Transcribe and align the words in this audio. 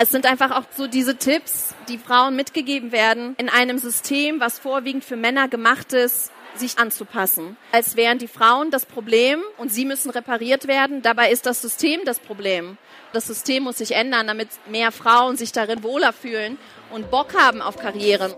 Es 0.00 0.10
sind 0.10 0.26
einfach 0.26 0.52
auch 0.52 0.62
so 0.76 0.86
diese 0.86 1.16
Tipps, 1.16 1.74
die 1.88 1.98
Frauen 1.98 2.36
mitgegeben 2.36 2.92
werden, 2.92 3.34
in 3.36 3.48
einem 3.48 3.78
System, 3.78 4.38
was 4.38 4.60
vorwiegend 4.60 5.04
für 5.04 5.16
Männer 5.16 5.48
gemacht 5.48 5.92
ist, 5.92 6.30
sich 6.54 6.78
anzupassen. 6.78 7.56
Als 7.72 7.96
wären 7.96 8.18
die 8.18 8.28
Frauen 8.28 8.70
das 8.70 8.86
Problem 8.86 9.40
und 9.56 9.72
sie 9.72 9.84
müssen 9.84 10.10
repariert 10.10 10.68
werden. 10.68 11.02
Dabei 11.02 11.32
ist 11.32 11.46
das 11.46 11.60
System 11.62 12.02
das 12.04 12.20
Problem. 12.20 12.78
Das 13.12 13.26
System 13.26 13.64
muss 13.64 13.78
sich 13.78 13.90
ändern, 13.90 14.28
damit 14.28 14.50
mehr 14.68 14.92
Frauen 14.92 15.36
sich 15.36 15.50
darin 15.50 15.82
wohler 15.82 16.12
fühlen 16.12 16.58
und 16.92 17.10
Bock 17.10 17.34
haben 17.36 17.60
auf 17.60 17.76
Karrieren. 17.76 18.32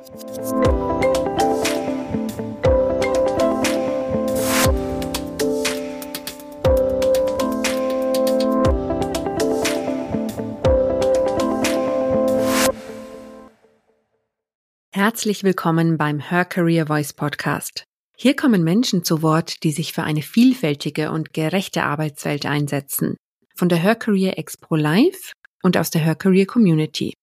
Herzlich 15.03 15.45
willkommen 15.45 15.97
beim 15.97 16.19
Her 16.19 16.45
Career 16.45 16.89
Voice 16.89 17.15
Podcast. 17.15 17.85
Hier 18.19 18.37
kommen 18.37 18.63
Menschen 18.63 19.03
zu 19.03 19.23
Wort, 19.23 19.63
die 19.63 19.73
sich 19.73 19.95
für 19.95 20.03
eine 20.03 20.21
vielfältige 20.21 21.11
und 21.11 21.33
gerechte 21.33 21.85
Arbeitswelt 21.85 22.45
einsetzen. 22.45 23.17
Von 23.57 23.71
der 23.71 23.79
Her 23.79 23.97
Career 23.97 24.39
Expo 24.39 24.77
Live 24.77 25.33
und 25.63 25.79
aus 25.79 25.89
der 25.89 26.03
Her 26.03 26.17
Career 26.17 26.45
Community. 26.45 27.15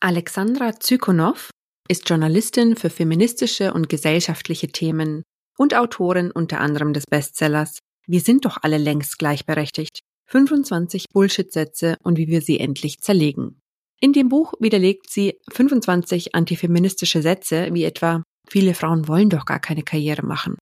Alexandra 0.00 0.78
Zykonow 0.78 1.48
ist 1.88 2.06
Journalistin 2.06 2.76
für 2.76 2.90
feministische 2.90 3.72
und 3.72 3.88
gesellschaftliche 3.88 4.68
Themen 4.68 5.22
und 5.56 5.74
Autorin 5.74 6.30
unter 6.30 6.60
anderem 6.60 6.92
des 6.92 7.04
Bestsellers 7.06 7.78
Wir 8.06 8.20
sind 8.20 8.44
doch 8.44 8.58
alle 8.60 8.76
längst 8.76 9.18
gleichberechtigt. 9.18 10.00
25 10.26 11.06
Bullshit-Sätze 11.10 11.96
und 12.02 12.18
wie 12.18 12.28
wir 12.28 12.42
sie 12.42 12.60
endlich 12.60 13.00
zerlegen. 13.00 13.62
In 14.00 14.12
dem 14.12 14.28
Buch 14.28 14.54
widerlegt 14.58 15.10
sie 15.10 15.38
25 15.52 16.34
antifeministische 16.34 17.20
Sätze, 17.22 17.68
wie 17.72 17.84
etwa 17.84 18.22
Viele 18.48 18.74
Frauen 18.74 19.06
wollen 19.06 19.30
doch 19.30 19.44
gar 19.44 19.60
keine 19.60 19.82
Karriere 19.82 20.26
machen. 20.26 20.56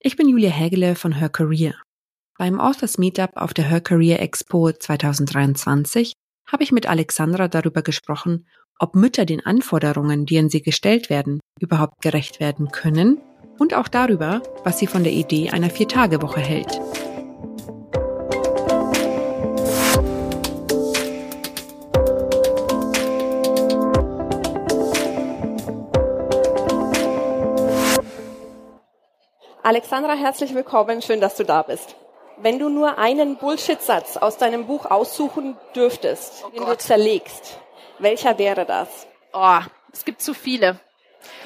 Ich 0.00 0.16
bin 0.16 0.28
Julia 0.28 0.50
Hägele 0.50 0.94
von 0.94 1.12
Her 1.12 1.30
Career. 1.30 1.74
Beim 2.36 2.60
Authors 2.60 2.98
Meetup 2.98 3.30
auf 3.36 3.54
der 3.54 3.64
Her 3.64 3.80
Career 3.80 4.20
Expo 4.20 4.72
2023 4.72 6.12
habe 6.46 6.62
ich 6.62 6.72
mit 6.72 6.86
Alexandra 6.86 7.48
darüber 7.48 7.80
gesprochen, 7.80 8.46
ob 8.78 8.94
Mütter 8.94 9.24
den 9.24 9.40
Anforderungen, 9.46 10.26
die 10.26 10.38
an 10.38 10.50
sie 10.50 10.60
gestellt 10.60 11.08
werden, 11.08 11.40
überhaupt 11.60 12.02
gerecht 12.02 12.40
werden 12.40 12.70
können 12.70 13.22
und 13.58 13.72
auch 13.72 13.88
darüber, 13.88 14.42
was 14.64 14.78
sie 14.78 14.86
von 14.86 15.04
der 15.04 15.12
Idee 15.12 15.48
einer 15.48 15.70
Viertagewoche 15.70 16.40
hält. 16.40 16.78
Alexandra, 29.64 30.12
herzlich 30.12 30.54
willkommen. 30.54 31.00
Schön, 31.00 31.22
dass 31.22 31.36
du 31.36 31.42
da 31.42 31.62
bist. 31.62 31.96
Wenn 32.36 32.58
du 32.58 32.68
nur 32.68 32.98
einen 32.98 33.38
Bullshit-Satz 33.38 34.18
aus 34.18 34.36
deinem 34.36 34.66
Buch 34.66 34.84
aussuchen 34.84 35.56
dürftest, 35.74 36.44
oh 36.46 36.50
den 36.50 36.66
du 36.66 36.76
zerlegst, 36.76 37.58
welcher 37.98 38.36
wäre 38.36 38.66
das? 38.66 39.06
Oh, 39.32 39.60
es 39.90 40.04
gibt 40.04 40.20
zu 40.20 40.34
viele. 40.34 40.78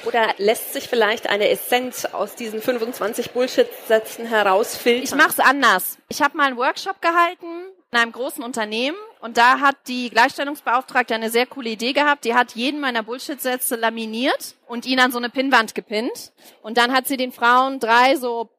Oder 0.05 0.34
lässt 0.38 0.72
sich 0.72 0.88
vielleicht 0.88 1.28
eine 1.28 1.48
Essenz 1.48 2.06
aus 2.06 2.34
diesen 2.34 2.60
25 2.60 3.30
Bullshit-Sätzen 3.30 4.27
herausfiltern? 4.27 5.05
Ich 5.05 5.14
mache 5.14 5.30
es 5.30 5.38
anders. 5.38 5.98
Ich 6.08 6.20
habe 6.20 6.36
mal 6.36 6.48
einen 6.48 6.56
Workshop 6.56 7.00
gehalten 7.00 7.47
in 7.92 7.98
einem 7.98 8.10
großen 8.10 8.42
Unternehmen 8.42 8.98
und 9.20 9.36
da 9.36 9.61
hat 9.61 9.77
die 9.88 10.11
Gleichstellungsbeauftragte 10.11 11.14
eine 11.14 11.30
sehr 11.30 11.47
coole 11.47 11.70
Idee 11.70 11.92
gehabt. 11.92 12.24
Die 12.24 12.34
hat 12.34 12.52
jeden 12.55 12.80
meiner 12.80 13.02
Bullshit-Sätze 13.02 13.77
laminiert 13.77 14.55
und 14.66 14.86
ihn 14.86 15.00
an 15.00 15.10
so 15.10 15.19
eine 15.19 15.30
Pinnwand 15.30 15.75
gepinnt. 15.75 16.33
Und 16.62 16.78
dann 16.78 16.92
hat 16.92 17.08
sie 17.08 17.16
den 17.16 17.33
Frauen 17.33 17.80
drei 17.80 18.16
so 18.16 18.50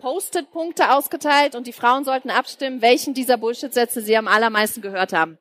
Post-it-Punkte 0.00 0.90
ausgeteilt 0.90 1.54
und 1.54 1.66
die 1.66 1.72
Frauen 1.72 2.04
sollten 2.04 2.30
abstimmen, 2.30 2.82
welchen 2.82 3.14
dieser 3.14 3.38
Bullshit-Sätze 3.38 4.02
sie 4.02 4.16
am 4.16 4.28
allermeisten 4.28 4.82
gehört 4.82 5.12
haben. 5.12 5.38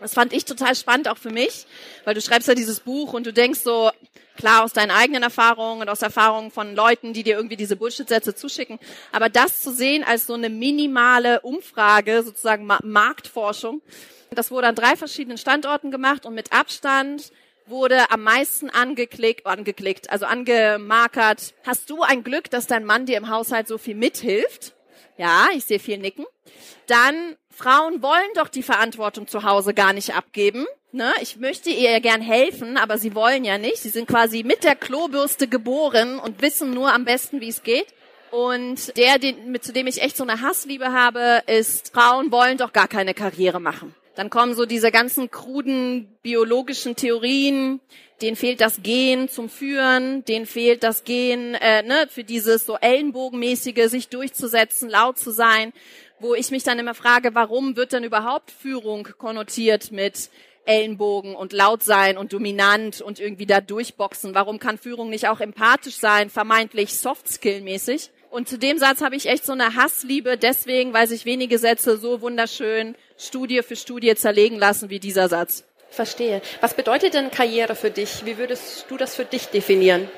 Das 0.00 0.14
fand 0.14 0.32
ich 0.32 0.44
total 0.44 0.74
spannend, 0.74 1.08
auch 1.08 1.18
für 1.18 1.30
mich, 1.30 1.66
weil 2.04 2.14
du 2.14 2.20
schreibst 2.20 2.48
ja 2.48 2.54
dieses 2.54 2.80
Buch 2.80 3.12
und 3.12 3.26
du 3.26 3.32
denkst 3.32 3.60
so, 3.60 3.90
klar 4.36 4.64
aus 4.64 4.72
deinen 4.72 4.90
eigenen 4.90 5.22
Erfahrungen 5.22 5.82
und 5.82 5.88
aus 5.88 6.02
Erfahrungen 6.02 6.50
von 6.50 6.74
Leuten, 6.74 7.12
die 7.12 7.22
dir 7.22 7.36
irgendwie 7.36 7.56
diese 7.56 7.76
Bullshit-Sätze 7.76 8.34
zuschicken, 8.34 8.78
aber 9.12 9.28
das 9.28 9.60
zu 9.60 9.72
sehen 9.72 10.02
als 10.02 10.26
so 10.26 10.34
eine 10.34 10.48
minimale 10.48 11.40
Umfrage, 11.42 12.22
sozusagen 12.22 12.66
Marktforschung, 12.82 13.82
das 14.30 14.50
wurde 14.50 14.68
an 14.68 14.74
drei 14.74 14.96
verschiedenen 14.96 15.38
Standorten 15.38 15.90
gemacht 15.90 16.26
und 16.26 16.34
mit 16.34 16.52
Abstand 16.52 17.32
wurde 17.66 18.10
am 18.10 18.22
meisten 18.22 18.70
angeklickt, 18.70 19.46
angeklickt, 19.46 20.10
also 20.10 20.26
angemarkert. 20.26 21.54
Hast 21.64 21.90
du 21.90 22.02
ein 22.02 22.24
Glück, 22.24 22.50
dass 22.50 22.66
dein 22.66 22.84
Mann 22.84 23.06
dir 23.06 23.16
im 23.16 23.28
Haushalt 23.28 23.68
so 23.68 23.78
viel 23.78 23.94
mithilft? 23.94 24.74
Ja, 25.16 25.48
ich 25.54 25.64
sehe 25.64 25.78
viel 25.78 25.98
Nicken. 25.98 26.26
Dann 26.86 27.36
Frauen 27.50 28.02
wollen 28.02 28.30
doch 28.34 28.48
die 28.48 28.62
Verantwortung 28.62 29.26
zu 29.26 29.42
Hause 29.42 29.74
gar 29.74 29.92
nicht 29.92 30.14
abgeben. 30.14 30.66
Ne? 30.92 31.12
Ich 31.20 31.36
möchte 31.36 31.70
ihr 31.70 32.00
gern 32.00 32.22
helfen, 32.22 32.76
aber 32.76 32.98
sie 32.98 33.14
wollen 33.14 33.44
ja 33.44 33.58
nicht. 33.58 33.78
Sie 33.78 33.90
sind 33.90 34.08
quasi 34.08 34.42
mit 34.42 34.64
der 34.64 34.76
Klobürste 34.76 35.46
geboren 35.46 36.18
und 36.18 36.40
wissen 36.42 36.72
nur 36.72 36.92
am 36.92 37.04
besten, 37.04 37.40
wie 37.40 37.48
es 37.48 37.62
geht. 37.62 37.86
Und 38.30 38.96
der, 38.96 39.18
den, 39.18 39.50
mit, 39.50 39.64
zu 39.64 39.72
dem 39.72 39.86
ich 39.86 40.02
echt 40.02 40.16
so 40.16 40.24
eine 40.24 40.40
Hassliebe 40.40 40.92
habe, 40.92 41.42
ist, 41.46 41.92
Frauen 41.92 42.32
wollen 42.32 42.58
doch 42.58 42.72
gar 42.72 42.88
keine 42.88 43.12
Karriere 43.12 43.60
machen. 43.60 43.94
Dann 44.14 44.30
kommen 44.30 44.54
so 44.54 44.66
diese 44.66 44.90
ganzen 44.90 45.30
kruden 45.30 46.08
biologischen 46.22 46.96
Theorien, 46.96 47.80
denen 48.22 48.36
fehlt 48.36 48.60
das 48.60 48.82
Gen 48.82 49.28
zum 49.28 49.48
Führen, 49.48 50.24
denen 50.24 50.46
fehlt 50.46 50.82
das 50.82 51.04
Gen 51.04 51.54
äh, 51.54 51.82
ne, 51.82 52.06
für 52.10 52.24
dieses 52.24 52.66
so 52.66 52.76
ellenbogenmäßige, 52.76 53.88
sich 53.88 54.08
durchzusetzen, 54.08 54.90
laut 54.90 55.18
zu 55.18 55.30
sein 55.30 55.72
wo 56.20 56.34
ich 56.34 56.50
mich 56.50 56.62
dann 56.62 56.78
immer 56.78 56.94
frage, 56.94 57.34
warum 57.34 57.76
wird 57.76 57.92
denn 57.92 58.04
überhaupt 58.04 58.50
Führung 58.50 59.08
konnotiert 59.18 59.90
mit 59.90 60.30
Ellenbogen 60.66 61.34
und 61.34 61.52
laut 61.52 61.82
sein 61.82 62.18
und 62.18 62.32
dominant 62.32 63.00
und 63.00 63.18
irgendwie 63.18 63.46
da 63.46 63.60
durchboxen? 63.60 64.34
Warum 64.34 64.58
kann 64.58 64.78
Führung 64.78 65.08
nicht 65.08 65.28
auch 65.28 65.40
empathisch 65.40 65.96
sein, 65.96 66.28
vermeintlich 66.30 66.98
Soft-Skill-mäßig? 66.98 68.10
Und 68.30 68.48
zu 68.48 68.58
dem 68.58 68.78
Satz 68.78 69.00
habe 69.00 69.16
ich 69.16 69.26
echt 69.26 69.44
so 69.44 69.52
eine 69.52 69.74
Hassliebe, 69.74 70.36
deswegen, 70.36 70.92
weil 70.92 71.08
sich 71.08 71.24
wenige 71.24 71.58
Sätze 71.58 71.96
so 71.96 72.20
wunderschön 72.20 72.94
Studie 73.18 73.62
für 73.62 73.74
Studie 73.74 74.14
zerlegen 74.14 74.56
lassen 74.56 74.88
wie 74.88 75.00
dieser 75.00 75.28
Satz. 75.28 75.64
Verstehe. 75.90 76.40
Was 76.60 76.74
bedeutet 76.74 77.14
denn 77.14 77.32
Karriere 77.32 77.74
für 77.74 77.90
dich? 77.90 78.24
Wie 78.24 78.38
würdest 78.38 78.86
du 78.88 78.96
das 78.96 79.16
für 79.16 79.24
dich 79.24 79.46
definieren? 79.46 80.08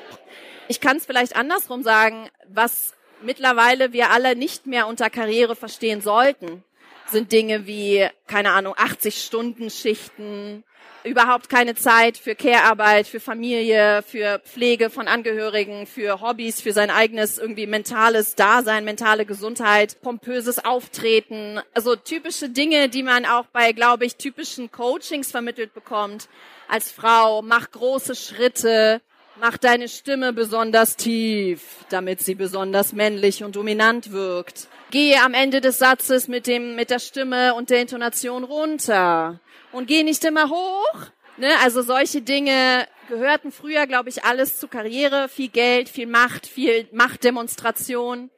Ich 0.67 0.79
kann 0.79 0.97
es 0.97 1.07
vielleicht 1.07 1.35
andersrum 1.35 1.81
sagen. 1.81 2.29
Was 2.47 2.93
mittlerweile 3.23 3.93
wir 3.93 4.11
alle 4.11 4.35
nicht 4.35 4.67
mehr 4.67 4.85
unter 4.85 5.09
Karriere 5.09 5.55
verstehen 5.55 6.01
sollten, 6.01 6.63
sind 7.07 7.31
Dinge 7.31 7.65
wie, 7.65 8.07
keine 8.27 8.51
Ahnung, 8.51 8.75
80 8.77 9.23
Stunden 9.23 9.71
Schichten, 9.71 10.63
überhaupt 11.03 11.49
keine 11.49 11.75
Zeit 11.75 12.17
für 12.17 12.35
Care-Arbeit, 12.35 13.07
für 13.07 13.19
Familie, 13.19 14.03
für 14.03 14.39
Pflege 14.39 14.89
von 14.89 15.07
Angehörigen, 15.07 15.85
für 15.85 16.21
Hobbys, 16.21 16.61
für 16.61 16.73
sein 16.73 16.89
eigenes 16.89 17.37
irgendwie 17.37 17.67
mentales 17.67 18.35
Dasein, 18.35 18.85
mentale 18.85 19.25
Gesundheit, 19.25 20.01
pompöses 20.01 20.63
Auftreten. 20.63 21.59
Also 21.73 21.95
typische 21.95 22.49
Dinge, 22.49 22.89
die 22.89 23.03
man 23.03 23.25
auch 23.25 23.45
bei, 23.47 23.71
glaube 23.71 24.05
ich, 24.05 24.15
typischen 24.15 24.71
Coachings 24.71 25.31
vermittelt 25.31 25.73
bekommt. 25.73 26.27
Als 26.67 26.91
Frau, 26.91 27.41
mach 27.41 27.71
große 27.71 28.15
Schritte, 28.15 29.01
Mach 29.41 29.57
deine 29.57 29.89
Stimme 29.89 30.31
besonders 30.31 30.95
tief, 30.95 31.61
damit 31.89 32.21
sie 32.21 32.35
besonders 32.35 32.93
männlich 32.93 33.43
und 33.43 33.55
dominant 33.55 34.11
wirkt. 34.11 34.67
Gehe 34.91 35.19
am 35.23 35.33
Ende 35.33 35.59
des 35.59 35.79
Satzes 35.79 36.27
mit 36.27 36.45
dem, 36.45 36.75
mit 36.75 36.91
der 36.91 36.99
Stimme 36.99 37.55
und 37.55 37.71
der 37.71 37.81
Intonation 37.81 38.43
runter. 38.43 39.39
Und 39.73 39.87
geh 39.87 40.03
nicht 40.03 40.23
immer 40.23 40.49
hoch. 40.49 41.07
Ne? 41.37 41.49
Also 41.63 41.81
solche 41.81 42.21
Dinge 42.21 42.87
gehörten 43.09 43.51
früher, 43.51 43.87
glaube 43.87 44.09
ich, 44.09 44.23
alles 44.23 44.59
zu 44.59 44.67
Karriere. 44.67 45.27
Viel 45.29 45.49
Geld, 45.49 45.89
viel 45.89 46.05
Macht, 46.05 46.45
viel 46.45 46.87
Machtdemonstration. 46.91 48.29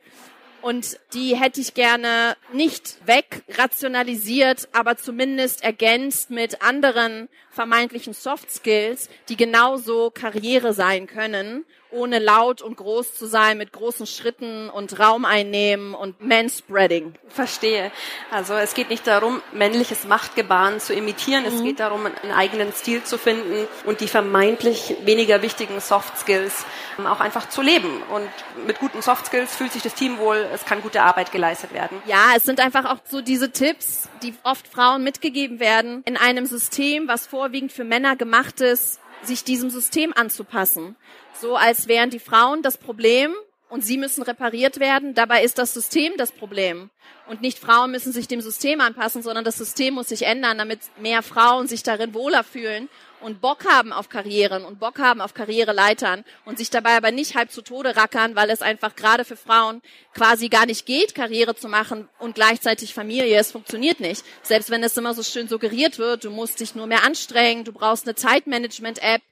Und 0.61 0.97
die 1.13 1.35
hätte 1.35 1.61
ich 1.61 1.75
gerne 1.75 2.37
nicht 2.51 2.97
wegrationalisiert, 3.05 4.69
aber 4.71 4.97
zumindest 4.97 5.63
ergänzt 5.63 6.31
mit 6.31 6.63
anderen 6.63 7.29
vermeintlichen 7.51 8.13
Soft 8.13 8.49
Skills, 8.49 9.09
die 9.29 9.37
genauso 9.37 10.09
Karriere 10.09 10.73
sein 10.73 11.05
können 11.05 11.65
ohne 11.95 12.19
laut 12.19 12.61
und 12.61 12.77
groß 12.77 13.15
zu 13.15 13.25
sein, 13.25 13.57
mit 13.57 13.71
großen 13.71 14.05
Schritten 14.05 14.69
und 14.69 14.99
Raum 14.99 15.25
einnehmen 15.25 15.95
und 15.95 16.21
Manspreading. 16.21 17.13
Verstehe. 17.29 17.91
Also 18.31 18.53
es 18.53 18.73
geht 18.73 18.89
nicht 18.89 19.07
darum, 19.07 19.41
männliches 19.53 20.05
Machtgebaren 20.05 20.79
zu 20.79 20.93
imitieren. 20.93 21.43
Mhm. 21.43 21.47
Es 21.47 21.63
geht 21.63 21.79
darum, 21.79 22.05
einen 22.05 22.31
eigenen 22.33 22.73
Stil 22.73 23.03
zu 23.03 23.17
finden 23.17 23.67
und 23.85 24.01
die 24.01 24.07
vermeintlich 24.07 24.95
weniger 25.03 25.41
wichtigen 25.41 25.79
Soft 25.79 26.17
Skills 26.17 26.65
ähm, 26.99 27.07
auch 27.07 27.19
einfach 27.19 27.49
zu 27.49 27.61
leben. 27.61 28.03
Und 28.13 28.29
mit 28.67 28.79
guten 28.79 29.01
Soft 29.01 29.27
Skills 29.27 29.55
fühlt 29.55 29.71
sich 29.71 29.81
das 29.81 29.95
Team 29.95 30.17
wohl, 30.17 30.45
es 30.53 30.65
kann 30.65 30.81
gute 30.81 31.01
Arbeit 31.01 31.31
geleistet 31.31 31.73
werden. 31.73 32.01
Ja, 32.05 32.33
es 32.35 32.43
sind 32.43 32.59
einfach 32.59 32.85
auch 32.85 32.97
so 33.05 33.21
diese 33.21 33.51
Tipps, 33.51 34.09
die 34.21 34.33
oft 34.43 34.67
Frauen 34.67 35.03
mitgegeben 35.03 35.59
werden, 35.59 36.03
in 36.05 36.17
einem 36.17 36.45
System, 36.45 37.07
was 37.07 37.25
vorwiegend 37.25 37.71
für 37.71 37.83
Männer 37.83 38.15
gemacht 38.15 38.61
ist, 38.61 38.99
sich 39.23 39.43
diesem 39.43 39.69
System 39.69 40.13
anzupassen. 40.15 40.95
So 41.39 41.55
als 41.55 41.87
wären 41.87 42.09
die 42.09 42.19
Frauen 42.19 42.61
das 42.61 42.77
Problem 42.77 43.33
und 43.69 43.83
sie 43.83 43.97
müssen 43.97 44.21
repariert 44.23 44.79
werden. 44.79 45.15
Dabei 45.15 45.43
ist 45.43 45.57
das 45.57 45.73
System 45.73 46.13
das 46.17 46.31
Problem. 46.31 46.89
Und 47.27 47.41
nicht 47.41 47.59
Frauen 47.59 47.91
müssen 47.91 48.13
sich 48.13 48.27
dem 48.27 48.41
System 48.41 48.79
anpassen, 48.79 49.23
sondern 49.23 49.43
das 49.43 49.57
System 49.57 49.95
muss 49.95 50.09
sich 50.09 50.23
ändern, 50.23 50.57
damit 50.57 50.79
mehr 50.99 51.23
Frauen 51.23 51.67
sich 51.67 51.83
darin 51.83 52.13
wohler 52.13 52.43
fühlen 52.43 52.87
und 53.25 53.41
Bock 53.41 53.65
haben 53.65 53.91
auf 53.91 54.07
Karrieren 54.09 54.65
und 54.65 54.79
Bock 54.79 54.99
haben 54.99 55.19
auf 55.19 55.33
Karriereleitern 55.33 56.23
und 56.45 56.59
sich 56.59 56.69
dabei 56.69 56.95
aber 56.95 57.09
nicht 57.09 57.35
halb 57.35 57.51
zu 57.51 57.63
Tode 57.63 57.95
rackern, 57.95 58.35
weil 58.35 58.51
es 58.51 58.61
einfach 58.61 58.95
gerade 58.95 59.25
für 59.25 59.35
Frauen 59.35 59.81
quasi 60.13 60.47
gar 60.47 60.67
nicht 60.67 60.85
geht, 60.85 61.15
Karriere 61.15 61.55
zu 61.55 61.67
machen 61.67 62.07
und 62.19 62.35
gleichzeitig 62.35 62.93
Familie. 62.93 63.35
Es 63.39 63.51
funktioniert 63.51 63.99
nicht. 63.99 64.23
Selbst 64.43 64.69
wenn 64.69 64.83
es 64.83 64.95
immer 64.95 65.15
so 65.15 65.23
schön 65.23 65.47
suggeriert 65.47 65.97
wird, 65.97 66.23
du 66.23 66.29
musst 66.29 66.59
dich 66.59 66.75
nur 66.75 66.85
mehr 66.85 67.03
anstrengen, 67.03 67.63
du 67.63 67.71
brauchst 67.71 68.05
eine 68.05 68.13
Zeitmanagement-App, 68.13 69.23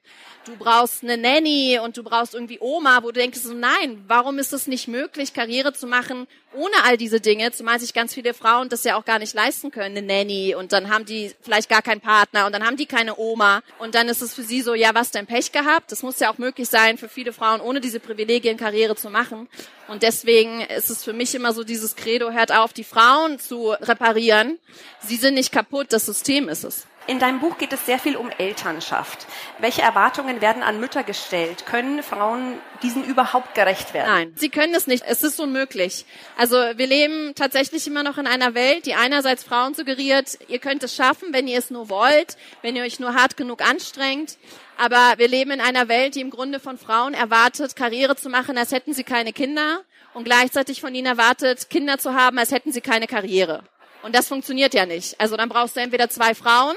du 0.44 0.56
brauchst 0.56 1.02
eine 1.02 1.16
Nanny 1.16 1.78
und 1.82 1.96
du 1.96 2.02
brauchst 2.02 2.34
irgendwie 2.34 2.58
Oma, 2.60 3.02
wo 3.02 3.08
du 3.08 3.20
denkst 3.20 3.40
so, 3.40 3.54
nein, 3.54 4.04
warum 4.06 4.38
ist 4.38 4.52
es 4.52 4.66
nicht 4.66 4.88
möglich, 4.88 5.34
Karriere 5.34 5.72
zu 5.72 5.86
machen 5.86 6.26
ohne 6.54 6.84
all 6.84 6.96
diese 6.96 7.20
Dinge, 7.20 7.50
zumal 7.52 7.80
sich 7.80 7.92
ganz 7.92 8.14
viele 8.14 8.34
Frauen 8.34 8.68
das 8.68 8.84
ja 8.84 8.96
auch 8.96 9.04
gar 9.04 9.18
nicht 9.18 9.34
leisten 9.34 9.70
können, 9.70 9.96
eine 9.96 10.06
Nanny 10.06 10.54
und 10.54 10.72
dann 10.72 10.90
haben 10.90 11.04
die 11.04 11.32
vielleicht 11.42 11.68
gar 11.68 11.82
keinen 11.82 12.00
Partner 12.00 12.46
und 12.46 12.52
dann 12.52 12.64
haben 12.64 12.76
die 12.76 12.86
keine 12.86 13.18
Oma 13.18 13.62
und 13.78 13.94
dann 13.94 14.08
ist 14.08 14.22
es 14.22 14.34
für 14.34 14.42
sie 14.42 14.62
so, 14.62 14.74
ja, 14.74 14.94
was 14.94 15.10
denn 15.10 15.26
Pech 15.26 15.52
gehabt? 15.52 15.92
Das 15.92 16.02
muss 16.02 16.20
ja 16.20 16.30
auch 16.30 16.38
möglich 16.38 16.68
sein 16.68 16.98
für 16.98 17.08
viele 17.08 17.32
Frauen, 17.32 17.60
ohne 17.60 17.80
diese 17.80 18.00
Privilegien 18.00 18.56
Karriere 18.56 18.96
zu 18.96 19.10
machen 19.10 19.48
und 19.88 20.02
deswegen 20.02 20.60
ist 20.62 20.90
es 20.90 21.04
für 21.04 21.12
mich 21.12 21.34
immer 21.34 21.52
so 21.52 21.64
dieses 21.64 21.96
Credo, 21.96 22.30
hört 22.30 22.52
auf, 22.52 22.72
die 22.72 22.84
Frauen 22.84 23.38
zu 23.38 23.70
reparieren. 23.70 24.58
Sie 25.00 25.16
sind 25.16 25.34
nicht 25.34 25.52
kaputt, 25.52 25.88
das 25.90 26.06
System 26.06 26.48
ist 26.48 26.64
es. 26.64 26.86
In 27.06 27.18
deinem 27.18 27.40
Buch 27.40 27.58
geht 27.58 27.72
es 27.74 27.84
sehr 27.84 27.98
viel 27.98 28.16
um 28.16 28.30
Elternschaft. 28.30 29.26
Welche 29.58 29.82
Erwartungen 29.82 30.40
werden 30.40 30.62
an 30.62 30.80
Mütter 30.80 31.02
gestellt? 31.02 31.66
Können 31.66 32.02
Frauen 32.02 32.58
diesen 32.82 33.04
überhaupt 33.04 33.54
gerecht 33.54 33.92
werden? 33.92 34.08
Nein, 34.10 34.32
sie 34.36 34.48
können 34.48 34.74
es 34.74 34.86
nicht. 34.86 35.04
Es 35.06 35.22
ist 35.22 35.38
unmöglich. 35.38 36.06
Also 36.38 36.56
wir 36.56 36.86
leben 36.86 37.34
tatsächlich 37.34 37.86
immer 37.86 38.02
noch 38.02 38.16
in 38.16 38.26
einer 38.26 38.54
Welt, 38.54 38.86
die 38.86 38.94
einerseits 38.94 39.44
Frauen 39.44 39.74
suggeriert, 39.74 40.38
ihr 40.48 40.60
könnt 40.60 40.82
es 40.82 40.94
schaffen, 40.94 41.28
wenn 41.32 41.46
ihr 41.46 41.58
es 41.58 41.70
nur 41.70 41.90
wollt, 41.90 42.38
wenn 42.62 42.74
ihr 42.74 42.84
euch 42.84 42.98
nur 42.98 43.14
hart 43.14 43.36
genug 43.36 43.60
anstrengt. 43.60 44.38
Aber 44.78 45.14
wir 45.18 45.28
leben 45.28 45.50
in 45.50 45.60
einer 45.60 45.88
Welt, 45.88 46.14
die 46.14 46.22
im 46.22 46.30
Grunde 46.30 46.58
von 46.58 46.78
Frauen 46.78 47.12
erwartet, 47.12 47.76
Karriere 47.76 48.16
zu 48.16 48.30
machen, 48.30 48.56
als 48.56 48.72
hätten 48.72 48.94
sie 48.94 49.04
keine 49.04 49.34
Kinder 49.34 49.82
und 50.14 50.24
gleichzeitig 50.24 50.80
von 50.80 50.94
ihnen 50.94 51.06
erwartet, 51.06 51.68
Kinder 51.68 51.98
zu 51.98 52.14
haben, 52.14 52.38
als 52.38 52.50
hätten 52.50 52.72
sie 52.72 52.80
keine 52.80 53.06
Karriere. 53.06 53.62
Und 54.02 54.14
das 54.14 54.28
funktioniert 54.28 54.72
ja 54.72 54.86
nicht. 54.86 55.20
Also 55.20 55.36
dann 55.36 55.50
brauchst 55.50 55.76
du 55.76 55.80
entweder 55.80 56.08
zwei 56.08 56.34
Frauen 56.34 56.76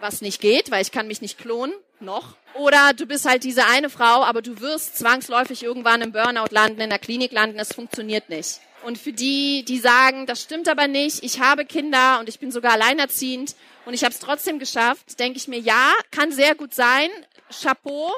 was 0.00 0.20
nicht 0.20 0.40
geht, 0.40 0.70
weil 0.70 0.82
ich 0.82 0.92
kann 0.92 1.06
mich 1.06 1.20
nicht 1.20 1.38
klonen, 1.38 1.74
noch. 2.00 2.36
Oder 2.54 2.92
du 2.94 3.06
bist 3.06 3.26
halt 3.26 3.44
diese 3.44 3.66
eine 3.66 3.90
Frau, 3.90 4.22
aber 4.24 4.42
du 4.42 4.60
wirst 4.60 4.98
zwangsläufig 4.98 5.62
irgendwann 5.62 6.02
im 6.02 6.12
Burnout 6.12 6.48
landen, 6.50 6.80
in 6.80 6.90
der 6.90 6.98
Klinik 6.98 7.32
landen, 7.32 7.58
es 7.58 7.72
funktioniert 7.72 8.28
nicht. 8.28 8.60
Und 8.84 8.98
für 8.98 9.12
die, 9.12 9.64
die 9.64 9.78
sagen, 9.78 10.26
das 10.26 10.42
stimmt 10.42 10.68
aber 10.68 10.86
nicht, 10.86 11.22
ich 11.22 11.40
habe 11.40 11.64
Kinder 11.64 12.20
und 12.20 12.28
ich 12.28 12.38
bin 12.38 12.52
sogar 12.52 12.72
alleinerziehend 12.72 13.56
und 13.84 13.94
ich 13.94 14.04
habe 14.04 14.12
es 14.12 14.20
trotzdem 14.20 14.58
geschafft, 14.58 15.18
denke 15.18 15.38
ich 15.38 15.48
mir, 15.48 15.58
ja, 15.58 15.92
kann 16.10 16.30
sehr 16.30 16.54
gut 16.54 16.74
sein, 16.74 17.10
Chapeau, 17.50 18.10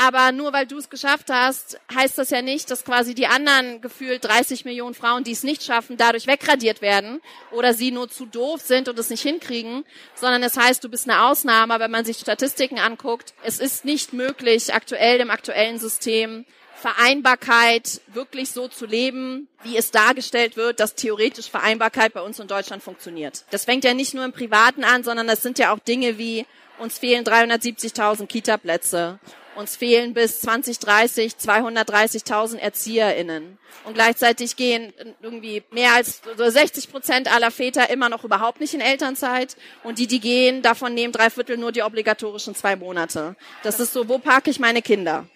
aber 0.00 0.30
nur 0.30 0.52
weil 0.52 0.66
du 0.66 0.78
es 0.78 0.90
geschafft 0.90 1.28
hast, 1.28 1.80
heißt 1.92 2.18
das 2.18 2.30
ja 2.30 2.40
nicht, 2.40 2.70
dass 2.70 2.84
quasi 2.84 3.14
die 3.14 3.26
anderen 3.26 3.80
gefühlt 3.80 4.24
30 4.24 4.64
Millionen 4.64 4.94
Frauen, 4.94 5.24
die 5.24 5.32
es 5.32 5.42
nicht 5.42 5.64
schaffen, 5.64 5.96
dadurch 5.96 6.28
wegradiert 6.28 6.80
werden 6.82 7.20
oder 7.50 7.74
sie 7.74 7.90
nur 7.90 8.08
zu 8.08 8.24
doof 8.26 8.60
sind 8.60 8.88
und 8.88 8.98
es 8.98 9.10
nicht 9.10 9.22
hinkriegen, 9.22 9.84
sondern 10.14 10.42
es 10.44 10.56
heißt, 10.56 10.84
du 10.84 10.88
bist 10.88 11.10
eine 11.10 11.24
Ausnahme. 11.26 11.80
Wenn 11.80 11.90
man 11.90 12.04
sich 12.04 12.18
Statistiken 12.18 12.78
anguckt, 12.78 13.34
es 13.42 13.58
ist 13.58 13.84
nicht 13.84 14.12
möglich, 14.12 14.72
aktuell 14.72 15.20
im 15.20 15.30
aktuellen 15.30 15.78
System 15.78 16.44
Vereinbarkeit 16.80 18.00
wirklich 18.06 18.50
so 18.50 18.68
zu 18.68 18.86
leben, 18.86 19.48
wie 19.62 19.76
es 19.76 19.90
dargestellt 19.90 20.56
wird, 20.56 20.80
dass 20.80 20.94
theoretisch 20.94 21.50
Vereinbarkeit 21.50 22.12
bei 22.12 22.20
uns 22.20 22.38
in 22.38 22.46
Deutschland 22.46 22.82
funktioniert. 22.82 23.44
Das 23.50 23.64
fängt 23.64 23.84
ja 23.84 23.94
nicht 23.94 24.14
nur 24.14 24.24
im 24.24 24.32
Privaten 24.32 24.84
an, 24.84 25.02
sondern 25.02 25.26
das 25.26 25.42
sind 25.42 25.58
ja 25.58 25.72
auch 25.72 25.80
Dinge 25.80 26.18
wie 26.18 26.46
uns 26.78 26.98
fehlen 26.98 27.24
370.000 27.24 28.26
Kita-Plätze. 28.26 29.18
Uns 29.56 29.74
fehlen 29.74 30.14
bis 30.14 30.40
2030 30.40 31.32
230.000 31.32 32.58
ErzieherInnen. 32.58 33.58
Und 33.84 33.94
gleichzeitig 33.94 34.54
gehen 34.54 34.92
irgendwie 35.20 35.64
mehr 35.72 35.94
als 35.94 36.22
60 36.36 36.92
Prozent 36.92 37.34
aller 37.34 37.50
Väter 37.50 37.90
immer 37.90 38.08
noch 38.08 38.22
überhaupt 38.22 38.60
nicht 38.60 38.74
in 38.74 38.80
Elternzeit. 38.80 39.56
Und 39.82 39.98
die, 39.98 40.06
die 40.06 40.20
gehen, 40.20 40.62
davon 40.62 40.94
nehmen 40.94 41.12
drei 41.12 41.30
Viertel 41.30 41.56
nur 41.56 41.72
die 41.72 41.82
obligatorischen 41.82 42.54
zwei 42.54 42.76
Monate. 42.76 43.34
Das 43.64 43.80
ist 43.80 43.92
so, 43.92 44.08
wo 44.08 44.18
parke 44.18 44.50
ich 44.50 44.60
meine 44.60 44.82
Kinder? 44.82 45.26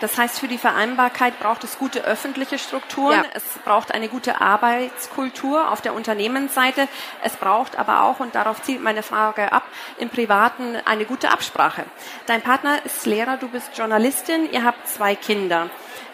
Das 0.00 0.16
heißt, 0.16 0.38
für 0.38 0.48
die 0.48 0.58
Vereinbarkeit 0.58 1.38
braucht 1.40 1.64
es 1.64 1.78
gute 1.78 2.04
öffentliche 2.04 2.58
Strukturen. 2.58 3.16
Ja. 3.16 3.24
Es 3.34 3.44
braucht 3.64 3.92
eine 3.92 4.08
gute 4.08 4.40
Arbeitskultur 4.40 5.70
auf 5.70 5.80
der 5.80 5.94
Unternehmensseite. 5.94 6.88
Es 7.22 7.34
braucht 7.36 7.78
aber 7.78 8.02
auch, 8.02 8.20
und 8.20 8.34
darauf 8.34 8.62
zielt 8.62 8.82
meine 8.82 9.02
Frage 9.02 9.52
ab, 9.52 9.64
im 9.98 10.08
Privaten 10.08 10.76
eine 10.84 11.04
gute 11.04 11.30
Absprache. 11.30 11.84
Dein 12.26 12.42
Partner 12.42 12.84
ist 12.84 13.06
Lehrer, 13.06 13.36
du 13.36 13.48
bist 13.48 13.76
Journalistin, 13.76 14.50
ihr 14.52 14.64
habt 14.64 14.88
zwei 14.88 15.14
Kinder. 15.16 15.68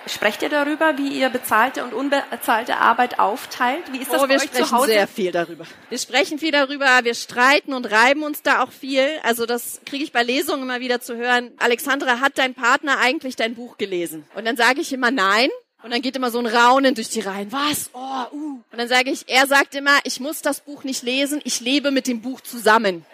Sprecht 0.06 0.42
ihr 0.42 0.48
darüber, 0.48 0.98
wie 0.98 1.08
ihr 1.08 1.30
bezahlte 1.30 1.82
und 1.84 1.94
unbezahlte 1.94 2.76
Arbeit 2.76 3.18
aufteilt? 3.18 3.84
Wie 3.92 3.98
ist 3.98 4.12
das 4.12 4.22
oh, 4.22 4.28
wir 4.28 4.36
euch 4.36 4.52
zu 4.52 4.70
Hause? 4.70 4.88
sehr 4.88 5.08
viel 5.08 5.32
darüber. 5.32 5.64
Wir 5.88 5.98
sprechen 5.98 6.38
viel 6.38 6.52
darüber, 6.52 6.86
wir 7.02 7.14
streiten 7.14 7.72
und 7.72 7.90
reiben 7.90 8.22
uns 8.22 8.42
da 8.42 8.62
auch 8.62 8.72
viel. 8.72 9.08
Also 9.22 9.46
das 9.46 9.80
kriege 9.86 10.04
ich 10.04 10.12
bei 10.12 10.22
Lesungen 10.22 10.62
immer 10.62 10.80
wieder 10.80 11.00
zu 11.00 11.16
hören. 11.16 11.52
Alexandra, 11.58 12.20
hat 12.20 12.36
dein 12.36 12.54
Partner 12.54 12.98
eigentlich 12.98 13.36
dein 13.36 13.54
Buch 13.54 13.78
gelesen? 13.78 14.24
Und 14.34 14.44
dann 14.44 14.56
sage 14.56 14.80
ich 14.80 14.92
immer 14.92 15.10
nein. 15.10 15.48
Und 15.82 15.90
dann 15.90 16.00
geht 16.00 16.16
immer 16.16 16.30
so 16.30 16.38
ein 16.38 16.46
Raunen 16.46 16.94
durch 16.94 17.10
die 17.10 17.20
Reihen. 17.20 17.52
Was? 17.52 17.90
Oh, 17.92 17.98
uh. 18.32 18.36
Und 18.72 18.78
dann 18.78 18.88
sage 18.88 19.10
ich, 19.10 19.28
er 19.28 19.46
sagt 19.46 19.74
immer, 19.74 19.98
ich 20.04 20.18
muss 20.18 20.40
das 20.40 20.60
Buch 20.60 20.82
nicht 20.82 21.02
lesen, 21.02 21.42
ich 21.44 21.60
lebe 21.60 21.90
mit 21.90 22.06
dem 22.06 22.22
Buch 22.22 22.40
zusammen. 22.40 23.04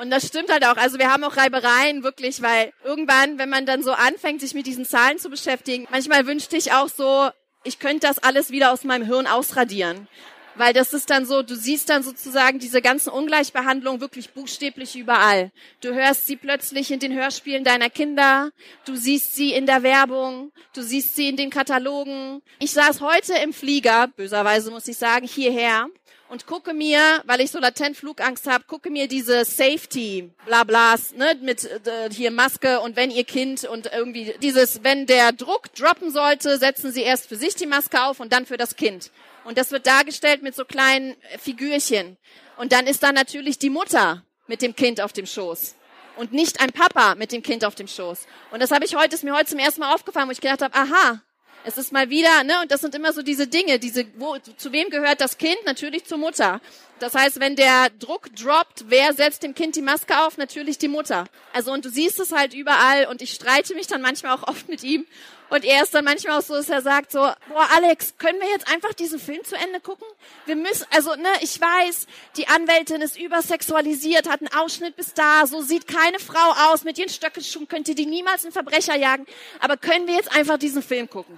Und 0.00 0.08
das 0.08 0.26
stimmt 0.26 0.50
halt 0.50 0.64
auch. 0.64 0.78
Also 0.78 0.98
wir 0.98 1.12
haben 1.12 1.24
auch 1.24 1.36
Reibereien 1.36 2.02
wirklich, 2.02 2.40
weil 2.40 2.72
irgendwann, 2.84 3.38
wenn 3.38 3.50
man 3.50 3.66
dann 3.66 3.82
so 3.82 3.92
anfängt, 3.92 4.40
sich 4.40 4.54
mit 4.54 4.66
diesen 4.66 4.86
Zahlen 4.86 5.18
zu 5.18 5.28
beschäftigen, 5.28 5.86
manchmal 5.90 6.26
wünschte 6.26 6.56
ich 6.56 6.72
auch 6.72 6.88
so, 6.88 7.28
ich 7.64 7.78
könnte 7.78 8.06
das 8.06 8.18
alles 8.18 8.50
wieder 8.50 8.72
aus 8.72 8.84
meinem 8.84 9.06
Hirn 9.06 9.26
ausradieren. 9.26 10.08
Weil 10.54 10.72
das 10.72 10.94
ist 10.94 11.10
dann 11.10 11.26
so, 11.26 11.42
du 11.42 11.54
siehst 11.54 11.90
dann 11.90 12.02
sozusagen 12.02 12.58
diese 12.58 12.80
ganzen 12.80 13.10
Ungleichbehandlung 13.10 14.00
wirklich 14.00 14.30
buchstäblich 14.30 14.96
überall. 14.96 15.52
Du 15.82 15.92
hörst 15.92 16.26
sie 16.26 16.36
plötzlich 16.36 16.90
in 16.90 16.98
den 16.98 17.12
Hörspielen 17.12 17.62
deiner 17.62 17.90
Kinder, 17.90 18.52
du 18.86 18.96
siehst 18.96 19.36
sie 19.36 19.52
in 19.52 19.66
der 19.66 19.82
Werbung, 19.82 20.50
du 20.74 20.82
siehst 20.82 21.14
sie 21.14 21.28
in 21.28 21.36
den 21.36 21.50
Katalogen. 21.50 22.42
Ich 22.58 22.72
saß 22.72 23.02
heute 23.02 23.34
im 23.34 23.52
Flieger, 23.52 24.08
böserweise 24.08 24.70
muss 24.70 24.88
ich 24.88 24.96
sagen, 24.96 25.26
hierher 25.26 25.88
und 26.30 26.46
gucke 26.46 26.72
mir, 26.72 27.22
weil 27.26 27.40
ich 27.40 27.50
so 27.50 27.58
latent 27.58 27.96
Flugangst 27.96 28.46
habe, 28.46 28.64
gucke 28.64 28.88
mir 28.88 29.08
diese 29.08 29.44
Safety 29.44 30.30
Blablas, 30.46 31.12
ne, 31.14 31.36
mit 31.42 31.64
äh, 31.64 32.08
hier 32.10 32.30
Maske 32.30 32.80
und 32.80 32.96
wenn 32.96 33.10
ihr 33.10 33.24
Kind 33.24 33.64
und 33.64 33.90
irgendwie 33.92 34.34
dieses, 34.40 34.84
wenn 34.84 35.06
der 35.06 35.32
Druck 35.32 35.74
droppen 35.74 36.10
sollte, 36.12 36.56
setzen 36.58 36.92
sie 36.92 37.02
erst 37.02 37.28
für 37.28 37.36
sich 37.36 37.56
die 37.56 37.66
Maske 37.66 38.02
auf 38.04 38.20
und 38.20 38.32
dann 38.32 38.46
für 38.46 38.56
das 38.56 38.76
Kind. 38.76 39.10
Und 39.44 39.58
das 39.58 39.72
wird 39.72 39.86
dargestellt 39.86 40.42
mit 40.42 40.54
so 40.54 40.64
kleinen 40.64 41.16
Figürchen. 41.38 42.16
Und 42.56 42.72
dann 42.72 42.86
ist 42.86 43.02
da 43.02 43.10
natürlich 43.10 43.58
die 43.58 43.70
Mutter 43.70 44.22
mit 44.46 44.62
dem 44.62 44.76
Kind 44.76 45.00
auf 45.00 45.12
dem 45.12 45.26
Schoß 45.26 45.74
und 46.16 46.32
nicht 46.32 46.60
ein 46.60 46.70
Papa 46.70 47.16
mit 47.16 47.32
dem 47.32 47.42
Kind 47.42 47.64
auf 47.64 47.74
dem 47.74 47.88
Schoß. 47.88 48.26
Und 48.52 48.62
das 48.62 48.70
habe 48.70 48.84
ich 48.84 48.94
heute, 48.94 49.14
ist 49.14 49.24
mir 49.24 49.34
heute 49.34 49.50
zum 49.50 49.58
ersten 49.58 49.80
Mal 49.80 49.94
aufgefallen, 49.94 50.28
wo 50.28 50.32
ich 50.32 50.40
gedacht 50.40 50.62
habe, 50.62 50.74
aha, 50.74 51.22
es 51.64 51.78
ist 51.78 51.92
mal 51.92 52.10
wieder, 52.10 52.44
ne, 52.44 52.54
und 52.62 52.70
das 52.70 52.80
sind 52.80 52.94
immer 52.94 53.12
so 53.12 53.22
diese 53.22 53.46
Dinge, 53.46 53.78
diese, 53.78 54.06
wo, 54.16 54.36
zu 54.56 54.72
wem 54.72 54.90
gehört 54.90 55.20
das 55.20 55.38
Kind? 55.38 55.58
Natürlich 55.66 56.04
zur 56.04 56.18
Mutter. 56.18 56.60
Das 56.98 57.14
heißt, 57.14 57.40
wenn 57.40 57.56
der 57.56 57.88
Druck 57.98 58.34
droppt, 58.36 58.84
wer 58.88 59.14
setzt 59.14 59.42
dem 59.42 59.54
Kind 59.54 59.76
die 59.76 59.82
Maske 59.82 60.18
auf? 60.18 60.36
Natürlich 60.36 60.78
die 60.78 60.88
Mutter. 60.88 61.24
Also, 61.52 61.72
und 61.72 61.84
du 61.84 61.90
siehst 61.90 62.20
es 62.20 62.32
halt 62.32 62.54
überall 62.54 63.06
und 63.06 63.22
ich 63.22 63.32
streite 63.32 63.74
mich 63.74 63.86
dann 63.86 64.02
manchmal 64.02 64.36
auch 64.36 64.48
oft 64.48 64.68
mit 64.68 64.82
ihm 64.82 65.06
Und 65.50 65.64
er 65.64 65.82
ist 65.82 65.92
dann 65.94 66.04
manchmal 66.04 66.38
auch 66.38 66.42
so, 66.42 66.54
dass 66.54 66.68
er 66.68 66.80
sagt 66.80 67.10
so, 67.10 67.18
boah, 67.18 67.68
Alex, 67.74 68.14
können 68.18 68.40
wir 68.40 68.48
jetzt 68.48 68.72
einfach 68.72 68.94
diesen 68.94 69.18
Film 69.18 69.42
zu 69.44 69.56
Ende 69.56 69.80
gucken? 69.80 70.06
Wir 70.46 70.54
müssen, 70.54 70.86
also, 70.94 71.16
ne, 71.16 71.28
ich 71.40 71.60
weiß, 71.60 72.06
die 72.36 72.46
Anwältin 72.46 73.02
ist 73.02 73.18
übersexualisiert, 73.18 74.28
hat 74.28 74.40
einen 74.40 74.52
Ausschnitt 74.54 74.94
bis 74.94 75.12
da, 75.12 75.46
so 75.46 75.60
sieht 75.60 75.88
keine 75.88 76.20
Frau 76.20 76.70
aus, 76.70 76.84
mit 76.84 76.98
ihren 76.98 77.08
Stöckelschuhen 77.08 77.66
könnte 77.66 77.96
die 77.96 78.06
niemals 78.06 78.44
einen 78.44 78.52
Verbrecher 78.52 78.94
jagen. 78.96 79.26
Aber 79.58 79.76
können 79.76 80.06
wir 80.06 80.14
jetzt 80.14 80.34
einfach 80.34 80.56
diesen 80.56 80.82
Film 80.82 81.10
gucken? 81.10 81.34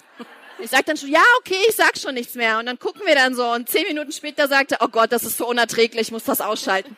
Ich 0.58 0.70
sag 0.70 0.84
dann 0.84 0.98
schon, 0.98 1.08
ja, 1.08 1.22
okay, 1.38 1.56
ich 1.68 1.74
sag 1.74 1.96
schon 1.96 2.14
nichts 2.14 2.34
mehr. 2.34 2.58
Und 2.58 2.66
dann 2.66 2.78
gucken 2.78 3.02
wir 3.06 3.14
dann 3.14 3.34
so. 3.34 3.50
Und 3.50 3.68
zehn 3.68 3.86
Minuten 3.88 4.12
später 4.12 4.46
sagte, 4.46 4.76
oh 4.80 4.88
Gott, 4.88 5.10
das 5.10 5.24
ist 5.24 5.38
so 5.38 5.46
unerträglich, 5.48 6.02
ich 6.02 6.12
muss 6.12 6.24
das 6.24 6.40
ausschalten. 6.40 6.96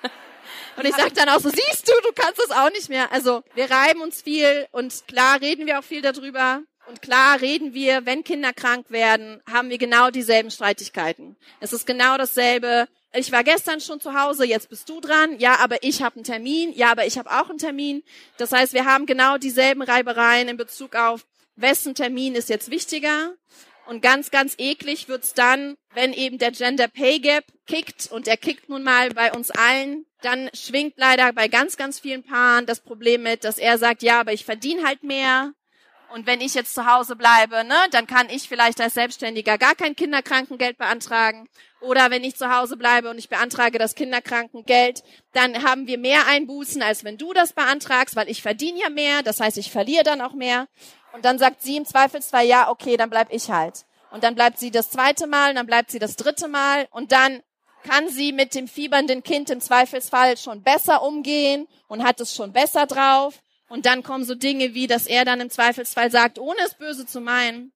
Und 0.76 0.84
ich 0.84 0.94
sag 0.94 1.14
dann 1.14 1.28
auch 1.28 1.40
so, 1.40 1.48
siehst 1.48 1.88
du, 1.88 1.92
du 2.02 2.12
kannst 2.14 2.40
das 2.40 2.50
auch 2.50 2.70
nicht 2.70 2.88
mehr. 2.88 3.10
Also 3.12 3.42
wir 3.54 3.70
reiben 3.70 4.02
uns 4.02 4.22
viel 4.22 4.66
und 4.72 5.06
klar 5.06 5.40
reden 5.40 5.66
wir 5.66 5.78
auch 5.78 5.84
viel 5.84 6.02
darüber. 6.02 6.62
Und 6.86 7.00
klar 7.00 7.40
reden 7.40 7.72
wir, 7.72 8.04
wenn 8.04 8.24
Kinder 8.24 8.52
krank 8.52 8.90
werden, 8.90 9.42
haben 9.50 9.70
wir 9.70 9.78
genau 9.78 10.10
dieselben 10.10 10.50
Streitigkeiten. 10.50 11.36
Es 11.60 11.72
ist 11.72 11.86
genau 11.86 12.18
dasselbe. 12.18 12.88
Ich 13.14 13.32
war 13.32 13.42
gestern 13.44 13.80
schon 13.80 14.00
zu 14.00 14.14
Hause, 14.20 14.44
jetzt 14.44 14.68
bist 14.68 14.88
du 14.88 15.00
dran. 15.00 15.38
Ja, 15.38 15.56
aber 15.60 15.82
ich 15.82 16.02
habe 16.02 16.16
einen 16.16 16.24
Termin. 16.24 16.72
Ja, 16.74 16.90
aber 16.90 17.06
ich 17.06 17.16
habe 17.16 17.30
auch 17.30 17.48
einen 17.48 17.58
Termin. 17.58 18.02
Das 18.36 18.52
heißt, 18.52 18.74
wir 18.74 18.84
haben 18.84 19.06
genau 19.06 19.38
dieselben 19.38 19.82
Reibereien 19.82 20.48
in 20.48 20.56
Bezug 20.56 20.94
auf, 20.94 21.24
wessen 21.56 21.94
Termin 21.94 22.34
ist 22.34 22.48
jetzt 22.48 22.70
wichtiger. 22.70 23.34
Und 23.86 24.02
ganz, 24.02 24.30
ganz 24.30 24.54
eklig 24.58 25.08
wird's 25.08 25.34
dann, 25.34 25.76
wenn 25.92 26.12
eben 26.12 26.38
der 26.38 26.52
Gender 26.52 26.88
Pay 26.88 27.20
Gap 27.20 27.44
kickt 27.66 28.10
und 28.10 28.26
er 28.26 28.36
kickt 28.36 28.68
nun 28.68 28.82
mal 28.82 29.10
bei 29.10 29.32
uns 29.32 29.50
allen, 29.50 30.06
dann 30.22 30.48
schwingt 30.54 30.94
leider 30.96 31.32
bei 31.32 31.48
ganz, 31.48 31.76
ganz 31.76 32.00
vielen 32.00 32.22
Paaren 32.22 32.66
das 32.66 32.80
Problem 32.80 33.22
mit, 33.22 33.44
dass 33.44 33.58
er 33.58 33.76
sagt, 33.76 34.02
ja, 34.02 34.20
aber 34.20 34.32
ich 34.32 34.44
verdiene 34.44 34.84
halt 34.84 35.02
mehr. 35.02 35.52
Und 36.14 36.28
wenn 36.28 36.40
ich 36.40 36.54
jetzt 36.54 36.76
zu 36.76 36.86
Hause 36.86 37.16
bleibe, 37.16 37.64
ne, 37.64 37.74
dann 37.90 38.06
kann 38.06 38.30
ich 38.30 38.48
vielleicht 38.48 38.80
als 38.80 38.94
Selbstständiger 38.94 39.58
gar 39.58 39.74
kein 39.74 39.96
Kinderkrankengeld 39.96 40.78
beantragen. 40.78 41.48
Oder 41.80 42.08
wenn 42.08 42.22
ich 42.22 42.36
zu 42.36 42.56
Hause 42.56 42.76
bleibe 42.76 43.10
und 43.10 43.18
ich 43.18 43.28
beantrage 43.28 43.80
das 43.80 43.96
Kinderkrankengeld, 43.96 45.02
dann 45.32 45.64
haben 45.64 45.88
wir 45.88 45.98
mehr 45.98 46.28
Einbußen, 46.28 46.82
als 46.82 47.02
wenn 47.02 47.18
du 47.18 47.32
das 47.32 47.52
beantragst, 47.52 48.14
weil 48.14 48.30
ich 48.30 48.42
verdiene 48.42 48.78
ja 48.78 48.90
mehr. 48.90 49.24
Das 49.24 49.40
heißt, 49.40 49.58
ich 49.58 49.72
verliere 49.72 50.04
dann 50.04 50.20
auch 50.20 50.34
mehr. 50.34 50.68
Und 51.14 51.24
dann 51.24 51.40
sagt 51.40 51.62
sie 51.62 51.78
im 51.78 51.84
Zweifelsfall, 51.84 52.46
ja, 52.46 52.70
okay, 52.70 52.96
dann 52.96 53.10
bleib 53.10 53.32
ich 53.32 53.50
halt. 53.50 53.84
Und 54.12 54.22
dann 54.22 54.36
bleibt 54.36 54.60
sie 54.60 54.70
das 54.70 54.90
zweite 54.90 55.26
Mal, 55.26 55.52
dann 55.54 55.66
bleibt 55.66 55.90
sie 55.90 55.98
das 55.98 56.14
dritte 56.14 56.46
Mal 56.46 56.86
und 56.92 57.10
dann 57.10 57.42
kann 57.82 58.08
sie 58.08 58.30
mit 58.30 58.54
dem 58.54 58.68
fiebernden 58.68 59.24
Kind 59.24 59.50
im 59.50 59.60
Zweifelsfall 59.60 60.36
schon 60.36 60.62
besser 60.62 61.02
umgehen 61.02 61.66
und 61.88 62.04
hat 62.04 62.20
es 62.20 62.36
schon 62.36 62.52
besser 62.52 62.86
drauf. 62.86 63.34
Und 63.68 63.86
dann 63.86 64.02
kommen 64.02 64.24
so 64.24 64.34
Dinge 64.34 64.74
wie, 64.74 64.86
dass 64.86 65.06
er 65.06 65.24
dann 65.24 65.40
im 65.40 65.50
Zweifelsfall 65.50 66.10
sagt, 66.10 66.38
ohne 66.38 66.58
es 66.64 66.74
böse 66.74 67.06
zu 67.06 67.20
meinen, 67.20 67.72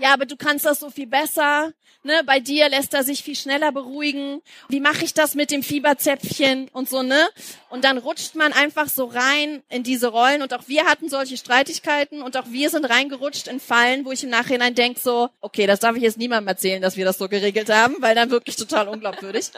ja, 0.00 0.14
aber 0.14 0.24
du 0.24 0.36
kannst 0.36 0.64
das 0.64 0.80
so 0.80 0.88
viel 0.88 1.06
besser. 1.06 1.72
Ne? 2.02 2.22
Bei 2.24 2.40
dir 2.40 2.70
lässt 2.70 2.94
er 2.94 3.04
sich 3.04 3.22
viel 3.22 3.36
schneller 3.36 3.70
beruhigen. 3.70 4.40
Wie 4.70 4.80
mache 4.80 5.04
ich 5.04 5.12
das 5.12 5.34
mit 5.34 5.50
dem 5.50 5.62
Fieberzäpfchen 5.62 6.70
und 6.72 6.88
so, 6.88 7.02
ne? 7.02 7.28
Und 7.68 7.84
dann 7.84 7.98
rutscht 7.98 8.34
man 8.34 8.54
einfach 8.54 8.88
so 8.88 9.04
rein 9.04 9.62
in 9.68 9.82
diese 9.82 10.08
Rollen. 10.08 10.40
Und 10.40 10.54
auch 10.54 10.68
wir 10.68 10.86
hatten 10.86 11.10
solche 11.10 11.36
Streitigkeiten 11.36 12.22
und 12.22 12.38
auch 12.38 12.46
wir 12.48 12.70
sind 12.70 12.86
reingerutscht 12.86 13.46
in 13.46 13.60
Fallen, 13.60 14.06
wo 14.06 14.12
ich 14.12 14.24
im 14.24 14.30
Nachhinein 14.30 14.74
denk 14.74 14.98
so, 14.98 15.28
okay, 15.42 15.66
das 15.66 15.80
darf 15.80 15.94
ich 15.96 16.02
jetzt 16.02 16.16
niemandem 16.16 16.48
erzählen, 16.48 16.80
dass 16.80 16.96
wir 16.96 17.04
das 17.04 17.18
so 17.18 17.28
geregelt 17.28 17.68
haben, 17.68 17.96
weil 17.98 18.14
dann 18.14 18.30
wirklich 18.30 18.56
total 18.56 18.88
unglaubwürdig. 18.88 19.50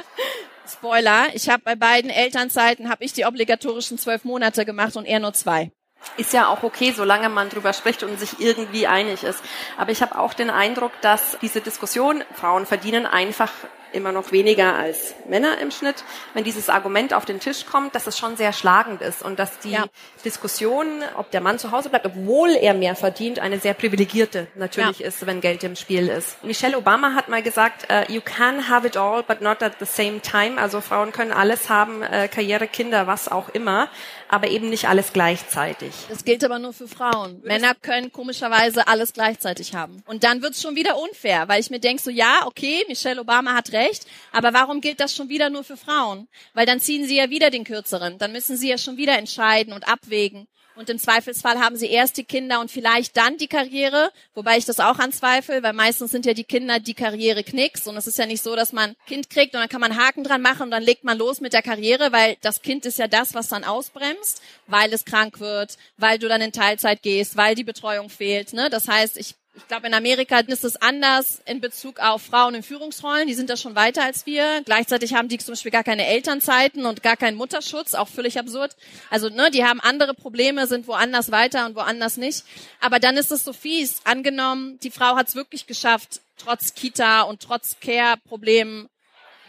Spoiler, 0.68 1.34
ich 1.34 1.48
habe 1.48 1.62
bei 1.64 1.74
beiden 1.74 2.10
Elternzeiten 2.10 2.88
habe 2.88 3.04
ich 3.04 3.12
die 3.12 3.24
obligatorischen 3.24 3.98
zwölf 3.98 4.24
Monate 4.24 4.64
gemacht 4.64 4.96
und 4.96 5.04
er 5.04 5.20
nur 5.20 5.32
zwei. 5.32 5.70
Ist 6.16 6.32
ja 6.32 6.48
auch 6.48 6.62
okay, 6.62 6.92
solange 6.92 7.28
man 7.28 7.48
drüber 7.48 7.72
spricht 7.72 8.02
und 8.02 8.18
sich 8.18 8.40
irgendwie 8.40 8.86
einig 8.86 9.22
ist. 9.22 9.42
Aber 9.76 9.92
ich 9.92 10.02
habe 10.02 10.18
auch 10.18 10.34
den 10.34 10.50
Eindruck, 10.50 10.92
dass 11.00 11.38
diese 11.42 11.60
Diskussion, 11.60 12.24
Frauen 12.34 12.66
verdienen 12.66 13.06
einfach 13.06 13.50
immer 13.94 14.12
noch 14.12 14.32
weniger 14.32 14.74
als 14.74 15.14
Männer 15.28 15.58
im 15.58 15.70
Schnitt, 15.70 16.04
wenn 16.34 16.44
dieses 16.44 16.68
Argument 16.68 17.14
auf 17.14 17.24
den 17.24 17.40
Tisch 17.40 17.66
kommt, 17.66 17.94
dass 17.94 18.06
es 18.06 18.18
schon 18.18 18.36
sehr 18.36 18.52
schlagend 18.52 19.02
ist 19.02 19.22
und 19.22 19.38
dass 19.38 19.58
die 19.60 19.72
ja. 19.72 19.86
Diskussion, 20.24 21.02
ob 21.16 21.30
der 21.30 21.40
Mann 21.40 21.58
zu 21.58 21.70
Hause 21.70 21.88
bleibt, 21.88 22.06
obwohl 22.06 22.50
er 22.50 22.74
mehr 22.74 22.94
verdient, 22.94 23.38
eine 23.38 23.58
sehr 23.58 23.74
privilegierte 23.74 24.46
natürlich 24.54 25.00
ja. 25.00 25.08
ist, 25.08 25.26
wenn 25.26 25.40
Geld 25.40 25.64
im 25.64 25.76
Spiel 25.76 26.08
ist. 26.08 26.42
Michelle 26.44 26.76
Obama 26.76 27.14
hat 27.14 27.28
mal 27.28 27.42
gesagt, 27.42 27.88
uh, 27.90 28.10
you 28.12 28.20
can 28.20 28.68
have 28.68 28.86
it 28.86 28.96
all, 28.96 29.22
but 29.22 29.40
not 29.40 29.62
at 29.62 29.74
the 29.78 29.86
same 29.86 30.20
time. 30.20 30.60
Also 30.60 30.80
Frauen 30.80 31.12
können 31.12 31.32
alles 31.32 31.68
haben, 31.68 32.02
äh, 32.02 32.28
Karriere, 32.28 32.66
Kinder, 32.68 33.06
was 33.06 33.30
auch 33.30 33.48
immer 33.50 33.88
aber 34.32 34.48
eben 34.48 34.70
nicht 34.70 34.88
alles 34.88 35.12
gleichzeitig. 35.12 35.92
Das 36.08 36.24
gilt 36.24 36.42
aber 36.42 36.58
nur 36.58 36.72
für 36.72 36.88
Frauen. 36.88 37.42
Männer 37.44 37.74
können 37.74 38.10
komischerweise 38.10 38.88
alles 38.88 39.12
gleichzeitig 39.12 39.74
haben. 39.74 40.02
Und 40.06 40.24
dann 40.24 40.40
wird's 40.40 40.62
schon 40.62 40.74
wieder 40.74 40.98
unfair, 40.98 41.48
weil 41.48 41.60
ich 41.60 41.68
mir 41.68 41.80
denke 41.80 42.02
so, 42.02 42.10
ja, 42.10 42.46
okay, 42.46 42.82
Michelle 42.88 43.20
Obama 43.20 43.52
hat 43.52 43.72
recht, 43.72 44.06
aber 44.32 44.54
warum 44.54 44.80
gilt 44.80 45.00
das 45.00 45.14
schon 45.14 45.28
wieder 45.28 45.50
nur 45.50 45.64
für 45.64 45.76
Frauen? 45.76 46.28
Weil 46.54 46.64
dann 46.64 46.80
ziehen 46.80 47.06
sie 47.06 47.18
ja 47.18 47.28
wieder 47.28 47.50
den 47.50 47.64
Kürzeren. 47.64 48.16
Dann 48.16 48.32
müssen 48.32 48.56
sie 48.56 48.70
ja 48.70 48.78
schon 48.78 48.96
wieder 48.96 49.18
entscheiden 49.18 49.74
und 49.74 49.86
abwägen. 49.86 50.48
Und 50.74 50.88
im 50.88 50.98
Zweifelsfall 50.98 51.58
haben 51.58 51.76
sie 51.76 51.88
erst 51.88 52.16
die 52.16 52.24
Kinder 52.24 52.60
und 52.60 52.70
vielleicht 52.70 53.16
dann 53.16 53.36
die 53.36 53.46
Karriere, 53.46 54.10
wobei 54.34 54.56
ich 54.56 54.64
das 54.64 54.80
auch 54.80 54.98
anzweifle, 54.98 55.62
weil 55.62 55.74
meistens 55.74 56.10
sind 56.10 56.24
ja 56.24 56.34
die 56.34 56.44
Kinder 56.44 56.80
die 56.80 56.94
Karriere 56.94 57.44
knicks 57.44 57.86
und 57.86 57.96
es 57.96 58.06
ist 58.06 58.18
ja 58.18 58.26
nicht 58.26 58.42
so, 58.42 58.56
dass 58.56 58.72
man 58.72 58.96
Kind 59.06 59.28
kriegt 59.28 59.54
und 59.54 59.60
dann 59.60 59.68
kann 59.68 59.80
man 59.80 59.96
Haken 59.96 60.24
dran 60.24 60.40
machen 60.40 60.62
und 60.62 60.70
dann 60.70 60.82
legt 60.82 61.04
man 61.04 61.18
los 61.18 61.40
mit 61.40 61.52
der 61.52 61.62
Karriere, 61.62 62.12
weil 62.12 62.36
das 62.40 62.62
Kind 62.62 62.86
ist 62.86 62.98
ja 62.98 63.06
das, 63.06 63.34
was 63.34 63.48
dann 63.48 63.64
ausbremst, 63.64 64.42
weil 64.66 64.92
es 64.92 65.04
krank 65.04 65.40
wird, 65.40 65.76
weil 65.98 66.18
du 66.18 66.28
dann 66.28 66.40
in 66.40 66.52
Teilzeit 66.52 67.02
gehst, 67.02 67.36
weil 67.36 67.54
die 67.54 67.64
Betreuung 67.64 68.08
fehlt. 68.08 68.52
Ne? 68.52 68.70
Das 68.70 68.88
heißt, 68.88 69.18
ich 69.18 69.34
ich 69.54 69.68
glaube, 69.68 69.86
in 69.86 69.92
Amerika 69.92 70.38
ist 70.38 70.64
es 70.64 70.80
anders 70.80 71.42
in 71.44 71.60
Bezug 71.60 72.00
auf 72.00 72.22
Frauen 72.22 72.54
in 72.54 72.62
Führungsrollen. 72.62 73.26
Die 73.26 73.34
sind 73.34 73.50
da 73.50 73.56
schon 73.58 73.74
weiter 73.74 74.02
als 74.02 74.24
wir. 74.24 74.62
Gleichzeitig 74.64 75.12
haben 75.12 75.28
die 75.28 75.36
zum 75.36 75.52
Beispiel 75.52 75.70
gar 75.70 75.84
keine 75.84 76.06
Elternzeiten 76.06 76.86
und 76.86 77.02
gar 77.02 77.18
keinen 77.18 77.36
Mutterschutz, 77.36 77.94
auch 77.94 78.08
völlig 78.08 78.38
absurd. 78.38 78.74
Also, 79.10 79.28
ne, 79.28 79.50
die 79.50 79.64
haben 79.64 79.80
andere 79.80 80.14
Probleme, 80.14 80.66
sind 80.66 80.86
woanders 80.86 81.30
weiter 81.30 81.66
und 81.66 81.74
woanders 81.74 82.16
nicht. 82.16 82.44
Aber 82.80 82.98
dann 82.98 83.18
ist 83.18 83.30
es 83.30 83.44
so 83.44 83.52
fies. 83.52 84.00
Angenommen, 84.04 84.78
die 84.82 84.90
Frau 84.90 85.16
hat 85.16 85.28
es 85.28 85.34
wirklich 85.34 85.66
geschafft, 85.66 86.22
trotz 86.38 86.74
Kita 86.74 87.22
und 87.22 87.42
trotz 87.42 87.76
Care-Problemen 87.80 88.88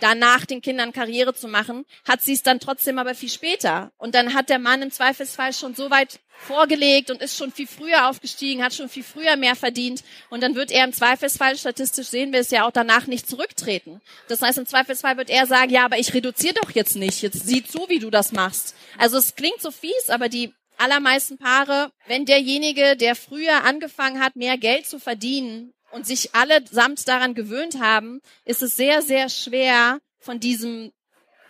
danach 0.04 0.46
den 0.46 0.62
Kindern 0.62 0.92
Karriere 0.92 1.34
zu 1.34 1.48
machen, 1.48 1.86
hat 2.06 2.22
sie 2.22 2.34
es 2.34 2.44
dann 2.44 2.60
trotzdem 2.60 3.00
aber 3.00 3.16
viel 3.16 3.30
später. 3.30 3.92
Und 3.98 4.16
dann 4.16 4.34
hat 4.34 4.50
der 4.50 4.60
Mann 4.60 4.82
im 4.82 4.92
Zweifelsfall 4.92 5.54
schon 5.54 5.76
so 5.76 5.90
weit 5.90 6.20
vorgelegt 6.38 7.10
und 7.10 7.22
ist 7.22 7.38
schon 7.38 7.54
viel 7.54 7.68
früher 7.68 8.10
aufgestiegen, 8.10 8.64
hat 8.64 8.74
schon 8.74 8.90
viel 8.90 9.04
früher 9.04 9.38
mehr 9.38 9.56
verdient. 9.56 10.04
Und 10.30 10.44
dann 10.44 10.56
wird 10.56 10.72
er 10.72 10.84
im 10.84 10.92
Zweifelsfall, 10.92 11.58
statistisch 11.58 12.08
sehen 12.08 12.34
wir 12.34 12.42
es 12.42 12.52
ja 12.52 12.68
auch 12.68 12.72
danach 12.72 13.08
nicht 13.08 13.30
zurücktreten. 13.30 14.02
Das 14.28 14.42
heißt, 14.42 14.58
im 14.58 14.68
Zweifelsfall 14.68 15.16
wird 15.16 15.30
er 15.30 15.48
sagen, 15.48 15.72
ja, 15.72 15.86
aber 15.86 15.98
ich 15.98 16.14
reduziere 16.14 16.56
doch 16.56 16.72
jetzt 16.72 16.98
nicht. 16.98 17.22
Jetzt 17.22 17.48
sieh 17.48 17.64
zu, 17.64 17.86
wie 17.88 18.00
du 18.00 18.10
das 18.10 18.34
machst. 18.34 18.76
Also 18.98 19.18
es 19.18 19.36
klingt 19.36 19.62
so 19.62 19.72
fies, 19.72 20.10
aber 20.10 20.28
die 20.28 20.54
allermeisten 20.78 21.38
Paare, 21.38 21.92
wenn 22.08 22.26
derjenige, 22.26 22.98
der 22.98 23.16
früher 23.16 23.64
angefangen 23.64 24.20
hat, 24.20 24.36
mehr 24.36 24.58
Geld 24.58 24.86
zu 24.86 25.00
verdienen, 25.00 25.74
und 25.94 26.08
sich 26.08 26.34
allesamt 26.34 27.08
daran 27.08 27.36
gewöhnt 27.36 27.80
haben, 27.80 28.22
ist 28.46 28.64
es 28.64 28.76
sehr, 28.76 29.02
sehr 29.02 29.30
schwer, 29.30 30.00
von 30.20 30.40
diesem 30.40 30.92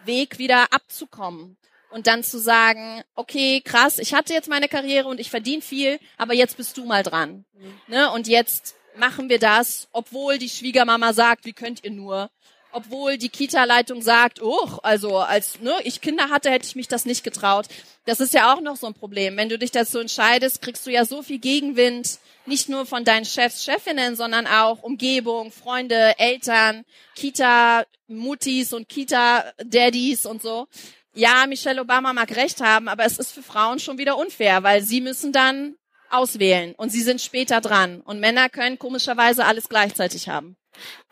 Weg 0.05 0.37
wieder 0.37 0.73
abzukommen. 0.73 1.57
Und 1.89 2.07
dann 2.07 2.23
zu 2.23 2.39
sagen, 2.39 3.03
okay, 3.13 3.61
krass, 3.61 3.99
ich 3.99 4.13
hatte 4.15 4.33
jetzt 4.33 4.49
meine 4.49 4.67
Karriere 4.67 5.07
und 5.07 5.19
ich 5.19 5.29
verdiene 5.29 5.61
viel, 5.61 5.99
aber 6.17 6.33
jetzt 6.33 6.57
bist 6.57 6.75
du 6.77 6.85
mal 6.85 7.03
dran. 7.03 7.45
Mhm. 7.53 7.73
Ne? 7.87 8.11
Und 8.11 8.27
jetzt 8.27 8.75
machen 8.97 9.29
wir 9.29 9.39
das, 9.39 9.87
obwohl 9.91 10.39
die 10.39 10.49
Schwiegermama 10.49 11.13
sagt, 11.13 11.45
wie 11.45 11.53
könnt 11.53 11.83
ihr 11.83 11.91
nur? 11.91 12.29
Obwohl 12.73 13.17
die 13.17 13.29
Kita-Leitung 13.29 14.01
sagt, 14.01 14.41
oh, 14.41 14.79
also 14.81 15.17
als 15.17 15.59
ne, 15.61 15.75
ich 15.83 16.01
Kinder 16.01 16.29
hatte, 16.29 16.49
hätte 16.49 16.65
ich 16.65 16.75
mich 16.75 16.87
das 16.87 17.05
nicht 17.05 17.23
getraut. 17.23 17.67
Das 18.05 18.19
ist 18.19 18.33
ja 18.33 18.53
auch 18.53 18.61
noch 18.61 18.75
so 18.75 18.87
ein 18.87 18.95
Problem. 18.95 19.37
Wenn 19.37 19.49
du 19.49 19.57
dich 19.59 19.71
dazu 19.71 19.99
entscheidest, 19.99 20.61
kriegst 20.61 20.85
du 20.85 20.91
ja 20.91 21.05
so 21.05 21.21
viel 21.21 21.39
Gegenwind 21.39 22.19
nicht 22.45 22.69
nur 22.69 22.85
von 22.85 23.05
deinen 23.05 23.25
Chefs, 23.25 23.63
Chefinnen, 23.63 24.15
sondern 24.15 24.47
auch 24.47 24.83
Umgebung, 24.83 25.51
Freunde, 25.51 26.17
Eltern, 26.17 26.83
Kita-Muttis 27.15 28.73
und 28.73 28.89
Kita-Daddies 28.89 30.25
und 30.25 30.41
so. 30.41 30.67
Ja, 31.13 31.45
Michelle 31.47 31.81
Obama 31.81 32.11
mag 32.11 32.35
recht 32.35 32.59
haben, 32.59 32.87
aber 32.87 33.05
es 33.05 33.19
ist 33.19 33.31
für 33.31 33.43
Frauen 33.43 33.79
schon 33.79 33.99
wieder 33.99 34.17
unfair, 34.17 34.63
weil 34.63 34.81
sie 34.81 34.99
müssen 34.99 35.31
dann 35.31 35.75
auswählen 36.09 36.73
und 36.75 36.89
sie 36.91 37.01
sind 37.01 37.21
später 37.21 37.61
dran. 37.61 38.01
Und 38.01 38.19
Männer 38.19 38.49
können 38.49 38.79
komischerweise 38.79 39.45
alles 39.45 39.69
gleichzeitig 39.69 40.27
haben. 40.27 40.57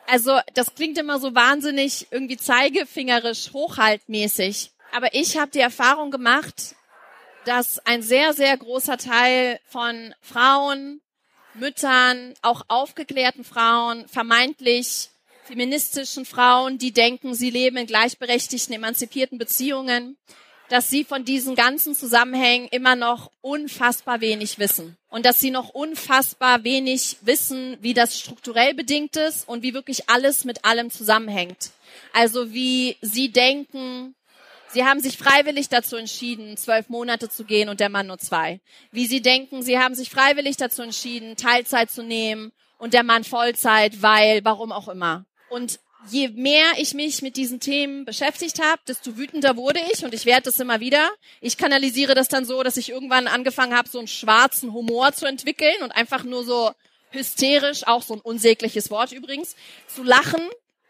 Also 0.07 0.39
das 0.53 0.75
klingt 0.75 0.97
immer 0.97 1.19
so 1.19 1.33
wahnsinnig 1.35 2.07
irgendwie 2.11 2.37
zeigefingerisch 2.37 3.51
hochhaltmäßig. 3.53 4.71
Aber 4.91 5.13
ich 5.13 5.37
habe 5.37 5.51
die 5.51 5.59
Erfahrung 5.59 6.11
gemacht, 6.11 6.75
dass 7.45 7.79
ein 7.85 8.01
sehr, 8.01 8.33
sehr 8.33 8.55
großer 8.57 8.97
Teil 8.97 9.59
von 9.67 10.13
Frauen 10.21 11.01
Müttern, 11.53 12.33
auch 12.41 12.63
aufgeklärten 12.67 13.43
Frauen, 13.43 14.07
vermeintlich 14.07 15.09
feministischen 15.43 16.25
Frauen, 16.25 16.77
die 16.77 16.93
denken, 16.93 17.33
sie 17.33 17.49
leben 17.49 17.77
in 17.77 17.87
gleichberechtigten, 17.87 18.73
emanzipierten 18.73 19.37
Beziehungen, 19.37 20.17
dass 20.71 20.89
sie 20.89 21.03
von 21.03 21.25
diesen 21.25 21.53
ganzen 21.55 21.93
Zusammenhängen 21.93 22.69
immer 22.71 22.95
noch 22.95 23.29
unfassbar 23.41 24.21
wenig 24.21 24.57
wissen. 24.57 24.95
Und 25.09 25.25
dass 25.25 25.41
sie 25.41 25.51
noch 25.51 25.69
unfassbar 25.69 26.63
wenig 26.63 27.17
wissen, 27.19 27.77
wie 27.81 27.93
das 27.93 28.17
strukturell 28.17 28.73
bedingt 28.73 29.17
ist 29.17 29.45
und 29.49 29.63
wie 29.63 29.73
wirklich 29.73 30.09
alles 30.09 30.45
mit 30.45 30.63
allem 30.63 30.89
zusammenhängt. 30.89 31.71
Also 32.13 32.53
wie 32.53 32.95
sie 33.01 33.31
denken, 33.31 34.15
Sie 34.73 34.85
haben 34.85 35.01
sich 35.01 35.17
freiwillig 35.17 35.67
dazu 35.67 35.97
entschieden, 35.97 36.55
zwölf 36.55 36.87
Monate 36.87 37.27
zu 37.27 37.43
gehen 37.43 37.67
und 37.67 37.81
der 37.81 37.89
Mann 37.89 38.07
nur 38.07 38.19
zwei. 38.19 38.61
Wie 38.93 39.05
Sie 39.05 39.21
denken, 39.21 39.63
Sie 39.63 39.77
haben 39.77 39.95
sich 39.95 40.09
freiwillig 40.09 40.55
dazu 40.55 40.81
entschieden, 40.81 41.35
Teilzeit 41.35 41.91
zu 41.91 42.03
nehmen 42.03 42.53
und 42.77 42.93
der 42.93 43.03
Mann 43.03 43.25
Vollzeit, 43.25 44.01
weil, 44.01 44.45
warum 44.45 44.71
auch 44.71 44.87
immer. 44.87 45.25
Und 45.49 45.81
je 46.09 46.29
mehr 46.29 46.65
ich 46.77 46.93
mich 46.93 47.21
mit 47.21 47.37
diesen 47.37 47.59
Themen 47.59 48.05
beschäftigt 48.05 48.61
habe, 48.61 48.81
desto 48.87 49.17
wütender 49.17 49.55
wurde 49.55 49.79
ich 49.93 50.03
und 50.03 50.13
ich 50.13 50.25
werde 50.25 50.43
das 50.43 50.59
immer 50.59 50.79
wieder. 50.79 51.09
Ich 51.41 51.57
kanalisiere 51.57 52.15
das 52.15 52.27
dann 52.27 52.45
so, 52.45 52.63
dass 52.63 52.77
ich 52.77 52.89
irgendwann 52.89 53.27
angefangen 53.27 53.75
habe, 53.75 53.89
so 53.89 53.99
einen 53.99 54.07
schwarzen 54.07 54.73
Humor 54.73 55.13
zu 55.13 55.25
entwickeln 55.25 55.83
und 55.83 55.91
einfach 55.91 56.23
nur 56.23 56.43
so 56.43 56.71
hysterisch, 57.11 57.85
auch 57.87 58.03
so 58.03 58.15
ein 58.15 58.21
unsägliches 58.21 58.89
Wort 58.89 59.11
übrigens, 59.11 59.55
zu 59.87 60.03
lachen 60.03 60.41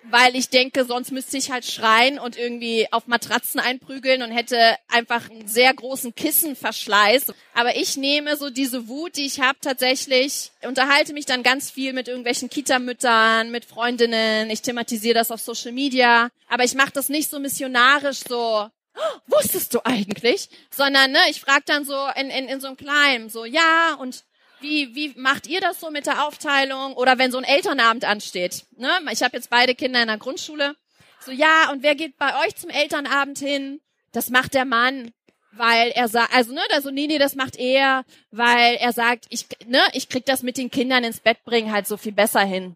weil 0.04 0.36
ich 0.36 0.50
denke, 0.50 0.86
sonst 0.86 1.12
müsste 1.12 1.38
ich 1.38 1.52
halt 1.52 1.66
schreien 1.66 2.20
und 2.20 2.38
irgendwie 2.38 2.88
auf 2.92 3.08
Matratzen 3.08 3.60
einprügeln 3.60 4.24
und 4.24 4.32
hätte 4.32 4.76
einfach 4.88 5.30
einen 5.30 5.48
sehr 5.48 5.74
großen 5.74 6.16
Kissenverschleiß. 6.16 7.34
Aber 7.54 7.76
ich 7.76 7.98
nehme 7.98 8.36
so 8.38 8.50
diese 8.50 8.88
Wut, 8.88 9.18
die 9.18 9.26
ich 9.26 9.40
habe, 9.40 9.60
tatsächlich, 9.62 10.52
unterhalte 10.64 11.14
mich 11.14 11.26
dann 11.26 11.44
ganz 11.44 11.70
viel 11.70 11.94
mit 11.94 12.08
irgendwelchen 12.08 12.50
Kita-Müttern, 12.50 13.52
mit 13.52 13.66
Freundinnen, 13.66 14.50
ich 14.50 14.62
thematisiere 14.62 15.16
das 15.16 15.32
auf 15.32 15.42
Social 15.42 15.72
Media, 15.72 16.30
aber 16.50 16.64
ich 16.64 16.74
mache 16.74 16.92
das 16.94 17.10
nicht 17.10 17.30
so 17.30 17.40
missionarisch, 17.40 18.22
so 18.28 18.68
oh, 18.96 19.20
wusstest 19.28 19.74
du 19.74 19.80
eigentlich? 19.84 20.50
Sondern 20.70 21.12
ne, 21.12 21.20
ich 21.30 21.42
frage 21.42 21.64
dann 21.66 21.86
so 21.86 21.98
in, 22.16 22.30
in, 22.30 22.48
in 22.48 22.60
so 22.60 22.68
einem 22.68 22.78
Kleinen, 22.78 23.30
so 23.30 23.46
ja 23.46 23.96
und 24.00 24.24
wie, 24.62 24.96
wie 24.96 25.14
macht 25.18 25.48
ihr 25.48 25.62
das 25.62 25.80
so 25.80 25.92
mit 25.92 26.06
der 26.06 26.26
Aufteilung? 26.26 26.94
Oder 26.94 27.18
wenn 27.18 27.32
so 27.32 27.38
ein 27.38 27.44
Elternabend 27.44 28.06
ansteht. 28.06 28.66
Ne? 28.78 28.90
Ich 29.12 29.24
habe 29.24 29.36
jetzt 29.36 29.50
beide 29.50 29.76
Kinder 29.76 30.02
in 30.02 30.08
der 30.08 30.18
Grundschule. 30.18 30.76
So, 31.20 31.32
ja, 31.32 31.70
und 31.72 31.84
wer 31.84 31.96
geht 31.96 32.18
bei 32.18 32.46
euch 32.46 32.56
zum 32.56 32.70
Elternabend 32.70 33.40
hin? 33.40 33.82
Das 34.12 34.30
macht 34.30 34.54
der 34.54 34.66
Mann, 34.66 35.12
weil 35.52 35.92
er 35.92 36.08
sagt, 36.08 36.34
also 36.34 36.54
ne, 36.54 36.62
da 36.70 36.82
so, 36.82 36.90
nee, 36.90 37.08
nee, 37.08 37.20
das 37.20 37.36
macht 37.36 37.58
er, 37.58 38.04
weil 38.32 38.76
er 38.76 38.92
sagt, 38.94 39.26
ich, 39.30 39.46
ne, 39.68 39.82
ich 39.94 40.10
krieg 40.10 40.26
das 40.26 40.44
mit 40.44 40.58
den 40.58 40.72
Kindern 40.72 41.04
ins 41.04 41.20
Bett 41.20 41.44
bringen 41.44 41.72
halt 41.72 41.88
so 41.88 41.98
viel 41.98 42.12
besser 42.12 42.42
hin. 42.42 42.76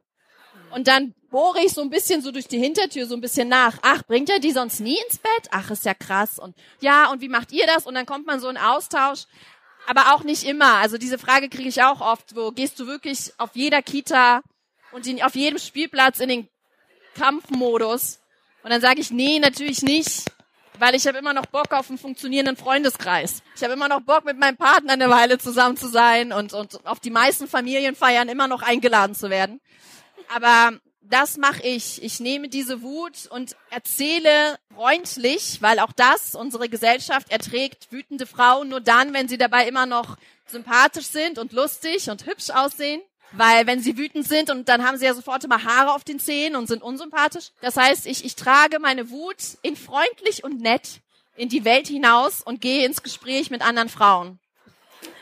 Und 0.72 0.88
dann 0.88 1.14
bohre 1.30 1.64
ich 1.64 1.74
so 1.74 1.82
ein 1.82 1.90
bisschen 1.90 2.22
so 2.22 2.32
durch 2.32 2.48
die 2.48 2.60
Hintertür 2.60 3.06
so 3.08 3.16
ein 3.16 3.22
bisschen 3.22 3.48
nach. 3.48 3.78
Ach, 3.82 4.04
bringt 4.04 4.30
er 4.30 4.40
die 4.40 4.52
sonst 4.52 4.80
nie 4.80 4.98
ins 5.06 5.18
Bett? 5.18 5.50
Ach, 5.52 5.72
ist 5.72 5.86
ja 5.86 5.94
krass. 5.94 6.38
Und 6.38 6.56
ja, 6.82 7.12
und 7.12 7.22
wie 7.22 7.30
macht 7.30 7.52
ihr 7.52 7.66
das? 7.66 7.86
Und 7.86 7.96
dann 7.96 8.06
kommt 8.06 8.26
man 8.26 8.40
so 8.40 8.50
in 8.50 8.58
Austausch 8.58 9.26
aber 9.88 10.14
auch 10.14 10.24
nicht 10.24 10.44
immer. 10.44 10.76
Also 10.76 10.98
diese 10.98 11.18
Frage 11.18 11.50
kriege 11.50 11.70
ich 11.70 11.84
auch 11.84 12.02
oft. 12.02 12.36
Wo 12.36 12.52
gehst 12.52 12.80
du 12.80 12.88
wirklich 12.88 13.34
auf 13.38 13.52
jeder 13.54 13.82
Kita 13.82 14.42
und 14.92 15.08
in, 15.08 15.22
auf 15.22 15.36
jedem 15.36 15.60
Spielplatz 15.60 16.20
in 16.20 16.30
den 16.30 16.50
Kampfmodus? 17.16 18.20
Und 18.64 18.72
dann 18.72 18.82
sage 18.82 19.00
ich, 19.00 19.12
nee, 19.12 19.40
natürlich 19.40 19.84
nicht, 19.84 20.26
weil 20.80 20.96
ich 20.96 21.06
habe 21.08 21.18
immer 21.18 21.34
noch 21.34 21.46
Bock 21.46 21.72
auf 21.72 21.90
einen 21.90 22.00
funktionierenden 22.00 22.58
Freundeskreis. 22.58 23.44
Ich 23.56 23.64
habe 23.64 23.74
immer 23.74 23.88
noch 23.88 24.02
Bock, 24.02 24.26
mit 24.26 24.40
meinem 24.40 24.58
Partner 24.58 24.94
eine 24.94 25.10
Weile 25.10 25.38
zusammen 25.38 25.78
zu 25.78 25.88
sein 25.88 26.34
und, 26.34 26.54
und 26.54 26.86
auf 26.86 27.00
die 27.00 27.12
meisten 27.12 27.48
Familienfeiern 27.48 28.28
immer 28.28 28.48
noch 28.48 28.62
eingeladen 28.62 29.16
zu 29.16 29.30
werden. 29.30 29.62
Aber 30.34 30.80
das 31.10 31.38
mache 31.38 31.64
ich. 31.64 32.02
Ich 32.04 32.20
nehme 32.20 32.50
diese 32.50 32.82
Wut 32.82 33.28
und 33.30 33.56
erzähle 33.70 34.58
freundlich, 34.74 35.62
weil 35.62 35.80
auch 35.80 35.92
das 35.92 36.36
unsere 36.36 36.70
Gesellschaft 36.70 37.32
erträgt 37.32 37.92
wütende 37.92 38.26
Frauen 38.26 38.70
nur 38.70 38.82
dann, 38.82 39.14
wenn 39.14 39.28
sie 39.28 39.38
dabei 39.38 39.68
immer 39.68 39.86
noch 39.86 40.18
sympathisch 40.48 41.08
sind 41.08 41.38
und 41.38 41.54
lustig 41.54 42.10
und 42.10 42.26
hübsch 42.26 42.50
aussehen. 42.50 43.02
Weil 43.32 43.68
wenn 43.68 43.82
sie 43.82 43.98
wütend 43.98 44.28
sind 44.28 44.50
und 44.50 44.70
dann 44.70 44.86
haben 44.86 44.98
sie 44.98 45.06
ja 45.06 45.14
sofort 45.14 45.44
immer 45.44 45.64
Haare 45.64 45.94
auf 45.94 46.04
den 46.04 46.20
Zähnen 46.20 46.56
und 46.56 46.68
sind 46.68 46.82
unsympathisch. 46.82 47.52
Das 47.60 47.76
heißt, 47.76 48.06
ich, 48.06 48.24
ich 48.24 48.36
trage 48.36 48.80
meine 48.80 49.10
Wut 49.10 49.38
in 49.62 49.76
freundlich 49.76 50.44
und 50.44 50.62
nett 50.62 51.02
in 51.36 51.50
die 51.50 51.66
Welt 51.66 51.88
hinaus 51.88 52.42
und 52.42 52.62
gehe 52.62 52.86
ins 52.86 53.04
Gespräch 53.04 53.50
mit 53.50 53.62
anderen 53.62 53.90
Frauen. 53.90 54.40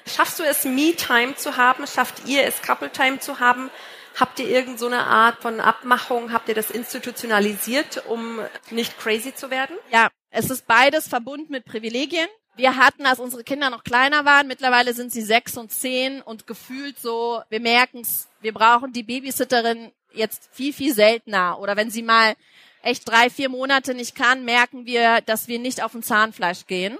Schaffst 0.06 0.38
du 0.38 0.44
es, 0.44 0.66
Me-Time 0.66 1.36
zu 1.36 1.58
haben? 1.58 1.88
Schafft 1.88 2.28
ihr 2.28 2.44
es, 2.44 2.62
Couple-Time 2.62 3.20
zu 3.20 3.40
haben? 3.40 3.72
Habt 4.20 4.40
ihr 4.40 4.48
irgendeine 4.48 4.98
so 4.98 5.02
Art 5.02 5.42
von 5.42 5.60
Abmachung, 5.60 6.32
habt 6.32 6.48
ihr 6.50 6.56
das 6.56 6.70
institutionalisiert, 6.70 8.06
um 8.08 8.40
nicht 8.70 8.98
crazy 9.00 9.34
zu 9.34 9.50
werden? 9.50 9.76
Ja, 9.92 10.10
es 10.30 10.50
ist 10.50 10.68
beides 10.68 11.08
verbunden 11.08 11.52
mit 11.52 11.66
Privilegien. 11.66 12.28
Wir 12.56 12.76
hatten, 12.76 13.08
als 13.08 13.20
unsere 13.20 13.44
Kinder 13.44 13.72
noch 13.72 13.84
kleiner 13.84 14.26
waren, 14.26 14.48
mittlerweile 14.48 14.94
sind 14.94 15.12
sie 15.12 15.24
sechs 15.24 15.58
und 15.58 15.72
zehn 15.72 16.22
und 16.22 16.46
gefühlt 16.46 17.00
so, 17.00 17.42
wir 17.50 17.60
merken's, 17.60 18.28
wir 18.42 18.54
brauchen 18.54 18.94
die 18.94 19.02
Babysitterin 19.02 19.92
jetzt 20.12 20.50
viel, 20.52 20.74
viel 20.74 20.94
seltener. 20.94 21.60
Oder 21.60 21.76
wenn 21.76 21.90
sie 21.90 22.04
mal 22.04 22.36
echt 22.84 23.10
drei, 23.10 23.32
vier 23.32 23.50
Monate 23.50 23.96
nicht 23.96 24.14
kann, 24.14 24.46
merken 24.46 24.86
wir, 24.86 25.22
dass 25.22 25.48
wir 25.48 25.58
nicht 25.58 25.84
auf 25.84 25.96
ein 25.96 26.04
Zahnfleisch 26.04 26.68
gehen, 26.68 27.00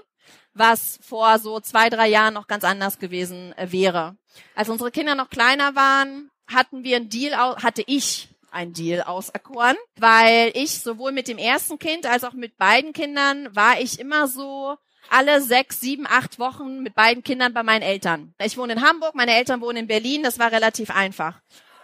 was 0.54 0.98
vor 1.02 1.38
so 1.38 1.60
zwei, 1.60 1.88
drei 1.88 2.08
Jahren 2.08 2.34
noch 2.34 2.48
ganz 2.48 2.64
anders 2.64 2.98
gewesen 2.98 3.56
äh, 3.56 3.70
wäre. 3.70 4.16
Als 4.56 4.68
unsere 4.68 4.90
Kinder 4.90 5.14
noch 5.14 5.30
kleiner 5.30 5.76
waren, 5.76 6.30
hatten 6.46 6.84
wir 6.84 6.96
einen 6.96 7.08
Deal, 7.08 7.36
hatte 7.36 7.82
ich 7.86 8.28
ein 8.50 8.72
Deal 8.72 9.02
auserkoren, 9.02 9.76
weil 9.96 10.52
ich 10.54 10.78
sowohl 10.78 11.12
mit 11.12 11.28
dem 11.28 11.38
ersten 11.38 11.78
Kind 11.78 12.06
als 12.06 12.24
auch 12.24 12.32
mit 12.32 12.56
beiden 12.56 12.92
Kindern 12.92 13.54
war 13.54 13.80
ich 13.80 13.98
immer 13.98 14.28
so 14.28 14.76
alle 15.10 15.42
sechs, 15.42 15.80
sieben, 15.80 16.06
acht 16.06 16.38
Wochen 16.38 16.82
mit 16.82 16.94
beiden 16.94 17.22
Kindern 17.22 17.52
bei 17.52 17.62
meinen 17.62 17.82
Eltern. 17.82 18.32
Ich 18.42 18.56
wohne 18.56 18.74
in 18.74 18.82
Hamburg, 18.82 19.14
meine 19.14 19.34
Eltern 19.34 19.60
wohnen 19.60 19.78
in 19.78 19.86
Berlin, 19.86 20.22
das 20.22 20.38
war 20.38 20.52
relativ 20.52 20.90
einfach. 20.90 21.40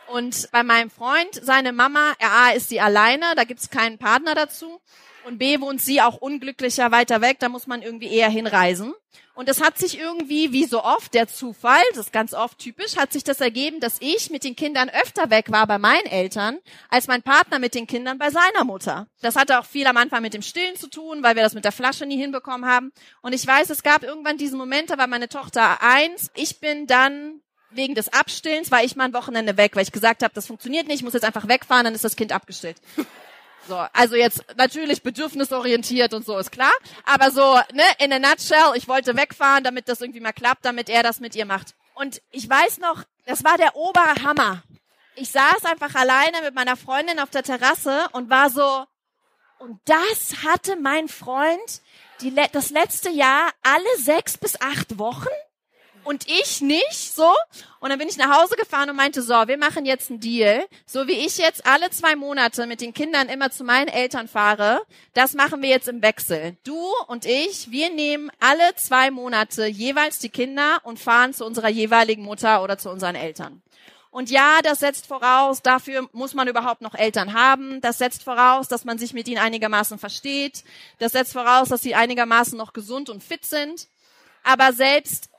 Und 0.06 0.48
bei 0.50 0.62
meinem 0.62 0.90
Freund, 0.90 1.34
seine 1.40 1.72
Mama, 1.72 2.14
A 2.20 2.50
ist 2.50 2.68
sie 2.68 2.80
alleine, 2.80 3.26
da 3.36 3.44
gibt's 3.44 3.70
keinen 3.70 3.98
Partner 3.98 4.34
dazu. 4.34 4.80
Und 5.24 5.38
B 5.38 5.60
wohnt 5.60 5.80
sie 5.80 6.00
auch 6.00 6.16
unglücklicher 6.16 6.90
weiter 6.90 7.20
weg, 7.20 7.38
da 7.40 7.48
muss 7.48 7.66
man 7.66 7.82
irgendwie 7.82 8.08
eher 8.08 8.28
hinreisen. 8.28 8.94
Und 9.34 9.48
es 9.48 9.62
hat 9.62 9.78
sich 9.78 9.98
irgendwie, 9.98 10.52
wie 10.52 10.64
so 10.64 10.84
oft, 10.84 11.14
der 11.14 11.26
Zufall, 11.26 11.82
das 11.90 12.06
ist 12.06 12.12
ganz 12.12 12.34
oft 12.34 12.58
typisch, 12.58 12.96
hat 12.96 13.12
sich 13.12 13.24
das 13.24 13.40
ergeben, 13.40 13.80
dass 13.80 13.96
ich 14.00 14.30
mit 14.30 14.44
den 14.44 14.54
Kindern 14.54 14.90
öfter 14.90 15.30
weg 15.30 15.50
war 15.50 15.66
bei 15.66 15.78
meinen 15.78 16.06
Eltern, 16.06 16.58
als 16.90 17.06
mein 17.06 17.22
Partner 17.22 17.58
mit 17.58 17.74
den 17.74 17.86
Kindern 17.86 18.18
bei 18.18 18.30
seiner 18.30 18.64
Mutter. 18.64 19.06
Das 19.22 19.36
hatte 19.36 19.58
auch 19.58 19.64
viel 19.64 19.86
am 19.86 19.96
Anfang 19.96 20.20
mit 20.20 20.34
dem 20.34 20.42
Stillen 20.42 20.76
zu 20.76 20.88
tun, 20.88 21.22
weil 21.22 21.36
wir 21.36 21.42
das 21.42 21.54
mit 21.54 21.64
der 21.64 21.72
Flasche 21.72 22.06
nie 22.06 22.18
hinbekommen 22.18 22.68
haben. 22.68 22.92
Und 23.22 23.34
ich 23.34 23.46
weiß, 23.46 23.70
es 23.70 23.82
gab 23.82 24.02
irgendwann 24.02 24.36
diesen 24.36 24.58
Moment, 24.58 24.90
da 24.90 24.98
war 24.98 25.06
meine 25.06 25.28
Tochter 25.28 25.82
eins. 25.82 26.30
Ich 26.34 26.60
bin 26.60 26.86
dann 26.86 27.40
wegen 27.70 27.94
des 27.94 28.12
Abstillens 28.12 28.70
war 28.70 28.82
ich 28.82 28.96
mal 28.96 29.04
ein 29.04 29.14
Wochenende 29.14 29.56
weg, 29.56 29.76
weil 29.76 29.84
ich 29.84 29.92
gesagt 29.92 30.22
habe, 30.22 30.34
das 30.34 30.46
funktioniert 30.46 30.86
nicht, 30.88 30.96
ich 30.96 31.04
muss 31.04 31.14
jetzt 31.14 31.24
einfach 31.24 31.48
wegfahren, 31.48 31.84
dann 31.84 31.94
ist 31.94 32.04
das 32.04 32.16
Kind 32.16 32.32
abgestillt. 32.32 32.76
So, 33.70 33.86
also 33.92 34.16
jetzt 34.16 34.42
natürlich 34.56 35.04
bedürfnisorientiert 35.04 36.12
und 36.12 36.26
so 36.26 36.36
ist 36.38 36.50
klar, 36.50 36.72
aber 37.04 37.30
so 37.30 37.54
ne 37.72 37.84
in 38.00 38.12
a 38.12 38.18
nutshell, 38.18 38.72
ich 38.74 38.88
wollte 38.88 39.16
wegfahren, 39.16 39.62
damit 39.62 39.88
das 39.88 40.00
irgendwie 40.00 40.18
mal 40.18 40.32
klappt, 40.32 40.64
damit 40.64 40.88
er 40.88 41.04
das 41.04 41.20
mit 41.20 41.36
ihr 41.36 41.44
macht. 41.44 41.76
Und 41.94 42.20
ich 42.32 42.50
weiß 42.50 42.78
noch, 42.78 43.04
das 43.26 43.44
war 43.44 43.58
der 43.58 43.76
Oberhammer. 43.76 44.64
Ich 45.14 45.30
saß 45.30 45.66
einfach 45.66 45.94
alleine 45.94 46.42
mit 46.42 46.52
meiner 46.52 46.76
Freundin 46.76 47.20
auf 47.20 47.30
der 47.30 47.44
Terrasse 47.44 48.08
und 48.10 48.28
war 48.28 48.50
so 48.50 48.86
und 49.60 49.78
das 49.84 50.42
hatte 50.42 50.74
mein 50.74 51.06
Freund 51.06 51.80
die, 52.22 52.34
das 52.50 52.70
letzte 52.70 53.10
Jahr 53.10 53.52
alle 53.62 53.98
sechs 54.02 54.36
bis 54.36 54.60
acht 54.60 54.98
Wochen 54.98 55.28
und 56.04 56.26
ich 56.28 56.60
nicht, 56.60 57.14
so. 57.14 57.32
Und 57.80 57.90
dann 57.90 57.98
bin 57.98 58.08
ich 58.08 58.16
nach 58.16 58.40
Hause 58.40 58.56
gefahren 58.56 58.90
und 58.90 58.96
meinte, 58.96 59.22
so, 59.22 59.34
wir 59.46 59.58
machen 59.58 59.84
jetzt 59.84 60.10
einen 60.10 60.20
Deal. 60.20 60.66
So 60.86 61.06
wie 61.06 61.12
ich 61.12 61.38
jetzt 61.38 61.66
alle 61.66 61.90
zwei 61.90 62.16
Monate 62.16 62.66
mit 62.66 62.80
den 62.80 62.94
Kindern 62.94 63.28
immer 63.28 63.50
zu 63.50 63.64
meinen 63.64 63.88
Eltern 63.88 64.28
fahre, 64.28 64.82
das 65.14 65.34
machen 65.34 65.62
wir 65.62 65.68
jetzt 65.68 65.88
im 65.88 66.02
Wechsel. 66.02 66.56
Du 66.64 66.78
und 67.06 67.24
ich, 67.24 67.70
wir 67.70 67.90
nehmen 67.90 68.30
alle 68.40 68.74
zwei 68.76 69.10
Monate 69.10 69.66
jeweils 69.66 70.18
die 70.18 70.28
Kinder 70.28 70.80
und 70.84 70.98
fahren 70.98 71.32
zu 71.32 71.44
unserer 71.44 71.68
jeweiligen 71.68 72.22
Mutter 72.22 72.62
oder 72.62 72.78
zu 72.78 72.90
unseren 72.90 73.14
Eltern. 73.14 73.62
Und 74.10 74.28
ja, 74.28 74.60
das 74.62 74.80
setzt 74.80 75.06
voraus, 75.06 75.62
dafür 75.62 76.08
muss 76.12 76.34
man 76.34 76.48
überhaupt 76.48 76.82
noch 76.82 76.94
Eltern 76.94 77.32
haben. 77.32 77.80
Das 77.80 77.98
setzt 77.98 78.24
voraus, 78.24 78.66
dass 78.66 78.84
man 78.84 78.98
sich 78.98 79.14
mit 79.14 79.28
ihnen 79.28 79.38
einigermaßen 79.38 79.98
versteht. 79.98 80.64
Das 80.98 81.12
setzt 81.12 81.32
voraus, 81.32 81.68
dass 81.68 81.82
sie 81.82 81.94
einigermaßen 81.94 82.58
noch 82.58 82.72
gesund 82.72 83.08
und 83.08 83.22
fit 83.22 83.46
sind. 83.46 83.86
Aber 84.42 84.72
selbst 84.72 85.29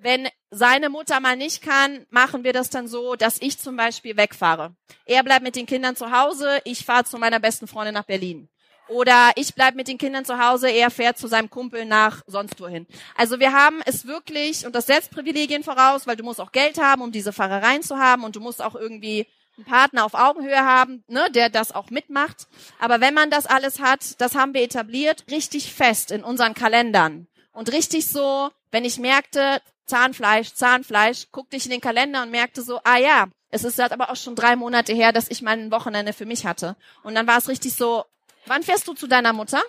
wenn 0.00 0.28
seine 0.50 0.88
Mutter 0.88 1.20
mal 1.20 1.36
nicht 1.36 1.62
kann, 1.62 2.06
machen 2.10 2.44
wir 2.44 2.52
das 2.52 2.70
dann 2.70 2.88
so, 2.88 3.16
dass 3.16 3.40
ich 3.40 3.58
zum 3.58 3.76
Beispiel 3.76 4.16
wegfahre. 4.16 4.74
Er 5.04 5.22
bleibt 5.22 5.42
mit 5.42 5.56
den 5.56 5.66
Kindern 5.66 5.96
zu 5.96 6.10
Hause, 6.10 6.60
ich 6.64 6.84
fahre 6.84 7.04
zu 7.04 7.18
meiner 7.18 7.40
besten 7.40 7.66
Freundin 7.66 7.94
nach 7.94 8.04
Berlin. 8.04 8.48
Oder 8.88 9.32
ich 9.34 9.54
bleib 9.54 9.74
mit 9.74 9.86
den 9.86 9.98
Kindern 9.98 10.24
zu 10.24 10.38
Hause, 10.38 10.70
er 10.70 10.90
fährt 10.90 11.18
zu 11.18 11.28
seinem 11.28 11.50
Kumpel 11.50 11.84
nach 11.84 12.22
sonst 12.26 12.58
wohin. 12.60 12.86
Also 13.16 13.38
wir 13.38 13.52
haben 13.52 13.82
es 13.84 14.06
wirklich, 14.06 14.64
und 14.64 14.74
das 14.74 14.86
setzt 14.86 15.10
Privilegien 15.10 15.62
voraus, 15.62 16.06
weil 16.06 16.16
du 16.16 16.24
musst 16.24 16.40
auch 16.40 16.52
Geld 16.52 16.80
haben, 16.80 17.02
um 17.02 17.12
diese 17.12 17.34
Fahrereien 17.34 17.82
zu 17.82 17.98
haben 17.98 18.24
und 18.24 18.34
du 18.34 18.40
musst 18.40 18.62
auch 18.62 18.74
irgendwie 18.74 19.26
einen 19.58 19.66
Partner 19.66 20.06
auf 20.06 20.14
Augenhöhe 20.14 20.64
haben, 20.64 21.04
ne, 21.08 21.28
der 21.32 21.50
das 21.50 21.72
auch 21.72 21.90
mitmacht. 21.90 22.46
Aber 22.78 23.00
wenn 23.00 23.12
man 23.12 23.28
das 23.30 23.44
alles 23.44 23.80
hat, 23.80 24.18
das 24.20 24.34
haben 24.34 24.54
wir 24.54 24.62
etabliert, 24.62 25.24
richtig 25.30 25.74
fest 25.74 26.10
in 26.10 26.24
unseren 26.24 26.54
Kalendern. 26.54 27.26
Und 27.58 27.72
richtig 27.72 28.06
so, 28.06 28.52
wenn 28.70 28.84
ich 28.84 29.00
merkte, 29.00 29.60
Zahnfleisch, 29.84 30.54
Zahnfleisch, 30.54 31.26
guckte 31.32 31.56
ich 31.56 31.64
in 31.64 31.72
den 31.72 31.80
Kalender 31.80 32.22
und 32.22 32.30
merkte 32.30 32.62
so, 32.62 32.78
ah 32.84 32.98
ja, 32.98 33.26
es 33.50 33.64
ist 33.64 33.80
halt 33.80 33.90
aber 33.90 34.10
auch 34.10 34.16
schon 34.16 34.36
drei 34.36 34.54
Monate 34.54 34.92
her, 34.92 35.10
dass 35.10 35.28
ich 35.28 35.42
mein 35.42 35.72
Wochenende 35.72 36.12
für 36.12 36.24
mich 36.24 36.46
hatte. 36.46 36.76
Und 37.02 37.16
dann 37.16 37.26
war 37.26 37.36
es 37.36 37.48
richtig 37.48 37.74
so, 37.74 38.04
wann 38.46 38.62
fährst 38.62 38.86
du 38.86 38.94
zu 38.94 39.08
deiner 39.08 39.32
Mutter? 39.32 39.60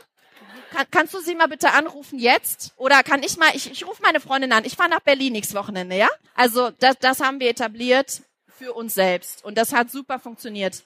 Kann, 0.72 0.86
kannst 0.92 1.16
du 1.16 1.20
sie 1.20 1.34
mal 1.34 1.48
bitte 1.48 1.72
anrufen 1.72 2.20
jetzt? 2.20 2.74
Oder 2.78 3.02
kann 3.02 3.24
ich 3.24 3.38
mal, 3.38 3.56
ich, 3.56 3.72
ich 3.72 3.88
rufe 3.88 4.04
meine 4.04 4.20
Freundin 4.20 4.52
an, 4.52 4.66
ich 4.66 4.76
fahre 4.76 4.92
nach 4.92 5.00
Berlin 5.00 5.34
nächstes 5.34 5.58
Wochenende, 5.58 5.96
ja? 5.96 6.10
Also 6.36 6.70
das, 6.70 6.96
das 7.00 7.22
haben 7.22 7.40
wir 7.40 7.50
etabliert 7.50 8.22
für 8.56 8.74
uns 8.74 8.94
selbst. 8.94 9.44
Und 9.44 9.58
das 9.58 9.74
hat 9.74 9.90
super 9.90 10.20
funktioniert. 10.20 10.84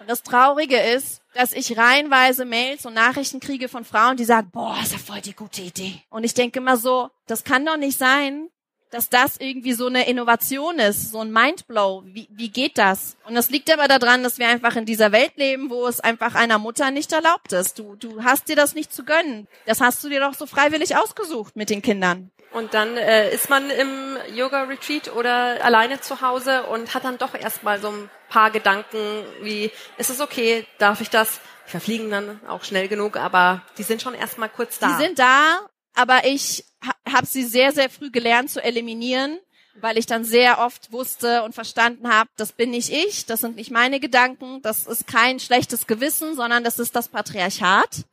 Und 0.00 0.08
das 0.08 0.22
Traurige 0.22 0.78
ist, 0.78 1.22
dass 1.34 1.52
ich 1.52 1.76
reihenweise 1.76 2.44
Mails 2.44 2.86
und 2.86 2.94
Nachrichten 2.94 3.40
kriege 3.40 3.68
von 3.68 3.84
Frauen, 3.84 4.16
die 4.16 4.24
sagen, 4.24 4.50
boah, 4.52 4.78
ist 4.82 4.92
ja 4.92 4.98
voll 4.98 5.20
die 5.20 5.34
gute 5.34 5.62
Idee. 5.62 6.02
Und 6.10 6.24
ich 6.24 6.34
denke 6.34 6.60
immer 6.60 6.76
so, 6.76 7.10
das 7.26 7.44
kann 7.44 7.66
doch 7.66 7.76
nicht 7.76 7.98
sein, 7.98 8.48
dass 8.90 9.08
das 9.08 9.36
irgendwie 9.38 9.72
so 9.72 9.86
eine 9.86 10.08
Innovation 10.08 10.78
ist, 10.78 11.10
so 11.10 11.20
ein 11.20 11.30
Mindblow. 11.30 12.04
Wie, 12.06 12.28
wie 12.30 12.48
geht 12.48 12.78
das? 12.78 13.16
Und 13.26 13.34
das 13.34 13.50
liegt 13.50 13.70
aber 13.72 13.88
daran, 13.88 14.22
dass 14.22 14.38
wir 14.38 14.48
einfach 14.48 14.76
in 14.76 14.86
dieser 14.86 15.12
Welt 15.12 15.32
leben, 15.36 15.70
wo 15.70 15.86
es 15.86 16.00
einfach 16.00 16.34
einer 16.34 16.58
Mutter 16.58 16.90
nicht 16.90 17.12
erlaubt 17.12 17.52
ist. 17.52 17.78
Du, 17.78 17.96
du 17.96 18.24
hast 18.24 18.48
dir 18.48 18.56
das 18.56 18.74
nicht 18.74 18.92
zu 18.92 19.04
gönnen. 19.04 19.46
Das 19.66 19.80
hast 19.80 20.02
du 20.02 20.08
dir 20.08 20.20
doch 20.20 20.34
so 20.34 20.46
freiwillig 20.46 20.96
ausgesucht 20.96 21.56
mit 21.56 21.70
den 21.70 21.82
Kindern. 21.82 22.30
Und 22.52 22.72
dann 22.72 22.96
äh, 22.96 23.32
ist 23.34 23.50
man 23.50 23.68
im 23.70 24.16
Yoga-Retreat 24.34 25.14
oder 25.14 25.62
alleine 25.62 26.00
zu 26.00 26.22
Hause 26.22 26.64
und 26.64 26.94
hat 26.94 27.04
dann 27.04 27.18
doch 27.18 27.34
erstmal 27.34 27.78
so 27.80 27.88
ein 27.88 28.10
paar 28.28 28.50
Gedanken 28.50 28.98
wie, 29.42 29.70
ist 29.98 30.10
es 30.10 30.20
okay, 30.20 30.66
darf 30.78 31.00
ich 31.00 31.10
das? 31.10 31.40
Die 31.66 31.70
verfliegen 31.72 32.10
dann 32.10 32.40
auch 32.48 32.64
schnell 32.64 32.88
genug, 32.88 33.16
aber 33.16 33.62
die 33.76 33.82
sind 33.82 34.00
schon 34.00 34.14
erstmal 34.14 34.48
kurz 34.48 34.78
da. 34.78 34.88
Die 34.88 35.04
sind 35.04 35.18
da, 35.18 35.60
aber 35.94 36.24
ich 36.24 36.64
habe 37.12 37.26
sie 37.26 37.44
sehr, 37.44 37.72
sehr 37.72 37.90
früh 37.90 38.10
gelernt 38.10 38.50
zu 38.50 38.62
eliminieren, 38.62 39.38
weil 39.74 39.98
ich 39.98 40.06
dann 40.06 40.24
sehr 40.24 40.58
oft 40.58 40.90
wusste 40.90 41.42
und 41.42 41.54
verstanden 41.54 42.08
habe, 42.08 42.30
das 42.36 42.52
bin 42.52 42.70
nicht 42.70 42.90
ich, 42.90 43.26
das 43.26 43.40
sind 43.40 43.56
nicht 43.56 43.70
meine 43.70 44.00
Gedanken, 44.00 44.62
das 44.62 44.86
ist 44.86 45.06
kein 45.06 45.38
schlechtes 45.38 45.86
Gewissen, 45.86 46.34
sondern 46.34 46.64
das 46.64 46.78
ist 46.78 46.96
das 46.96 47.08
Patriarchat, 47.08 48.06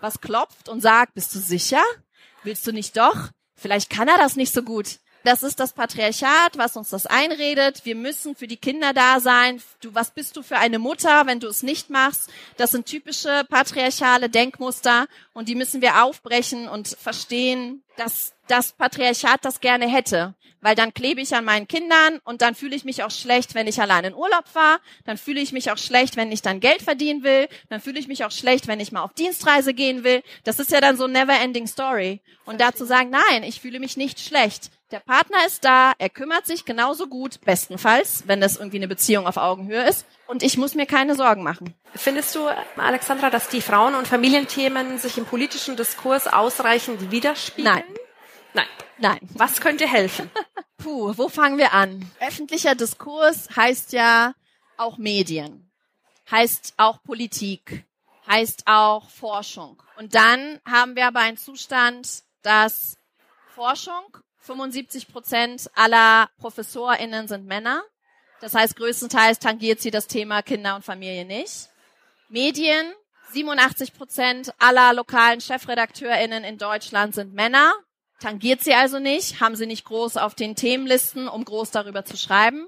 was 0.00 0.20
klopft 0.20 0.68
und 0.68 0.82
sagt, 0.82 1.14
bist 1.14 1.34
du 1.34 1.38
sicher? 1.38 1.82
Willst 2.44 2.66
du 2.66 2.72
nicht 2.72 2.96
doch? 2.96 3.30
Vielleicht 3.58 3.90
kann 3.90 4.06
er 4.06 4.16
das 4.16 4.36
nicht 4.36 4.54
so 4.54 4.62
gut. 4.62 5.00
Das 5.24 5.42
ist 5.42 5.58
das 5.60 5.72
Patriarchat, 5.72 6.56
was 6.56 6.76
uns 6.76 6.90
das 6.90 7.06
einredet. 7.06 7.84
Wir 7.84 7.96
müssen 7.96 8.36
für 8.36 8.46
die 8.46 8.56
Kinder 8.56 8.92
da 8.92 9.20
sein. 9.20 9.60
Du, 9.80 9.94
was 9.94 10.12
bist 10.12 10.36
du 10.36 10.42
für 10.42 10.56
eine 10.56 10.78
Mutter, 10.78 11.26
wenn 11.26 11.40
du 11.40 11.48
es 11.48 11.62
nicht 11.62 11.90
machst? 11.90 12.30
Das 12.56 12.70
sind 12.70 12.86
typische 12.86 13.44
patriarchale 13.48 14.30
Denkmuster 14.30 15.06
und 15.34 15.48
die 15.48 15.54
müssen 15.54 15.82
wir 15.82 16.04
aufbrechen 16.04 16.68
und 16.68 16.88
verstehen, 16.88 17.82
dass 17.96 18.32
das 18.46 18.72
Patriarchat 18.72 19.44
das 19.44 19.60
gerne 19.60 19.88
hätte. 19.88 20.34
Weil 20.60 20.74
dann 20.74 20.92
klebe 20.92 21.20
ich 21.20 21.34
an 21.34 21.44
meinen 21.44 21.68
Kindern 21.68 22.18
und 22.24 22.42
dann 22.42 22.54
fühle 22.54 22.74
ich 22.74 22.84
mich 22.84 23.04
auch 23.04 23.10
schlecht, 23.10 23.54
wenn 23.54 23.68
ich 23.68 23.80
allein 23.80 24.04
in 24.04 24.14
Urlaub 24.14 24.48
fahre. 24.48 24.80
Dann 25.04 25.16
fühle 25.16 25.40
ich 25.40 25.52
mich 25.52 25.70
auch 25.70 25.78
schlecht, 25.78 26.16
wenn 26.16 26.32
ich 26.32 26.42
dann 26.42 26.58
Geld 26.58 26.82
verdienen 26.82 27.22
will. 27.22 27.48
Dann 27.68 27.80
fühle 27.80 28.00
ich 28.00 28.08
mich 28.08 28.24
auch 28.24 28.32
schlecht, 28.32 28.66
wenn 28.66 28.80
ich 28.80 28.90
mal 28.90 29.02
auf 29.02 29.12
Dienstreise 29.12 29.72
gehen 29.72 30.02
will. 30.02 30.22
Das 30.44 30.58
ist 30.58 30.72
ja 30.72 30.80
dann 30.80 30.96
so 30.96 31.04
eine 31.04 31.12
never-ending 31.12 31.68
Story. 31.68 32.20
Und 32.44 32.60
dazu 32.60 32.84
sagen, 32.84 33.10
nein, 33.10 33.44
ich 33.44 33.60
fühle 33.60 33.78
mich 33.78 33.96
nicht 33.96 34.18
schlecht. 34.18 34.70
Der 34.90 35.00
Partner 35.00 35.44
ist 35.46 35.66
da, 35.66 35.92
er 35.98 36.08
kümmert 36.08 36.46
sich 36.46 36.64
genauso 36.64 37.08
gut, 37.08 37.42
bestenfalls, 37.42 38.26
wenn 38.26 38.40
das 38.40 38.56
irgendwie 38.56 38.78
eine 38.78 38.88
Beziehung 38.88 39.26
auf 39.26 39.36
Augenhöhe 39.36 39.86
ist. 39.86 40.06
Und 40.26 40.42
ich 40.42 40.56
muss 40.56 40.74
mir 40.74 40.86
keine 40.86 41.14
Sorgen 41.14 41.42
machen. 41.42 41.74
Findest 41.94 42.34
du, 42.34 42.48
Alexandra, 42.76 43.28
dass 43.28 43.48
die 43.48 43.60
Frauen- 43.60 43.94
und 43.94 44.08
Familienthemen 44.08 44.98
sich 44.98 45.18
im 45.18 45.26
politischen 45.26 45.76
Diskurs 45.76 46.26
ausreichend 46.26 47.10
widerspiegeln? 47.10 47.74
Nein. 47.74 47.84
Nein. 48.54 48.66
Nein. 48.96 49.28
Was 49.34 49.60
könnte 49.60 49.86
helfen? 49.86 50.30
Puh, 50.78 51.12
wo 51.18 51.28
fangen 51.28 51.58
wir 51.58 51.74
an? 51.74 52.10
Öffentlicher 52.20 52.74
Diskurs 52.74 53.48
heißt 53.54 53.92
ja 53.92 54.32
auch 54.78 54.96
Medien, 54.96 55.70
heißt 56.30 56.74
auch 56.78 57.02
Politik, 57.02 57.84
heißt 58.26 58.62
auch 58.64 59.10
Forschung. 59.10 59.82
Und 59.98 60.14
dann 60.14 60.60
haben 60.64 60.96
wir 60.96 61.08
aber 61.08 61.20
einen 61.20 61.36
Zustand, 61.36 62.22
dass 62.42 62.96
Forschung 63.54 64.16
75 64.48 65.08
Prozent 65.12 65.70
aller 65.74 66.30
ProfessorInnen 66.38 67.28
sind 67.28 67.46
Männer. 67.46 67.82
Das 68.40 68.54
heißt, 68.54 68.76
größtenteils 68.76 69.40
tangiert 69.40 69.80
sie 69.80 69.90
das 69.90 70.06
Thema 70.06 70.42
Kinder 70.42 70.74
und 70.74 70.84
Familie 70.84 71.26
nicht. 71.26 71.68
Medien, 72.30 72.94
87 73.32 73.92
Prozent 73.92 74.54
aller 74.58 74.94
lokalen 74.94 75.40
ChefredakteurInnen 75.40 76.44
in 76.44 76.56
Deutschland 76.56 77.14
sind 77.14 77.34
Männer. 77.34 77.74
Tangiert 78.20 78.62
sie 78.62 78.72
also 78.72 78.98
nicht, 78.98 79.40
haben 79.40 79.54
sie 79.54 79.66
nicht 79.66 79.84
groß 79.84 80.16
auf 80.16 80.34
den 80.34 80.56
Themenlisten, 80.56 81.28
um 81.28 81.44
groß 81.44 81.70
darüber 81.70 82.06
zu 82.06 82.16
schreiben. 82.16 82.66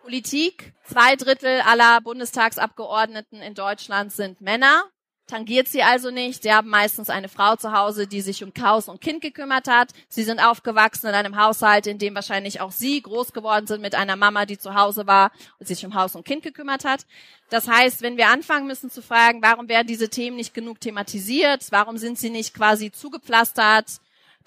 Politik, 0.00 0.72
zwei 0.84 1.14
Drittel 1.16 1.60
aller 1.60 2.00
Bundestagsabgeordneten 2.00 3.42
in 3.42 3.54
Deutschland 3.54 4.12
sind 4.12 4.40
Männer 4.40 4.84
tangiert 5.32 5.66
sie 5.66 5.82
also 5.82 6.10
nicht. 6.10 6.42
Sie 6.42 6.52
haben 6.52 6.68
meistens 6.68 7.08
eine 7.08 7.30
Frau 7.30 7.56
zu 7.56 7.72
Hause, 7.72 8.06
die 8.06 8.20
sich 8.20 8.44
um 8.44 8.52
Chaos 8.52 8.88
und 8.88 9.00
Kind 9.00 9.22
gekümmert 9.22 9.66
hat. 9.66 9.88
Sie 10.10 10.24
sind 10.24 10.40
aufgewachsen 10.40 11.06
in 11.06 11.14
einem 11.14 11.36
Haushalt, 11.36 11.86
in 11.86 11.96
dem 11.96 12.14
wahrscheinlich 12.14 12.60
auch 12.60 12.70
sie 12.70 13.00
groß 13.00 13.32
geworden 13.32 13.66
sind 13.66 13.80
mit 13.80 13.94
einer 13.94 14.16
Mama, 14.16 14.44
die 14.44 14.58
zu 14.58 14.74
Hause 14.74 15.06
war 15.06 15.32
und 15.58 15.66
sich 15.66 15.86
um 15.86 15.94
Haus 15.94 16.14
und 16.16 16.26
Kind 16.26 16.42
gekümmert 16.42 16.84
hat. 16.84 17.06
Das 17.48 17.66
heißt, 17.66 18.02
wenn 18.02 18.18
wir 18.18 18.28
anfangen 18.28 18.66
müssen 18.66 18.90
zu 18.90 19.00
fragen, 19.00 19.40
warum 19.40 19.70
werden 19.70 19.86
diese 19.86 20.10
Themen 20.10 20.36
nicht 20.36 20.52
genug 20.52 20.80
thematisiert, 20.80 21.66
warum 21.70 21.96
sind 21.96 22.18
sie 22.18 22.30
nicht 22.30 22.52
quasi 22.52 22.92
zugepflastert, 22.92 23.86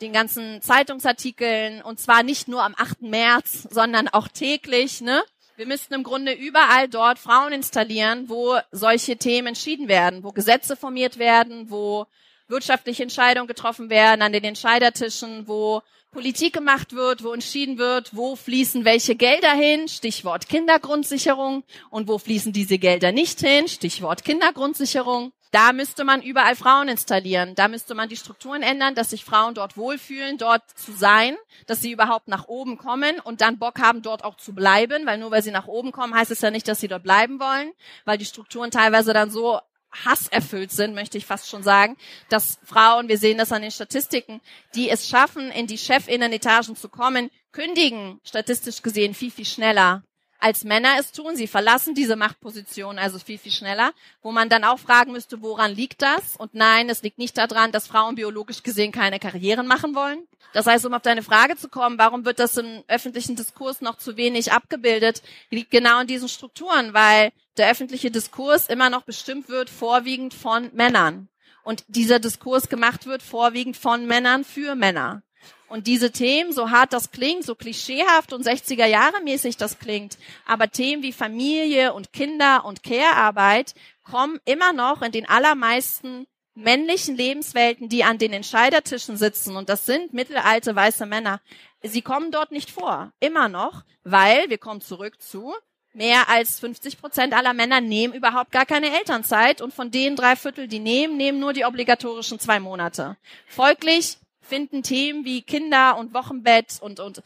den 0.02 0.14
ganzen 0.14 0.62
Zeitungsartikeln 0.62 1.82
und 1.82 2.00
zwar 2.00 2.22
nicht 2.22 2.48
nur 2.48 2.64
am 2.64 2.76
8. 2.78 3.02
März, 3.02 3.68
sondern 3.72 4.08
auch 4.08 4.28
täglich, 4.28 5.02
ne? 5.02 5.24
Wir 5.58 5.66
müssten 5.66 5.94
im 5.94 6.04
Grunde 6.04 6.34
überall 6.34 6.90
dort 6.90 7.18
Frauen 7.18 7.54
installieren, 7.54 8.28
wo 8.28 8.58
solche 8.72 9.16
Themen 9.16 9.48
entschieden 9.50 9.88
werden, 9.88 10.22
wo 10.24 10.34
Gesetze 10.34 10.76
formiert 10.76 11.18
werden, 11.18 11.70
wo 11.70 12.08
wirtschaftliche 12.50 13.04
Entscheidungen 13.04 13.48
getroffen 13.48 13.90
werden 13.90 14.22
an 14.22 14.34
den 14.34 14.44
Entscheidertischen, 14.44 15.48
wo 15.48 15.82
Politik 16.16 16.54
gemacht 16.54 16.94
wird, 16.94 17.26
wo 17.26 17.34
entschieden 17.34 17.78
wird, 17.78 18.16
wo 18.16 18.38
fließen 18.38 18.86
welche 18.86 19.18
Gelder 19.18 19.52
hin, 19.52 19.90
Stichwort 19.90 20.48
Kindergrundsicherung, 20.48 21.66
und 21.90 22.08
wo 22.08 22.18
fließen 22.18 22.54
diese 22.54 22.78
Gelder 22.78 23.12
nicht 23.12 23.42
hin, 23.42 23.68
Stichwort 23.68 24.24
Kindergrundsicherung. 24.24 25.34
Da 25.52 25.74
müsste 25.74 26.06
man 26.06 26.22
überall 26.22 26.56
Frauen 26.56 26.88
installieren. 26.88 27.54
Da 27.56 27.68
müsste 27.68 27.96
man 27.96 28.08
die 28.08 28.16
Strukturen 28.16 28.64
ändern, 28.64 28.96
dass 28.96 29.10
sich 29.10 29.26
Frauen 29.26 29.56
dort 29.56 29.76
wohlfühlen, 29.76 30.38
dort 30.38 30.64
zu 30.78 30.94
sein, 30.94 31.36
dass 31.68 31.82
sie 31.82 31.92
überhaupt 31.92 32.30
nach 32.30 32.48
oben 32.48 32.78
kommen 32.78 33.20
und 33.20 33.42
dann 33.42 33.60
Bock 33.60 33.82
haben, 33.82 34.02
dort 34.02 34.24
auch 34.24 34.38
zu 34.38 34.56
bleiben, 34.56 35.06
weil 35.06 35.18
nur 35.18 35.32
weil 35.32 35.44
sie 35.44 35.52
nach 35.52 35.68
oben 35.68 35.92
kommen, 35.92 36.16
heißt 36.16 36.32
es 36.32 36.40
ja 36.40 36.50
nicht, 36.50 36.70
dass 36.70 36.80
sie 36.80 36.88
dort 36.88 37.04
bleiben 37.04 37.42
wollen, 37.42 37.74
weil 38.06 38.18
die 38.18 38.26
Strukturen 38.26 38.72
teilweise 38.72 39.12
dann 39.12 39.32
so 39.32 39.60
hasserfüllt 40.04 40.72
sind, 40.72 40.96
möchte 40.96 41.18
ich 41.18 41.26
fast 41.26 41.50
schon 41.50 41.64
sagen, 41.64 41.96
dass 42.30 42.60
Frauen, 42.64 43.08
wir 43.08 43.18
sehen 43.18 43.38
das 43.38 43.52
an 43.52 43.62
den 43.62 43.72
Statistiken, 43.72 44.42
die 44.74 44.90
es 44.90 45.08
schaffen, 45.08 45.52
in 45.52 45.68
die 45.68 45.78
Chefinnen-Etagen 45.78 46.76
zu 46.76 46.90
kommen, 46.90 47.30
kündigen 47.52 48.20
statistisch 48.24 48.82
gesehen 48.82 49.14
viel, 49.14 49.32
viel 49.32 49.46
schneller 49.46 50.04
als 50.46 50.64
Männer 50.64 50.98
es 51.00 51.12
tun. 51.12 51.36
Sie 51.36 51.48
verlassen 51.48 51.96
diese 51.96 52.16
Machtposition 52.16 53.00
also 53.00 53.18
viel, 53.18 53.40
viel 53.40 53.52
schneller, 53.52 53.94
wo 54.22 54.32
man 54.32 54.48
dann 54.48 54.64
auch 54.64 54.78
fragen 54.78 55.12
müsste, 55.12 55.42
woran 55.42 55.74
liegt 55.74 56.04
das? 56.04 56.36
Und 56.38 56.54
nein, 56.54 56.88
es 56.88 57.02
liegt 57.02 57.18
nicht 57.18 57.36
daran, 57.36 57.72
dass 57.72 57.88
Frauen 57.88 58.14
biologisch 58.14 58.62
gesehen 58.62 58.92
keine 58.92 59.18
Karrieren 59.18 59.66
machen 59.66 59.96
wollen. 59.96 60.28
Das 60.54 60.68
heißt, 60.68 60.86
um 60.86 60.94
auf 60.94 61.02
deine 61.02 61.24
Frage 61.24 61.58
zu 61.58 61.68
kommen, 61.68 61.98
warum 61.98 62.26
wird 62.26 62.38
das 62.38 62.58
im 62.58 62.84
öffentlichen 62.88 63.36
Diskurs 63.36 63.82
noch 63.82 63.98
zu 63.98 64.18
wenig 64.18 64.52
abgebildet, 64.52 65.24
liegt 65.50 65.72
genau 65.72 66.02
in 66.02 66.08
diesen 66.08 66.30
Strukturen, 66.30 66.94
weil 66.94 67.32
der 67.58 67.72
öffentliche 67.72 68.12
Diskurs 68.12 68.68
immer 68.68 68.92
noch 68.92 69.02
bestimmt 69.02 69.50
wird, 69.50 69.72
vorwiegend 69.72 70.36
von 70.36 70.70
Männern. 70.74 71.28
Und 71.64 71.84
dieser 71.88 72.20
Diskurs 72.20 72.70
gemacht 72.70 73.08
wird 73.08 73.24
vorwiegend 73.24 73.78
von 73.78 74.06
Männern 74.06 74.44
für 74.44 74.76
Männer. 74.76 75.24
Und 75.68 75.88
diese 75.88 76.12
Themen, 76.12 76.54
so 76.54 76.70
hart 76.70 76.94
das 76.94 77.12
klingt, 77.12 77.44
so 77.44 77.56
klischeehaft 77.56 78.34
und 78.34 78.46
60er 78.46 78.86
Jahre 78.86 79.22
mäßig 79.24 79.58
das 79.58 79.80
klingt, 79.80 80.18
aber 80.46 80.70
Themen 80.70 81.02
wie 81.02 81.12
Familie 81.12 81.94
und 81.94 82.14
Kinder 82.14 82.66
und 82.66 82.84
Care-Arbeit 82.84 83.74
kommen 84.04 84.40
immer 84.46 84.74
noch 84.74 85.02
in 85.02 85.12
den 85.12 85.28
allermeisten 85.28 86.28
männlichen 86.54 87.16
Lebenswelten, 87.16 87.90
die 87.90 88.04
an 88.04 88.18
den 88.18 88.32
Entscheidertischen 88.32 89.18
sitzen, 89.18 89.58
und 89.58 89.68
das 89.70 89.86
sind 89.86 90.14
mittelalte 90.14 90.76
weiße 90.76 91.06
Männer, 91.06 91.42
sie 91.84 92.02
kommen 92.02 92.32
dort 92.32 92.52
nicht 92.52 92.72
vor. 92.72 93.12
Immer 93.20 93.50
noch, 93.50 93.84
weil, 94.04 94.50
wir 94.50 94.58
kommen 94.58 94.82
zurück 94.82 95.22
zu, 95.22 95.54
mehr 95.94 96.30
als 96.30 96.60
50 96.60 97.00
Prozent 97.00 97.34
aller 97.34 97.54
Männer 97.54 97.82
nehmen 97.82 98.14
überhaupt 98.14 98.52
gar 98.52 98.66
keine 98.66 98.98
Elternzeit 98.98 99.62
und 99.62 99.74
von 99.74 99.92
denen 99.92 100.16
drei 100.16 100.36
Viertel, 100.36 100.68
die 100.68 100.80
nehmen, 100.80 101.18
nehmen 101.18 101.40
nur 101.40 101.54
die 101.54 101.66
obligatorischen 101.66 102.40
zwei 102.40 102.60
Monate. 102.60 103.18
Folglich 103.48 104.18
finden 104.48 104.84
Themen 104.84 105.26
wie 105.26 105.42
Kinder 105.42 105.98
und 105.98 106.14
Wochenbett 106.14 106.78
und, 106.82 107.00
und 107.00 107.24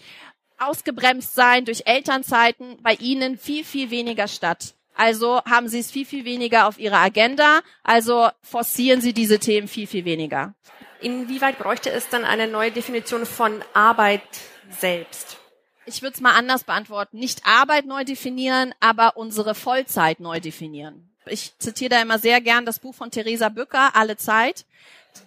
ausgebremst 0.58 1.36
sein 1.36 1.66
durch 1.66 1.84
Elternzeiten 1.86 2.78
bei 2.82 2.94
ihnen 2.96 3.38
viel, 3.38 3.64
viel 3.64 3.92
weniger 3.92 4.28
statt. 4.28 4.76
Also 4.96 5.42
haben 5.46 5.70
sie 5.70 5.80
es 5.80 5.92
viel, 5.92 6.06
viel 6.06 6.26
weniger 6.26 6.68
auf 6.68 6.78
ihrer 6.78 7.00
Agenda. 7.00 7.62
Also 7.84 8.30
forcieren 8.42 9.00
sie 9.00 9.14
diese 9.14 9.40
Themen 9.40 9.68
viel, 9.68 9.88
viel 9.88 10.04
weniger. 10.04 10.54
Inwieweit 11.00 11.58
bräuchte 11.58 11.90
es 11.90 12.10
dann 12.10 12.26
eine 12.26 12.48
neue 12.48 12.72
Definition 12.72 13.26
von 13.26 13.64
Arbeit 13.74 14.22
selbst? 14.70 15.38
Ich 15.86 16.02
würde 16.02 16.16
es 16.16 16.22
mal 16.22 16.34
anders 16.34 16.66
beantworten. 16.66 17.18
Nicht 17.18 17.46
Arbeit 17.46 17.86
neu 17.86 18.04
definieren, 18.04 18.76
aber 18.82 19.16
unsere 19.16 19.56
Vollzeit 19.56 20.20
neu 20.20 20.42
definieren. 20.42 21.10
Ich 21.26 21.58
zitiere 21.58 21.90
da 21.90 22.02
immer 22.02 22.20
sehr 22.20 22.42
gern 22.42 22.66
das 22.66 22.80
Buch 22.80 22.94
von 22.94 23.12
Theresa 23.12 23.50
Bücker, 23.50 23.96
Alle 23.96 24.18
Zeit 24.18 24.66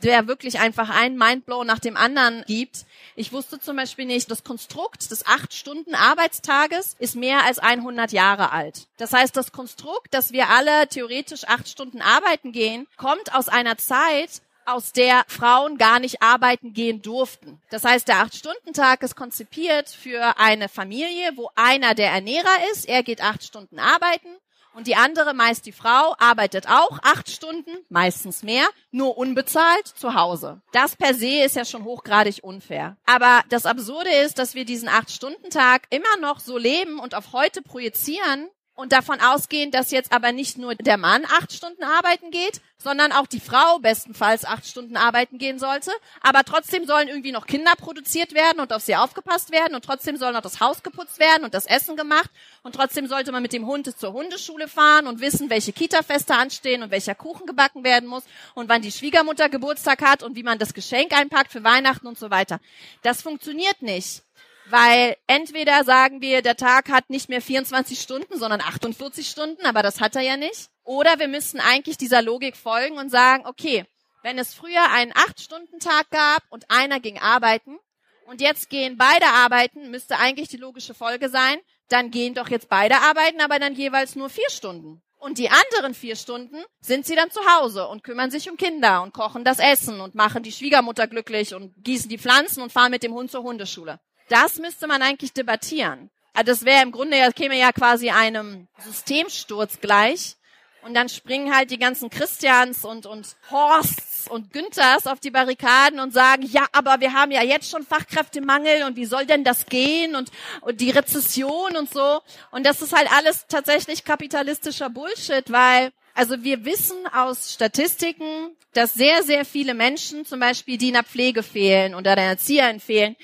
der 0.02 0.26
wirklich 0.26 0.58
einfach 0.58 0.90
einen 0.90 1.16
Mindblow 1.16 1.64
nach 1.64 1.78
dem 1.78 1.96
anderen 1.96 2.44
gibt. 2.46 2.84
Ich 3.14 3.32
wusste 3.32 3.60
zum 3.60 3.76
Beispiel 3.76 4.06
nicht, 4.06 4.30
das 4.30 4.44
Konstrukt 4.44 5.10
des 5.10 5.26
acht 5.26 5.54
Stunden 5.54 5.94
Arbeitstages 5.94 6.96
ist 6.98 7.14
mehr 7.14 7.44
als 7.44 7.58
100 7.58 8.12
Jahre 8.12 8.52
alt. 8.52 8.86
Das 8.96 9.12
heißt, 9.12 9.36
das 9.36 9.52
Konstrukt, 9.52 10.12
dass 10.12 10.32
wir 10.32 10.48
alle 10.48 10.88
theoretisch 10.88 11.44
acht 11.44 11.68
Stunden 11.68 12.00
arbeiten 12.00 12.52
gehen, 12.52 12.86
kommt 12.96 13.34
aus 13.34 13.48
einer 13.48 13.78
Zeit, 13.78 14.42
aus 14.64 14.92
der 14.92 15.24
Frauen 15.26 15.76
gar 15.76 15.98
nicht 15.98 16.22
arbeiten 16.22 16.72
gehen 16.72 17.02
durften. 17.02 17.60
Das 17.70 17.84
heißt, 17.84 18.06
der 18.06 18.20
Acht-Stunden-Tag 18.20 19.02
ist 19.02 19.16
konzipiert 19.16 19.88
für 19.88 20.38
eine 20.38 20.68
Familie, 20.68 21.32
wo 21.34 21.50
einer 21.56 21.94
der 21.94 22.10
Ernährer 22.10 22.70
ist, 22.72 22.88
er 22.88 23.02
geht 23.02 23.22
acht 23.22 23.42
Stunden 23.42 23.78
arbeiten 23.78 24.28
und 24.74 24.86
die 24.86 24.96
andere, 24.96 25.34
meist 25.34 25.66
die 25.66 25.72
Frau, 25.72 26.14
arbeitet 26.18 26.68
auch 26.68 26.98
acht 27.02 27.30
Stunden, 27.30 27.70
meistens 27.88 28.42
mehr, 28.42 28.66
nur 28.90 29.18
unbezahlt 29.18 29.86
zu 29.86 30.14
Hause. 30.14 30.60
Das 30.72 30.96
per 30.96 31.14
se 31.14 31.42
ist 31.44 31.56
ja 31.56 31.64
schon 31.64 31.84
hochgradig 31.84 32.40
unfair. 32.42 32.96
Aber 33.06 33.42
das 33.48 33.66
Absurde 33.66 34.10
ist, 34.24 34.38
dass 34.38 34.54
wir 34.54 34.64
diesen 34.64 34.88
Acht-Stunden-Tag 34.88 35.86
immer 35.90 36.16
noch 36.20 36.40
so 36.40 36.58
leben 36.58 36.98
und 36.98 37.14
auf 37.14 37.32
heute 37.32 37.62
projizieren, 37.62 38.48
und 38.82 38.90
davon 38.90 39.20
ausgehen, 39.20 39.70
dass 39.70 39.92
jetzt 39.92 40.12
aber 40.12 40.32
nicht 40.32 40.58
nur 40.58 40.74
der 40.74 40.96
Mann 40.96 41.24
acht 41.24 41.52
Stunden 41.52 41.84
arbeiten 41.84 42.32
geht, 42.32 42.60
sondern 42.78 43.12
auch 43.12 43.28
die 43.28 43.38
Frau 43.38 43.78
bestenfalls 43.78 44.44
acht 44.44 44.66
Stunden 44.66 44.96
arbeiten 44.96 45.38
gehen 45.38 45.60
sollte. 45.60 45.92
Aber 46.20 46.42
trotzdem 46.42 46.84
sollen 46.84 47.06
irgendwie 47.06 47.30
noch 47.30 47.46
Kinder 47.46 47.70
produziert 47.78 48.34
werden 48.34 48.58
und 48.58 48.72
auf 48.72 48.82
sie 48.82 48.96
aufgepasst 48.96 49.52
werden 49.52 49.76
und 49.76 49.84
trotzdem 49.84 50.16
soll 50.16 50.32
noch 50.32 50.40
das 50.40 50.58
Haus 50.58 50.82
geputzt 50.82 51.20
werden 51.20 51.44
und 51.44 51.54
das 51.54 51.66
Essen 51.66 51.94
gemacht 51.94 52.28
und 52.64 52.74
trotzdem 52.74 53.06
sollte 53.06 53.30
man 53.30 53.40
mit 53.40 53.52
dem 53.52 53.66
Hund 53.66 53.96
zur 53.96 54.12
Hundeschule 54.14 54.66
fahren 54.66 55.06
und 55.06 55.20
wissen, 55.20 55.48
welche 55.48 55.72
Kita-Feste 55.72 56.34
anstehen 56.34 56.82
und 56.82 56.90
welcher 56.90 57.14
Kuchen 57.14 57.46
gebacken 57.46 57.84
werden 57.84 58.08
muss 58.08 58.24
und 58.54 58.68
wann 58.68 58.82
die 58.82 58.90
Schwiegermutter 58.90 59.48
Geburtstag 59.48 60.02
hat 60.02 60.24
und 60.24 60.34
wie 60.34 60.42
man 60.42 60.58
das 60.58 60.74
Geschenk 60.74 61.16
einpackt 61.16 61.52
für 61.52 61.62
Weihnachten 61.62 62.08
und 62.08 62.18
so 62.18 62.30
weiter. 62.30 62.58
Das 63.02 63.22
funktioniert 63.22 63.80
nicht. 63.80 64.22
Weil 64.66 65.16
entweder 65.26 65.84
sagen 65.84 66.20
wir, 66.20 66.40
der 66.40 66.56
Tag 66.56 66.88
hat 66.88 67.10
nicht 67.10 67.28
mehr 67.28 67.42
24 67.42 68.00
Stunden, 68.00 68.38
sondern 68.38 68.60
48 68.60 69.28
Stunden, 69.28 69.66
aber 69.66 69.82
das 69.82 70.00
hat 70.00 70.16
er 70.16 70.22
ja 70.22 70.36
nicht. 70.36 70.70
Oder 70.84 71.18
wir 71.18 71.28
müssen 71.28 71.60
eigentlich 71.60 71.96
dieser 71.96 72.22
Logik 72.22 72.56
folgen 72.56 72.96
und 72.96 73.10
sagen, 73.10 73.44
okay, 73.46 73.84
wenn 74.22 74.38
es 74.38 74.54
früher 74.54 74.90
einen 74.90 75.12
8-Stunden-Tag 75.12 76.10
gab 76.10 76.44
und 76.50 76.70
einer 76.70 77.00
ging 77.00 77.18
arbeiten 77.18 77.78
und 78.26 78.40
jetzt 78.40 78.70
gehen 78.70 78.96
beide 78.96 79.26
arbeiten, 79.26 79.90
müsste 79.90 80.18
eigentlich 80.18 80.48
die 80.48 80.56
logische 80.56 80.94
Folge 80.94 81.28
sein, 81.28 81.58
dann 81.88 82.10
gehen 82.10 82.34
doch 82.34 82.48
jetzt 82.48 82.68
beide 82.68 82.96
arbeiten, 82.98 83.40
aber 83.40 83.58
dann 83.58 83.74
jeweils 83.74 84.14
nur 84.14 84.30
vier 84.30 84.48
Stunden. 84.48 85.02
Und 85.18 85.38
die 85.38 85.50
anderen 85.50 85.94
vier 85.94 86.16
Stunden 86.16 86.64
sind 86.80 87.06
sie 87.06 87.14
dann 87.14 87.30
zu 87.30 87.40
Hause 87.46 87.86
und 87.86 88.02
kümmern 88.02 88.32
sich 88.32 88.50
um 88.50 88.56
Kinder 88.56 89.02
und 89.02 89.12
kochen 89.12 89.44
das 89.44 89.60
Essen 89.60 90.00
und 90.00 90.16
machen 90.16 90.42
die 90.42 90.50
Schwiegermutter 90.50 91.06
glücklich 91.06 91.54
und 91.54 91.72
gießen 91.84 92.08
die 92.08 92.18
Pflanzen 92.18 92.60
und 92.60 92.72
fahren 92.72 92.90
mit 92.90 93.04
dem 93.04 93.12
Hund 93.12 93.30
zur 93.30 93.44
Hundeschule. 93.44 94.00
Das 94.28 94.58
müsste 94.58 94.86
man 94.86 95.02
eigentlich 95.02 95.32
debattieren. 95.32 96.10
Also 96.34 96.52
das 96.52 96.64
wäre 96.64 96.82
im 96.82 96.92
Grunde, 96.92 97.18
das 97.18 97.34
käme 97.34 97.58
ja 97.58 97.72
quasi 97.72 98.10
einem 98.10 98.68
Systemsturz 98.78 99.80
gleich. 99.80 100.36
Und 100.84 100.94
dann 100.94 101.08
springen 101.08 101.54
halt 101.54 101.70
die 101.70 101.78
ganzen 101.78 102.10
Christians 102.10 102.84
und, 102.84 103.06
und 103.06 103.36
Horsts 103.52 104.28
und 104.28 104.52
Günthers 104.52 105.06
auf 105.06 105.20
die 105.20 105.30
Barrikaden 105.30 106.00
und 106.00 106.12
sagen, 106.12 106.42
ja, 106.42 106.66
aber 106.72 106.98
wir 106.98 107.12
haben 107.12 107.30
ja 107.30 107.42
jetzt 107.42 107.70
schon 107.70 107.84
Fachkräftemangel 107.84 108.82
und 108.82 108.96
wie 108.96 109.04
soll 109.04 109.24
denn 109.24 109.44
das 109.44 109.66
gehen 109.66 110.16
und, 110.16 110.32
und 110.60 110.80
die 110.80 110.90
Rezession 110.90 111.76
und 111.76 111.92
so. 111.92 112.20
Und 112.50 112.66
das 112.66 112.82
ist 112.82 112.92
halt 112.92 113.08
alles 113.12 113.46
tatsächlich 113.46 114.04
kapitalistischer 114.04 114.90
Bullshit, 114.90 115.52
weil 115.52 115.92
also 116.14 116.42
wir 116.42 116.64
wissen 116.64 117.06
aus 117.14 117.52
Statistiken, 117.52 118.50
dass 118.72 118.94
sehr, 118.94 119.22
sehr 119.22 119.44
viele 119.44 119.74
Menschen, 119.74 120.26
zum 120.26 120.40
Beispiel 120.40 120.78
die 120.78 120.88
in 120.88 120.94
der 120.94 121.04
Pflege 121.04 121.42
fehlen 121.42 121.94
oder 121.94 122.16
der 122.16 122.24
Erzieherin 122.24 122.80
fehlen, 122.80 123.16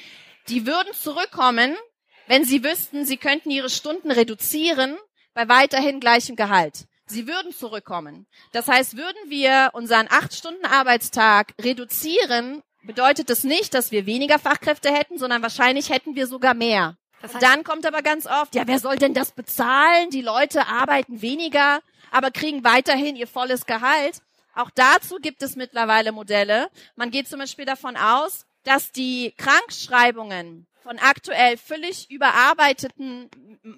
die 0.49 0.67
würden 0.67 0.93
zurückkommen, 0.95 1.77
wenn 2.27 2.45
sie 2.45 2.65
wüssten, 2.65 3.05
sie 3.05 3.17
könnten 3.17 3.51
ihre 3.51 3.71
Stunden 3.71 4.11
reduzieren 4.11 4.97
bei 5.35 5.49
weiterhin 5.49 6.01
gleichem 6.01 6.37
Gehalt. 6.37 6.87
Sie 7.07 7.27
würden 7.27 7.53
zurückkommen. 7.53 8.27
Das 8.53 8.69
heißt, 8.69 8.97
würden 8.97 9.19
wir 9.31 9.71
unseren 9.73 10.09
acht 10.11 10.35
Stunden 10.35 10.67
Arbeitstag 10.67 11.55
reduzieren, 11.61 12.63
bedeutet 12.83 13.31
das 13.31 13.45
nicht, 13.45 13.73
dass 13.73 13.91
wir 13.91 14.05
weniger 14.05 14.39
Fachkräfte 14.39 14.93
hätten, 14.93 15.19
sondern 15.19 15.43
wahrscheinlich 15.43 15.91
hätten 15.91 16.17
wir 16.17 16.27
sogar 16.27 16.55
mehr. 16.55 16.97
Das 17.23 17.35
heißt, 17.35 17.43
dann 17.43 17.65
kommt 17.65 17.87
aber 17.87 18.03
ganz 18.03 18.27
oft, 18.27 18.55
ja, 18.55 18.67
wer 18.67 18.79
soll 18.79 18.97
denn 18.97 19.15
das 19.15 19.33
bezahlen? 19.33 20.11
Die 20.11 20.23
Leute 20.23 20.67
arbeiten 20.67 21.23
weniger, 21.23 21.81
aber 22.11 22.31
kriegen 22.31 22.63
weiterhin 22.63 23.17
ihr 23.17 23.27
volles 23.27 23.67
Gehalt. 23.67 24.21
Auch 24.55 24.71
dazu 24.75 25.17
gibt 25.17 25.43
es 25.43 25.57
mittlerweile 25.57 26.13
Modelle. 26.13 26.69
Man 26.95 27.11
geht 27.11 27.29
zum 27.29 27.39
Beispiel 27.39 27.65
davon 27.65 27.97
aus, 27.97 28.45
dass 28.65 28.93
die 28.93 29.35
Krankschreibungen 29.37 30.67
von 30.83 30.99
aktuell 30.99 31.57
völlig 31.57 32.11
überarbeiteten, 32.11 33.29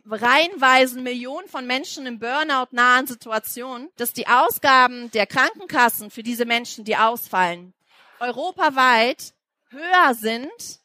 reihenweisen 0.09 1.03
Millionen 1.03 1.49
von 1.49 1.67
Menschen 1.67 2.07
in 2.07 2.19
Burnout-nahen 2.19 3.07
Situationen, 3.07 3.89
dass 3.97 4.13
die 4.13 4.29
Ausgaben 4.29 5.11
der 5.11 5.27
Krankenkassen 5.27 6.11
für 6.11 6.23
diese 6.23 6.45
Menschen, 6.45 6.85
die 6.85 6.97
ausfallen, 6.97 7.75
europaweit 8.21 9.35
höher 9.71 10.15
sind 10.15 10.81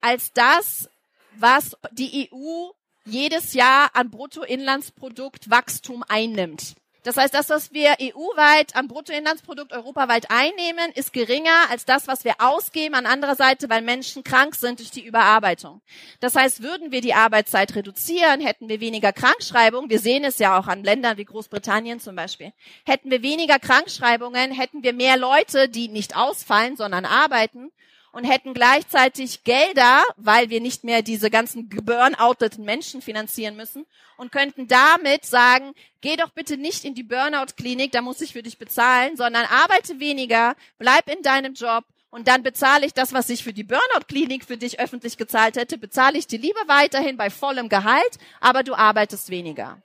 als 0.00 0.32
das, 0.32 0.88
was 1.36 1.76
die 1.92 2.30
EU 2.32 2.70
jedes 3.04 3.54
Jahr 3.54 3.90
an 3.94 4.10
Bruttoinlandsprodukt 4.10 5.50
Wachstum 5.50 6.04
einnimmt. 6.08 6.74
Das 7.08 7.16
heißt, 7.16 7.32
das, 7.32 7.48
was 7.48 7.72
wir 7.72 7.96
EU-weit 8.02 8.76
am 8.76 8.86
Bruttoinlandsprodukt 8.86 9.72
europaweit 9.72 10.30
einnehmen, 10.30 10.92
ist 10.94 11.14
geringer 11.14 11.70
als 11.70 11.86
das, 11.86 12.06
was 12.06 12.22
wir 12.22 12.34
ausgeben 12.36 12.94
an 12.94 13.06
anderer 13.06 13.34
Seite, 13.34 13.70
weil 13.70 13.80
Menschen 13.80 14.24
krank 14.24 14.54
sind 14.54 14.78
durch 14.78 14.90
die 14.90 15.06
Überarbeitung. 15.06 15.80
Das 16.20 16.34
heißt, 16.34 16.62
würden 16.62 16.92
wir 16.92 17.00
die 17.00 17.14
Arbeitszeit 17.14 17.74
reduzieren, 17.74 18.42
hätten 18.42 18.68
wir 18.68 18.80
weniger 18.80 19.14
Krankschreibungen. 19.14 19.88
Wir 19.88 20.00
sehen 20.00 20.22
es 20.22 20.38
ja 20.38 20.58
auch 20.58 20.66
an 20.66 20.84
Ländern 20.84 21.16
wie 21.16 21.24
Großbritannien 21.24 21.98
zum 21.98 22.14
Beispiel. 22.14 22.52
Hätten 22.84 23.10
wir 23.10 23.22
weniger 23.22 23.58
Krankschreibungen, 23.58 24.50
hätten 24.52 24.82
wir 24.82 24.92
mehr 24.92 25.16
Leute, 25.16 25.70
die 25.70 25.88
nicht 25.88 26.14
ausfallen, 26.14 26.76
sondern 26.76 27.06
arbeiten 27.06 27.72
und 28.18 28.24
hätten 28.24 28.52
gleichzeitig 28.52 29.44
Gelder, 29.44 30.02
weil 30.16 30.50
wir 30.50 30.60
nicht 30.60 30.82
mehr 30.82 31.02
diese 31.02 31.30
ganzen 31.30 31.68
burnouteten 31.68 32.64
Menschen 32.64 33.00
finanzieren 33.00 33.54
müssen 33.54 33.86
und 34.16 34.32
könnten 34.32 34.66
damit 34.66 35.24
sagen, 35.24 35.72
geh 36.00 36.16
doch 36.16 36.30
bitte 36.30 36.56
nicht 36.56 36.84
in 36.84 36.96
die 36.96 37.04
Burnout-Klinik, 37.04 37.92
da 37.92 38.02
muss 38.02 38.20
ich 38.20 38.32
für 38.32 38.42
dich 38.42 38.58
bezahlen, 38.58 39.16
sondern 39.16 39.44
arbeite 39.44 40.00
weniger, 40.00 40.56
bleib 40.78 41.08
in 41.08 41.22
deinem 41.22 41.54
Job 41.54 41.84
und 42.10 42.26
dann 42.26 42.42
bezahle 42.42 42.86
ich 42.86 42.92
das, 42.92 43.12
was 43.12 43.30
ich 43.30 43.44
für 43.44 43.52
die 43.52 43.62
Burnout-Klinik 43.62 44.44
für 44.44 44.56
dich 44.56 44.80
öffentlich 44.80 45.16
gezahlt 45.16 45.56
hätte, 45.56 45.78
bezahle 45.78 46.18
ich 46.18 46.26
dir 46.26 46.40
lieber 46.40 46.66
weiterhin 46.66 47.16
bei 47.16 47.30
vollem 47.30 47.68
Gehalt, 47.68 48.18
aber 48.40 48.64
du 48.64 48.74
arbeitest 48.74 49.30
weniger. 49.30 49.80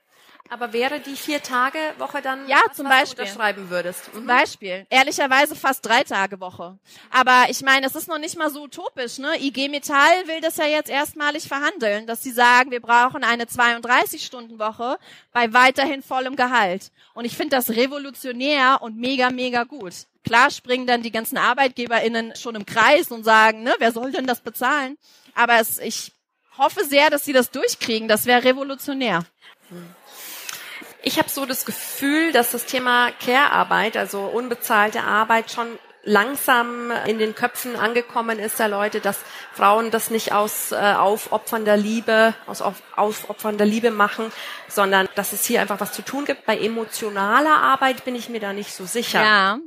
Aber 0.50 0.72
wäre 0.72 1.00
die 1.00 1.16
vier 1.16 1.42
Tage 1.42 1.78
Woche 1.98 2.20
dann 2.20 2.46
ja 2.46 2.60
was, 2.66 2.76
zum 2.76 2.86
was 2.86 2.92
Beispiel 2.92 3.16
du 3.16 3.22
unterschreiben 3.22 3.70
würdest? 3.70 4.08
Mhm. 4.08 4.18
Zum 4.18 4.26
Beispiel 4.26 4.86
ehrlicherweise 4.90 5.56
fast 5.56 5.84
drei 5.84 6.04
Tage 6.04 6.38
Woche. 6.38 6.78
Aber 7.10 7.46
ich 7.48 7.62
meine, 7.62 7.86
es 7.86 7.94
ist 7.94 8.08
noch 8.08 8.18
nicht 8.18 8.36
mal 8.36 8.50
so 8.50 8.62
utopisch. 8.64 9.18
Ne? 9.18 9.42
IG 9.42 9.68
Metall 9.68 10.26
will 10.26 10.40
das 10.40 10.56
ja 10.58 10.66
jetzt 10.66 10.90
erstmalig 10.90 11.48
verhandeln, 11.48 12.06
dass 12.06 12.22
sie 12.22 12.30
sagen, 12.30 12.70
wir 12.70 12.80
brauchen 12.80 13.24
eine 13.24 13.46
32 13.46 14.24
Stunden 14.24 14.58
Woche 14.58 14.98
bei 15.32 15.52
weiterhin 15.52 16.02
vollem 16.02 16.36
Gehalt. 16.36 16.92
Und 17.14 17.24
ich 17.24 17.36
finde 17.36 17.56
das 17.56 17.70
revolutionär 17.70 18.78
und 18.82 18.98
mega 18.98 19.30
mega 19.30 19.64
gut. 19.64 19.94
Klar 20.24 20.50
springen 20.50 20.86
dann 20.86 21.02
die 21.02 21.10
ganzen 21.10 21.36
ArbeitgeberInnen 21.36 22.36
schon 22.36 22.54
im 22.54 22.64
Kreis 22.64 23.10
und 23.10 23.24
sagen, 23.24 23.62
ne, 23.62 23.74
care 23.78 23.92
soll 23.92 24.12
denn 24.12 24.26
das 24.26 24.40
bezahlen? 24.40 24.96
Aber 25.34 25.58
es, 25.58 25.78
ich 25.78 26.12
hoffe 26.56 26.84
sehr, 26.84 27.10
dass 27.10 27.24
sie 27.24 27.32
das 27.32 27.50
durchkriegen. 27.50 28.08
Das 28.08 28.26
wäre 28.26 28.44
revolutionär. 28.44 29.24
Hm. 29.68 29.94
Ich 31.06 31.18
habe 31.18 31.28
so 31.28 31.44
das 31.44 31.66
Gefühl, 31.66 32.32
dass 32.32 32.50
das 32.52 32.64
Thema 32.64 33.10
Care-Arbeit, 33.24 33.98
also 33.98 34.22
unbezahlte 34.22 35.02
Arbeit, 35.02 35.50
schon 35.50 35.66
langsam 36.02 36.90
in 37.06 37.18
den 37.18 37.34
Köpfen 37.34 37.76
angekommen 37.76 38.38
ist 38.38 38.58
der 38.58 38.68
Leute, 38.68 39.00
dass 39.00 39.18
Frauen 39.52 39.90
das 39.90 40.10
nicht 40.10 40.32
aus 40.32 40.72
äh, 40.72 40.76
aufopfernder 40.76 41.76
Liebe, 41.76 42.34
aus 42.46 42.62
auf, 42.62 42.82
aufopfernder 42.96 43.64
Liebe 43.64 43.90
machen, 43.90 44.32
sondern 44.68 45.08
dass 45.14 45.32
es 45.32 45.44
hier 45.44 45.60
einfach 45.60 45.80
was 45.80 45.92
zu 45.92 46.02
tun 46.02 46.24
gibt. 46.24 46.46
Bei 46.46 46.58
emotionaler 46.58 47.56
Arbeit 47.56 48.04
bin 48.04 48.14
ich 48.14 48.28
mir 48.28 48.40
da 48.40 48.52
nicht 48.52 48.74
so 48.74 48.84
sicher. 48.86 49.22
Ja. 49.22 49.58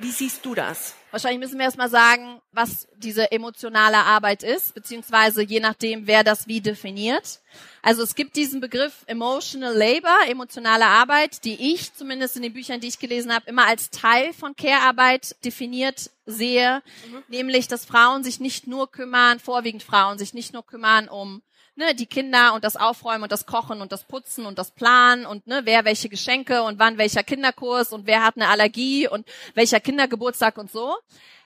Wie 0.00 0.10
siehst 0.10 0.46
du 0.46 0.54
das? 0.54 0.94
Wahrscheinlich 1.10 1.40
müssen 1.40 1.58
wir 1.58 1.64
erstmal 1.64 1.90
sagen, 1.90 2.40
was 2.52 2.88
diese 2.96 3.32
emotionale 3.32 3.98
Arbeit 3.98 4.42
ist, 4.42 4.74
beziehungsweise 4.74 5.42
je 5.42 5.60
nachdem, 5.60 6.06
wer 6.06 6.24
das 6.24 6.46
wie 6.46 6.62
definiert. 6.62 7.40
Also 7.82 8.02
es 8.02 8.14
gibt 8.14 8.36
diesen 8.36 8.60
Begriff 8.60 9.04
Emotional 9.06 9.76
Labor, 9.76 10.16
emotionale 10.28 10.86
Arbeit, 10.86 11.44
die 11.44 11.74
ich 11.74 11.92
zumindest 11.94 12.36
in 12.36 12.42
den 12.42 12.54
Büchern, 12.54 12.80
die 12.80 12.88
ich 12.88 12.98
gelesen 12.98 13.34
habe, 13.34 13.48
immer 13.48 13.66
als 13.66 13.90
Teil 13.90 14.32
von 14.32 14.56
Care-Arbeit 14.56 15.36
definiert 15.44 16.10
sehe, 16.24 16.82
mhm. 17.10 17.22
nämlich 17.28 17.68
dass 17.68 17.84
Frauen 17.84 18.24
sich 18.24 18.40
nicht 18.40 18.66
nur 18.66 18.90
kümmern, 18.90 19.38
vorwiegend 19.38 19.82
Frauen 19.82 20.18
sich 20.18 20.32
nicht 20.32 20.54
nur 20.54 20.64
kümmern 20.64 21.08
um 21.08 21.42
ne, 21.76 21.94
die 21.94 22.06
Kinder 22.06 22.54
und 22.54 22.64
das 22.64 22.76
Aufräumen 22.76 23.24
und 23.24 23.32
das 23.32 23.46
Kochen 23.46 23.80
und 23.80 23.92
das 23.92 24.04
Putzen 24.04 24.46
und 24.46 24.58
das 24.58 24.70
Planen 24.70 25.26
und 25.26 25.46
ne, 25.46 25.62
wer 25.64 25.84
welche 25.84 26.08
Geschenke 26.08 26.62
und 26.62 26.78
wann 26.78 26.98
welcher 26.98 27.22
Kinderkurs 27.22 27.92
und 27.92 28.06
wer 28.06 28.22
hat 28.22 28.36
eine 28.36 28.48
Allergie 28.48 29.08
und 29.08 29.26
welcher 29.54 29.80
Kindergeburtstag 29.80 30.58
und 30.58 30.70
so, 30.70 30.96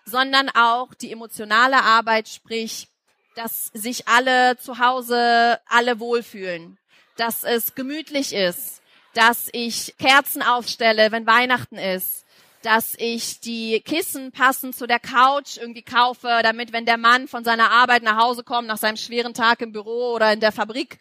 sondern 0.04 0.48
auch 0.50 0.94
die 0.94 1.12
emotionale 1.12 1.82
Arbeit, 1.82 2.28
sprich, 2.28 2.88
dass 3.34 3.66
sich 3.74 4.06
alle 4.06 4.56
zu 4.58 4.78
Hause 4.78 5.60
alle 5.66 5.98
wohlfühlen, 5.98 6.78
dass 7.16 7.42
es 7.44 7.74
gemütlich 7.74 8.32
ist, 8.32 8.82
dass 9.14 9.48
ich 9.52 9.94
Kerzen 9.98 10.42
aufstelle, 10.42 11.12
wenn 11.12 11.26
Weihnachten 11.26 11.76
ist, 11.76 12.24
dass 12.64 12.94
ich 12.96 13.40
die 13.40 13.80
Kissen 13.80 14.32
passend 14.32 14.74
zu 14.74 14.86
der 14.86 14.98
Couch 14.98 15.58
irgendwie 15.58 15.82
kaufe, 15.82 16.40
damit 16.42 16.72
wenn 16.72 16.86
der 16.86 16.96
Mann 16.96 17.28
von 17.28 17.44
seiner 17.44 17.70
Arbeit 17.70 18.02
nach 18.02 18.16
Hause 18.16 18.42
kommt, 18.42 18.68
nach 18.68 18.78
seinem 18.78 18.96
schweren 18.96 19.34
Tag 19.34 19.60
im 19.60 19.72
Büro 19.72 20.14
oder 20.14 20.32
in 20.32 20.40
der 20.40 20.52
Fabrik, 20.52 20.98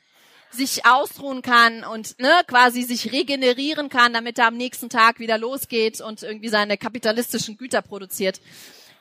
sich 0.51 0.85
ausruhen 0.85 1.41
kann 1.41 1.83
und 1.83 2.19
ne, 2.19 2.31
quasi 2.47 2.83
sich 2.83 3.11
regenerieren 3.11 3.89
kann, 3.89 4.13
damit 4.13 4.37
er 4.37 4.47
am 4.47 4.57
nächsten 4.57 4.89
Tag 4.89 5.19
wieder 5.19 5.37
losgeht 5.37 6.01
und 6.01 6.21
irgendwie 6.21 6.49
seine 6.49 6.77
kapitalistischen 6.77 7.57
Güter 7.57 7.81
produziert. 7.81 8.39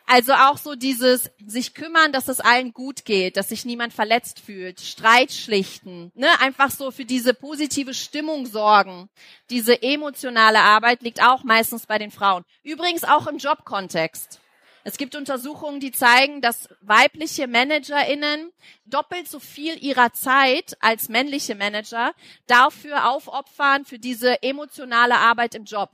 Also 0.07 0.33
auch 0.33 0.59
so 0.59 0.75
dieses 0.75 1.31
sich 1.47 1.75
kümmern, 1.75 2.12
dass 2.12 2.29
es 2.29 2.41
allen 2.41 2.73
gut 2.73 3.05
geht, 3.05 3.37
dass 3.37 3.49
sich 3.49 3.65
niemand 3.65 3.93
verletzt 3.93 4.41
fühlt, 4.41 4.81
Streit 4.81 5.33
schlichten, 5.33 6.11
ne, 6.15 6.29
einfach 6.41 6.71
so 6.71 6.91
für 6.91 7.05
diese 7.05 7.35
positive 7.35 7.95
Stimmung 7.95 8.47
sorgen. 8.47 9.09
Diese 9.51 9.83
emotionale 9.83 10.61
Arbeit 10.61 11.03
liegt 11.03 11.23
auch 11.23 11.45
meistens 11.45 11.87
bei 11.87 11.99
den 11.99 12.11
Frauen. 12.11 12.45
Übrigens 12.62 13.05
auch 13.05 13.27
im 13.27 13.38
Jobkontext. 13.38 14.41
Es 14.85 14.99
gibt 14.99 15.15
Untersuchungen, 15.15 15.79
die 15.79 15.93
zeigen, 15.93 16.41
dass 16.41 16.69
weibliche 16.81 17.47
ManagerInnen 17.47 18.53
doppelt 18.85 19.29
so 19.29 19.38
viel 19.38 19.83
ihrer 19.83 20.12
Zeit 20.12 20.77
als 20.81 21.09
männliche 21.09 21.55
Manager 21.55 22.12
dafür 22.49 23.09
aufopfern 23.11 23.85
für 23.85 24.01
diese 24.01 24.43
emotionale 24.43 25.17
Arbeit 25.17 25.55
im 25.55 25.65
Job. 25.65 25.91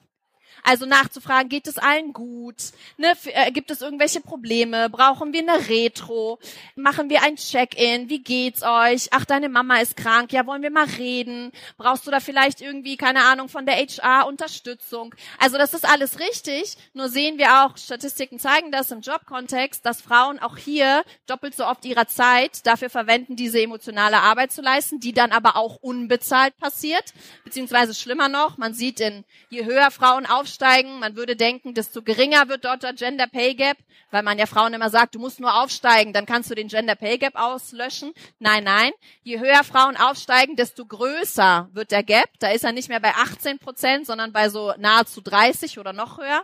Also 0.63 0.87
nachzufragen, 0.87 1.49
geht 1.49 1.67
es 1.67 1.79
allen 1.79 2.13
gut? 2.13 2.57
Ne, 2.97 3.13
äh, 3.27 3.51
gibt 3.53 3.71
es 3.71 3.81
irgendwelche 3.81 4.21
Probleme? 4.21 4.91
Brauchen 4.91 5.33
wir 5.33 5.41
eine 5.41 5.69
Retro? 5.69 6.39
Machen 6.77 7.11
wir 7.11 7.23
ein 7.23 7.37
Check-in? 7.37 8.09
Wie 8.09 8.23
geht's 8.23 8.63
euch? 8.63 9.09
Ach, 9.13 9.25
deine 9.25 9.49
Mama 9.49 9.79
ist 9.79 9.97
krank. 9.97 10.33
Ja, 10.33 10.47
wollen 10.47 10.63
wir 10.63 10.71
mal 10.71 10.87
reden? 10.87 11.53
Brauchst 11.77 12.07
du 12.07 12.11
da 12.11 12.21
vielleicht 12.21 12.61
irgendwie, 12.61 12.97
keine 12.97 13.25
Ahnung, 13.25 13.49
von 13.49 13.67
der 13.67 13.77
HR 13.77 14.27
Unterstützung? 14.27 15.15
Also 15.39 15.59
das 15.59 15.75
ist 15.75 15.89
alles 15.89 16.19
richtig. 16.19 16.77
Nur 16.93 17.09
sehen 17.09 17.39
wir 17.39 17.65
auch, 17.65 17.77
Statistiken 17.77 18.39
zeigen 18.39 18.73
das 18.73 18.91
im 18.91 19.01
Jobkontext, 19.01 19.85
dass 19.87 20.01
Frauen 20.01 20.39
auch 20.39 20.57
hier 20.57 21.05
doppelt 21.27 21.55
so 21.55 21.67
oft 21.67 21.85
ihrer 21.85 22.07
Zeit 22.07 22.67
dafür 22.67 22.91
verwenden, 22.91 23.37
diese 23.37 23.61
emotionale 23.61 24.19
Arbeit 24.19 24.53
zu 24.53 24.63
leisten, 24.63 25.01
die 25.01 25.13
dann 25.13 25.33
aber 25.33 25.57
auch 25.57 25.77
unbezahlt 25.77 26.57
passiert. 26.59 27.13
Beziehungsweise 27.45 27.95
schlimmer 27.95 28.29
noch, 28.29 28.59
man 28.59 28.75
sieht 28.75 29.01
in, 29.01 29.25
je 29.51 29.65
höher 29.65 29.91
Frauen 29.91 30.27
auf 30.27 30.48
aufsteigen. 30.49 30.99
Man 30.99 31.15
würde 31.15 31.37
denken, 31.37 31.75
desto 31.75 32.03
geringer 32.03 32.49
wird 32.49 32.65
dort 32.65 32.83
der 32.83 32.95
Gender 32.95 33.27
Pay 33.27 33.55
Gap, 33.55 33.77
weil 34.11 34.23
man 34.23 34.39
ja 34.39 34.47
Frauen 34.47 34.73
immer 34.73 34.89
sagt, 34.89 35.15
du 35.15 35.19
musst 35.19 35.41
nur 35.41 35.63
aufsteigen, 35.63 36.13
dann 36.13 36.25
kannst 36.25 36.51
du 36.51 36.55
den 36.55 36.69
Gender 36.69 36.95
Pay 36.95 37.19
Gap 37.19 37.35
auslöschen. 37.37 38.13
Nein, 38.39 38.65
nein. 38.65 38.93
Je 39.23 39.39
höher 39.39 39.63
Frauen 39.63 39.97
aufsteigen, 39.97 40.57
desto 40.57 40.87
größer 40.87 41.69
wird 41.73 41.91
der 41.91 42.03
Gap. 42.03 42.31
Da 42.39 42.51
ist 42.51 42.65
er 42.65 42.73
nicht 42.73 42.89
mehr 42.89 43.01
bei 43.01 43.15
18 43.15 43.59
Prozent, 43.59 44.07
sondern 44.07 44.33
bei 44.33 44.49
so 44.49 44.73
nahezu 44.79 45.21
30 45.21 45.79
oder 45.79 45.93
noch 45.93 46.19
höher. 46.19 46.43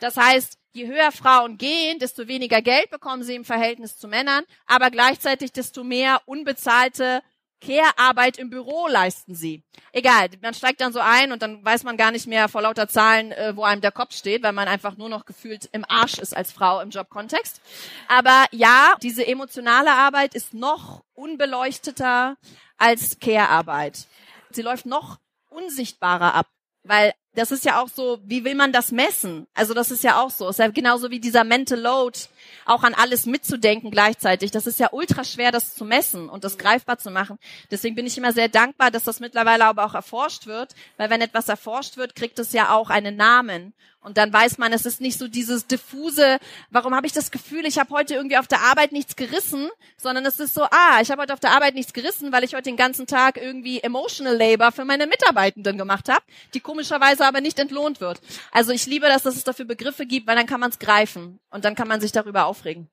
Das 0.00 0.16
heißt, 0.16 0.58
je 0.72 0.86
höher 0.86 1.10
Frauen 1.10 1.56
gehen, 1.56 1.98
desto 1.98 2.28
weniger 2.28 2.60
Geld 2.60 2.90
bekommen 2.90 3.22
sie 3.22 3.34
im 3.34 3.44
Verhältnis 3.44 3.96
zu 3.96 4.06
Männern, 4.06 4.44
aber 4.66 4.90
gleichzeitig 4.90 5.52
desto 5.52 5.82
mehr 5.82 6.20
unbezahlte 6.26 7.22
Care-Arbeit 7.60 8.38
im 8.38 8.50
Büro 8.50 8.88
leisten 8.88 9.34
sie. 9.34 9.62
Egal, 9.92 10.28
man 10.40 10.54
steigt 10.54 10.80
dann 10.80 10.92
so 10.92 11.00
ein 11.00 11.32
und 11.32 11.42
dann 11.42 11.64
weiß 11.64 11.84
man 11.84 11.96
gar 11.96 12.10
nicht 12.10 12.26
mehr 12.26 12.48
vor 12.48 12.62
lauter 12.62 12.88
Zahlen, 12.88 13.32
äh, 13.32 13.56
wo 13.56 13.64
einem 13.64 13.80
der 13.80 13.92
Kopf 13.92 14.14
steht, 14.14 14.42
weil 14.42 14.52
man 14.52 14.68
einfach 14.68 14.96
nur 14.96 15.08
noch 15.08 15.26
gefühlt 15.26 15.68
im 15.72 15.84
Arsch 15.88 16.18
ist 16.18 16.36
als 16.36 16.52
Frau 16.52 16.80
im 16.80 16.90
Jobkontext. 16.90 17.60
Aber 18.08 18.46
ja, 18.50 18.96
diese 19.02 19.26
emotionale 19.26 19.92
Arbeit 19.92 20.34
ist 20.34 20.54
noch 20.54 21.02
unbeleuchteter 21.14 22.36
als 22.78 23.18
Care-Arbeit. 23.20 24.06
Sie 24.50 24.62
läuft 24.62 24.86
noch 24.86 25.18
unsichtbarer 25.50 26.34
ab, 26.34 26.46
weil 26.82 27.12
das 27.34 27.52
ist 27.52 27.64
ja 27.64 27.80
auch 27.80 27.88
so, 27.88 28.18
wie 28.24 28.44
will 28.44 28.54
man 28.54 28.72
das 28.72 28.90
messen? 28.90 29.46
Also 29.54 29.74
das 29.74 29.90
ist 29.90 30.02
ja 30.02 30.20
auch 30.20 30.30
so. 30.30 30.48
Es 30.48 30.56
ist 30.56 30.58
ja 30.58 30.68
genauso 30.68 31.10
wie 31.10 31.20
dieser 31.20 31.44
Mental 31.44 31.78
Load, 31.78 32.18
auch 32.64 32.82
an 32.82 32.94
alles 32.94 33.26
mitzudenken 33.26 33.90
gleichzeitig. 33.90 34.50
Das 34.50 34.66
ist 34.66 34.80
ja 34.80 34.88
ultra 34.92 35.24
schwer, 35.24 35.52
das 35.52 35.74
zu 35.74 35.84
messen 35.84 36.28
und 36.28 36.44
das 36.44 36.58
greifbar 36.58 36.98
zu 36.98 37.10
machen. 37.10 37.38
Deswegen 37.70 37.94
bin 37.94 38.06
ich 38.06 38.18
immer 38.18 38.32
sehr 38.32 38.48
dankbar, 38.48 38.90
dass 38.90 39.04
das 39.04 39.20
mittlerweile 39.20 39.64
aber 39.64 39.84
auch 39.84 39.94
erforscht 39.94 40.46
wird, 40.46 40.74
weil 40.96 41.10
wenn 41.10 41.20
etwas 41.20 41.48
erforscht 41.48 41.96
wird, 41.96 42.14
kriegt 42.14 42.38
es 42.38 42.52
ja 42.52 42.74
auch 42.74 42.90
einen 42.90 43.16
Namen. 43.16 43.72
Und 44.02 44.16
dann 44.16 44.32
weiß 44.32 44.56
man, 44.56 44.72
es 44.72 44.86
ist 44.86 45.02
nicht 45.02 45.18
so 45.18 45.28
dieses 45.28 45.66
diffuse, 45.66 46.38
warum 46.70 46.94
habe 46.94 47.06
ich 47.06 47.12
das 47.12 47.30
Gefühl, 47.30 47.66
ich 47.66 47.78
habe 47.78 47.90
heute 47.90 48.14
irgendwie 48.14 48.38
auf 48.38 48.46
der 48.46 48.62
Arbeit 48.62 48.92
nichts 48.92 49.14
gerissen, 49.14 49.68
sondern 49.98 50.24
es 50.24 50.40
ist 50.40 50.54
so, 50.54 50.62
ah, 50.62 51.00
ich 51.02 51.10
habe 51.10 51.20
heute 51.20 51.34
auf 51.34 51.40
der 51.40 51.50
Arbeit 51.50 51.74
nichts 51.74 51.92
gerissen, 51.92 52.32
weil 52.32 52.42
ich 52.42 52.54
heute 52.54 52.62
den 52.62 52.78
ganzen 52.78 53.06
Tag 53.06 53.36
irgendwie 53.36 53.80
emotional 53.80 54.34
labor 54.34 54.72
für 54.72 54.86
meine 54.86 55.06
Mitarbeitenden 55.06 55.76
gemacht 55.76 56.08
habe, 56.08 56.22
die 56.54 56.60
komischerweise 56.60 57.26
aber 57.26 57.42
nicht 57.42 57.58
entlohnt 57.58 58.00
wird. 58.00 58.22
Also 58.52 58.72
ich 58.72 58.86
liebe 58.86 59.06
das, 59.06 59.22
dass 59.22 59.36
es 59.36 59.44
dafür 59.44 59.66
Begriffe 59.66 60.06
gibt, 60.06 60.26
weil 60.26 60.36
dann 60.36 60.46
kann 60.46 60.60
man 60.60 60.70
es 60.70 60.78
greifen 60.78 61.38
und 61.50 61.66
dann 61.66 61.74
kann 61.74 61.88
man 61.88 62.00
sich 62.00 62.12
darüber 62.12 62.39
aufregen. 62.46 62.88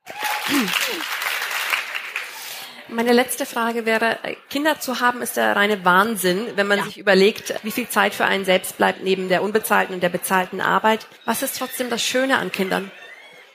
Meine 2.89 3.11
letzte 3.11 3.45
Frage 3.45 3.85
wäre, 3.85 4.17
Kinder 4.49 4.79
zu 4.79 5.01
haben 5.01 5.21
ist 5.21 5.35
der 5.35 5.55
reine 5.57 5.83
Wahnsinn, 5.83 6.47
wenn 6.55 6.67
man 6.67 6.79
ja. 6.79 6.85
sich 6.85 6.97
überlegt, 6.97 7.53
wie 7.63 7.71
viel 7.71 7.89
Zeit 7.89 8.13
für 8.13 8.25
einen 8.25 8.45
selbst 8.45 8.77
bleibt 8.77 9.03
neben 9.03 9.27
der 9.27 9.43
unbezahlten 9.43 9.93
und 9.93 10.01
der 10.01 10.09
bezahlten 10.09 10.61
Arbeit. 10.61 11.05
Was 11.25 11.43
ist 11.43 11.57
trotzdem 11.57 11.89
das 11.89 12.01
Schöne 12.01 12.37
an 12.37 12.51
Kindern? 12.51 12.89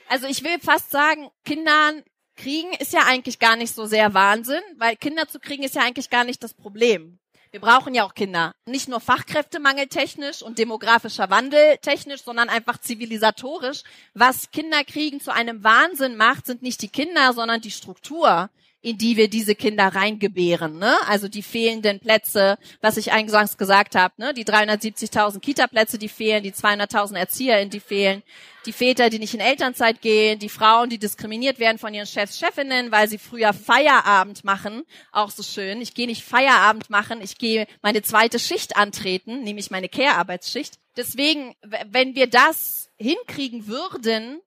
Also 0.07 0.27
ich 0.27 0.43
will 0.43 0.59
fast 0.59 0.91
sagen, 0.91 1.29
Kindern 1.45 2.03
kriegen 2.35 2.73
ist 2.73 2.93
ja 2.93 3.05
eigentlich 3.07 3.39
gar 3.39 3.55
nicht 3.55 3.73
so 3.73 3.85
sehr 3.85 4.13
Wahnsinn, 4.13 4.61
weil 4.77 4.95
Kinder 4.95 5.27
zu 5.27 5.39
kriegen 5.39 5.63
ist 5.63 5.75
ja 5.75 5.81
eigentlich 5.81 6.11
gar 6.11 6.23
nicht 6.23 6.43
das 6.43 6.53
Problem. 6.53 7.19
Wir 7.53 7.61
brauchen 7.61 7.93
ja 7.93 8.03
auch 8.03 8.15
Kinder. 8.15 8.55
Nicht 8.65 8.89
nur 8.89 8.99
Fachkräftemangel 8.99 9.85
technisch 9.85 10.41
und 10.41 10.57
demografischer 10.57 11.29
Wandel 11.29 11.77
technisch, 11.83 12.23
sondern 12.23 12.49
einfach 12.49 12.79
zivilisatorisch. 12.79 13.83
Was 14.15 14.49
Kinder 14.49 14.83
kriegen 14.83 15.21
zu 15.21 15.31
einem 15.31 15.63
Wahnsinn 15.63 16.17
macht, 16.17 16.47
sind 16.47 16.63
nicht 16.63 16.81
die 16.81 16.87
Kinder, 16.87 17.31
sondern 17.31 17.61
die 17.61 17.69
Struktur 17.69 18.49
in 18.83 18.97
die 18.97 19.15
wir 19.15 19.29
diese 19.29 19.55
Kinder 19.55 19.87
reingebären. 19.87 20.77
Ne? 20.77 20.93
Also 21.07 21.29
die 21.29 21.41
fehlenden 21.41 22.01
Plätze, 22.01 22.57
was 22.81 22.97
ich 22.97 23.13
eingangs 23.13 23.57
gesagt 23.57 23.95
habe, 23.95 24.13
ne? 24.17 24.33
die 24.33 24.43
370.000 24.43 25.39
Kita-Plätze, 25.39 25.97
die 25.97 26.09
fehlen, 26.09 26.43
die 26.43 26.51
200.000 26.51 27.15
ErzieherInnen, 27.15 27.69
die 27.69 27.79
fehlen, 27.79 28.23
die 28.65 28.73
Väter, 28.73 29.09
die 29.09 29.19
nicht 29.19 29.33
in 29.33 29.39
Elternzeit 29.39 30.01
gehen, 30.01 30.37
die 30.37 30.49
Frauen, 30.49 30.89
die 30.89 30.97
diskriminiert 30.97 31.59
werden 31.59 31.77
von 31.77 31.93
ihren 31.93 32.05
Chefs, 32.05 32.37
Chefinnen, 32.37 32.91
weil 32.91 33.07
sie 33.07 33.17
früher 33.17 33.53
Feierabend 33.53 34.43
machen, 34.43 34.83
auch 35.13 35.31
so 35.31 35.43
schön. 35.43 35.81
Ich 35.81 35.93
gehe 35.93 36.07
nicht 36.07 36.23
Feierabend 36.23 36.89
machen, 36.89 37.21
ich 37.21 37.37
gehe 37.37 37.67
meine 37.81 38.01
zweite 38.01 38.37
Schicht 38.37 38.75
antreten, 38.75 39.43
nämlich 39.43 39.71
meine 39.71 39.87
Care-Arbeitsschicht. 39.87 40.77
Deswegen, 40.97 41.55
wenn 41.87 42.15
wir 42.15 42.27
das 42.27 42.89
hinkriegen 42.97 43.67
würden, 43.67 44.41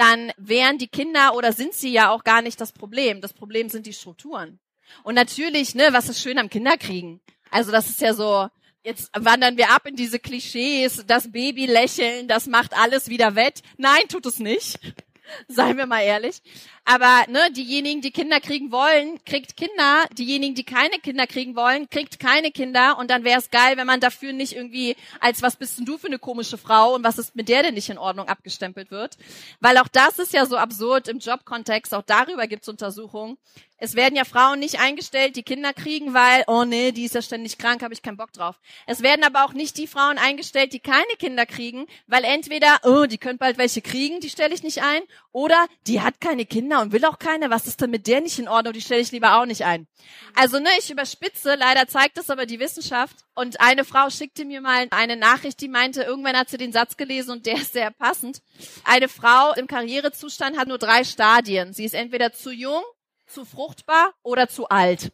dann 0.00 0.32
wären 0.38 0.78
die 0.78 0.88
Kinder 0.88 1.34
oder 1.34 1.52
sind 1.52 1.74
sie 1.74 1.92
ja 1.92 2.10
auch 2.10 2.24
gar 2.24 2.40
nicht 2.40 2.60
das 2.60 2.72
Problem. 2.72 3.20
Das 3.20 3.34
Problem 3.34 3.68
sind 3.68 3.86
die 3.86 3.92
Strukturen. 3.92 4.58
Und 5.02 5.14
natürlich, 5.14 5.74
ne, 5.74 5.88
was 5.92 6.08
ist 6.08 6.20
schön 6.20 6.38
am 6.38 6.48
Kinderkriegen? 6.48 7.20
Also 7.50 7.70
das 7.70 7.88
ist 7.90 8.00
ja 8.00 8.14
so, 8.14 8.48
jetzt 8.82 9.10
wandern 9.14 9.58
wir 9.58 9.70
ab 9.70 9.86
in 9.86 9.96
diese 9.96 10.18
Klischees, 10.18 11.04
das 11.06 11.30
Baby 11.30 11.66
lächeln, 11.66 12.28
das 12.28 12.46
macht 12.46 12.74
alles 12.74 13.08
wieder 13.08 13.34
wett. 13.34 13.60
Nein, 13.76 14.08
tut 14.08 14.24
es 14.24 14.38
nicht. 14.38 14.78
Seien 15.48 15.76
wir 15.76 15.86
mal 15.86 16.02
ehrlich. 16.02 16.40
Aber 16.84 17.24
ne, 17.28 17.50
diejenigen, 17.52 18.00
die 18.00 18.10
Kinder 18.10 18.40
kriegen 18.40 18.72
wollen, 18.72 19.22
kriegt 19.24 19.56
Kinder. 19.56 20.06
Diejenigen, 20.18 20.54
die 20.54 20.64
keine 20.64 20.98
Kinder 20.98 21.26
kriegen 21.26 21.54
wollen, 21.56 21.88
kriegt 21.88 22.18
keine 22.18 22.50
Kinder. 22.50 22.98
Und 22.98 23.10
dann 23.10 23.24
wäre 23.24 23.38
es 23.38 23.50
geil, 23.50 23.76
wenn 23.76 23.86
man 23.86 24.00
dafür 24.00 24.32
nicht 24.32 24.54
irgendwie 24.54 24.96
als 25.20 25.42
was 25.42 25.56
bist 25.56 25.78
denn 25.78 25.84
du 25.84 25.98
für 25.98 26.08
eine 26.08 26.18
komische 26.18 26.58
Frau 26.58 26.94
und 26.94 27.04
was 27.04 27.18
ist 27.18 27.36
mit 27.36 27.48
der 27.48 27.62
denn 27.62 27.74
nicht 27.74 27.90
in 27.90 27.98
Ordnung 27.98 28.28
abgestempelt 28.28 28.90
wird. 28.90 29.16
Weil 29.60 29.78
auch 29.78 29.88
das 29.88 30.18
ist 30.18 30.32
ja 30.32 30.46
so 30.46 30.56
absurd 30.56 31.08
im 31.08 31.18
Jobkontext. 31.18 31.94
Auch 31.94 32.02
darüber 32.02 32.46
gibt 32.46 32.62
es 32.62 32.68
Untersuchungen. 32.68 33.38
Es 33.82 33.94
werden 33.94 34.14
ja 34.14 34.24
Frauen 34.24 34.58
nicht 34.58 34.78
eingestellt, 34.78 35.36
die 35.36 35.42
Kinder 35.42 35.72
kriegen, 35.72 36.12
weil, 36.12 36.44
oh 36.46 36.64
nee, 36.64 36.92
die 36.92 37.04
ist 37.06 37.14
ja 37.14 37.22
ständig 37.22 37.56
krank, 37.56 37.82
habe 37.82 37.94
ich 37.94 38.02
keinen 38.02 38.18
Bock 38.18 38.30
drauf. 38.30 38.60
Es 38.86 39.02
werden 39.02 39.24
aber 39.24 39.46
auch 39.46 39.54
nicht 39.54 39.78
die 39.78 39.86
Frauen 39.86 40.18
eingestellt, 40.18 40.74
die 40.74 40.80
keine 40.80 41.14
Kinder 41.18 41.46
kriegen, 41.46 41.86
weil 42.06 42.24
entweder, 42.24 42.78
oh, 42.84 43.06
die 43.06 43.16
können 43.16 43.38
bald 43.38 43.56
welche 43.56 43.80
kriegen, 43.80 44.20
die 44.20 44.28
stelle 44.28 44.54
ich 44.54 44.62
nicht 44.62 44.82
ein, 44.82 45.00
oder 45.32 45.66
die 45.86 46.02
hat 46.02 46.20
keine 46.20 46.44
Kinder 46.44 46.69
und 46.78 46.92
will 46.92 47.04
auch 47.04 47.18
keine, 47.18 47.50
was 47.50 47.66
ist 47.66 47.80
denn 47.80 47.90
mit 47.90 48.06
der 48.06 48.20
nicht 48.20 48.38
in 48.38 48.48
Ordnung, 48.48 48.72
die 48.72 48.80
stelle 48.80 49.00
ich 49.00 49.10
lieber 49.10 49.40
auch 49.40 49.46
nicht 49.46 49.64
ein. 49.64 49.88
Also, 50.34 50.58
ne, 50.58 50.68
ich 50.78 50.90
überspitze, 50.90 51.56
leider 51.56 51.88
zeigt 51.88 52.16
das 52.16 52.30
aber 52.30 52.46
die 52.46 52.60
Wissenschaft. 52.60 53.16
Und 53.34 53.60
eine 53.60 53.84
Frau 53.84 54.10
schickte 54.10 54.44
mir 54.44 54.60
mal 54.60 54.86
eine 54.90 55.16
Nachricht, 55.16 55.60
die 55.60 55.68
meinte, 55.68 56.02
irgendwann 56.02 56.36
hat 56.36 56.50
sie 56.50 56.58
den 56.58 56.72
Satz 56.72 56.96
gelesen 56.96 57.32
und 57.32 57.46
der 57.46 57.54
ist 57.54 57.72
sehr 57.72 57.90
passend. 57.90 58.42
Eine 58.84 59.08
Frau 59.08 59.52
im 59.54 59.66
Karrierezustand 59.66 60.56
hat 60.56 60.68
nur 60.68 60.78
drei 60.78 61.04
Stadien. 61.04 61.72
Sie 61.72 61.84
ist 61.84 61.94
entweder 61.94 62.32
zu 62.32 62.50
jung, 62.50 62.82
zu 63.26 63.44
fruchtbar 63.44 64.12
oder 64.22 64.48
zu 64.48 64.68
alt. 64.68 65.12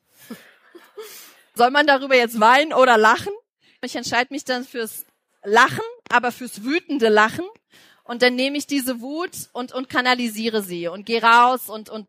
Soll 1.54 1.70
man 1.70 1.86
darüber 1.86 2.16
jetzt 2.16 2.38
weinen 2.38 2.72
oder 2.72 2.98
lachen? 2.98 3.32
Ich 3.82 3.96
entscheide 3.96 4.32
mich 4.32 4.44
dann 4.44 4.64
fürs 4.64 5.06
Lachen, 5.42 5.84
aber 6.10 6.32
fürs 6.32 6.64
wütende 6.64 7.08
Lachen. 7.08 7.46
Und 8.06 8.22
dann 8.22 8.36
nehme 8.36 8.56
ich 8.56 8.66
diese 8.66 9.00
Wut 9.00 9.48
und, 9.52 9.72
und 9.72 9.88
kanalisiere 9.88 10.62
sie 10.62 10.88
und 10.88 11.06
gehe 11.06 11.22
raus 11.22 11.68
und, 11.68 11.90
und 11.90 12.06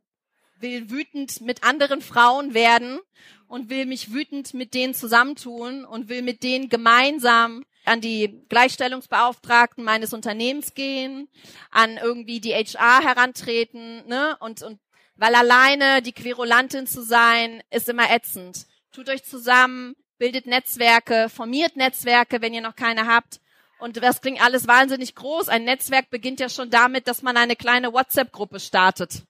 will 0.60 0.90
wütend 0.90 1.42
mit 1.42 1.64
anderen 1.64 2.02
Frauen 2.02 2.54
werden 2.54 3.00
und 3.48 3.70
will 3.70 3.86
mich 3.86 4.14
wütend 4.14 4.54
mit 4.54 4.74
denen 4.74 4.94
zusammentun 4.94 5.86
und 5.86 6.10
will 6.10 6.22
mit 6.22 6.44
denen 6.44 6.70
gemeinsam 6.70 7.66
an 7.86 8.02
die 8.02 8.44
Gleichstellungsbeauftragten 8.50 9.84
meines 9.84 10.14
Unternehmens 10.14 10.74
gehen, 10.74 11.30
an 11.72 11.98
irgendwie 11.98 12.42
die 12.42 12.54
HR 12.54 13.02
herantreten, 13.02 14.06
ne, 14.08 14.36
und, 14.40 14.62
und 14.62 14.80
weil 15.16 15.34
alleine 15.34 16.02
die 16.02 16.12
Querulantin 16.12 16.86
zu 16.86 17.02
sein, 17.02 17.64
ist 17.72 17.90
immer 17.90 18.12
ätzend. 18.12 18.68
Tut 18.92 19.10
euch 19.10 19.24
zusammen, 19.24 19.96
bildet 20.18 20.46
Netzwerke, 20.46 21.30
formiert 21.30 21.76
Netzwerke, 21.76 22.42
wenn 22.42 22.54
ihr 22.54 22.62
noch 22.62 22.76
keine 22.76 23.08
habt. 23.08 23.40
Und 23.80 23.98
das 23.98 24.22
klingt 24.22 24.42
alles 24.42 24.68
wahnsinnig 24.68 25.16
groß. 25.16 25.50
Ein 25.50 25.64
Netzwerk 25.64 26.10
beginnt 26.10 26.40
ja 26.40 26.50
schon 26.50 26.70
damit, 26.70 27.08
dass 27.08 27.22
man 27.22 27.38
eine 27.38 27.56
kleine 27.56 27.94
WhatsApp-Gruppe 27.94 28.60
startet. 28.60 29.24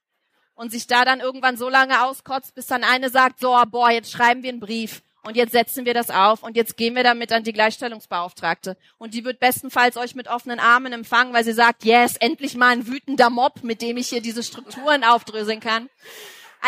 Und 0.55 0.71
sich 0.71 0.87
da 0.87 1.05
dann 1.05 1.19
irgendwann 1.19 1.57
so 1.57 1.69
lange 1.69 2.03
auskotzt, 2.03 2.55
bis 2.55 2.67
dann 2.67 2.83
eine 2.83 3.09
sagt, 3.09 3.39
so, 3.39 3.61
boah, 3.69 3.91
jetzt 3.91 4.11
schreiben 4.11 4.43
wir 4.43 4.49
einen 4.49 4.59
Brief. 4.59 5.01
Und 5.27 5.35
jetzt 5.35 5.51
setzen 5.51 5.83
wir 5.83 5.93
das 5.93 6.09
auf 6.09 6.41
und 6.41 6.55
jetzt 6.55 6.77
gehen 6.77 6.95
wir 6.95 7.03
damit 7.03 7.33
an 7.33 7.43
die 7.43 7.51
Gleichstellungsbeauftragte. 7.51 8.77
Und 8.97 9.13
die 9.13 9.25
wird 9.25 9.41
bestenfalls 9.41 9.97
euch 9.97 10.15
mit 10.15 10.29
offenen 10.29 10.57
Armen 10.57 10.93
empfangen, 10.93 11.33
weil 11.33 11.43
sie 11.43 11.51
sagt, 11.51 11.83
yes, 11.83 12.15
endlich 12.15 12.55
mal 12.55 12.69
ein 12.69 12.87
wütender 12.87 13.29
Mob, 13.29 13.61
mit 13.61 13.81
dem 13.81 13.97
ich 13.97 14.07
hier 14.07 14.21
diese 14.21 14.41
Strukturen 14.41 15.03
aufdröseln 15.03 15.59
kann. 15.59 15.89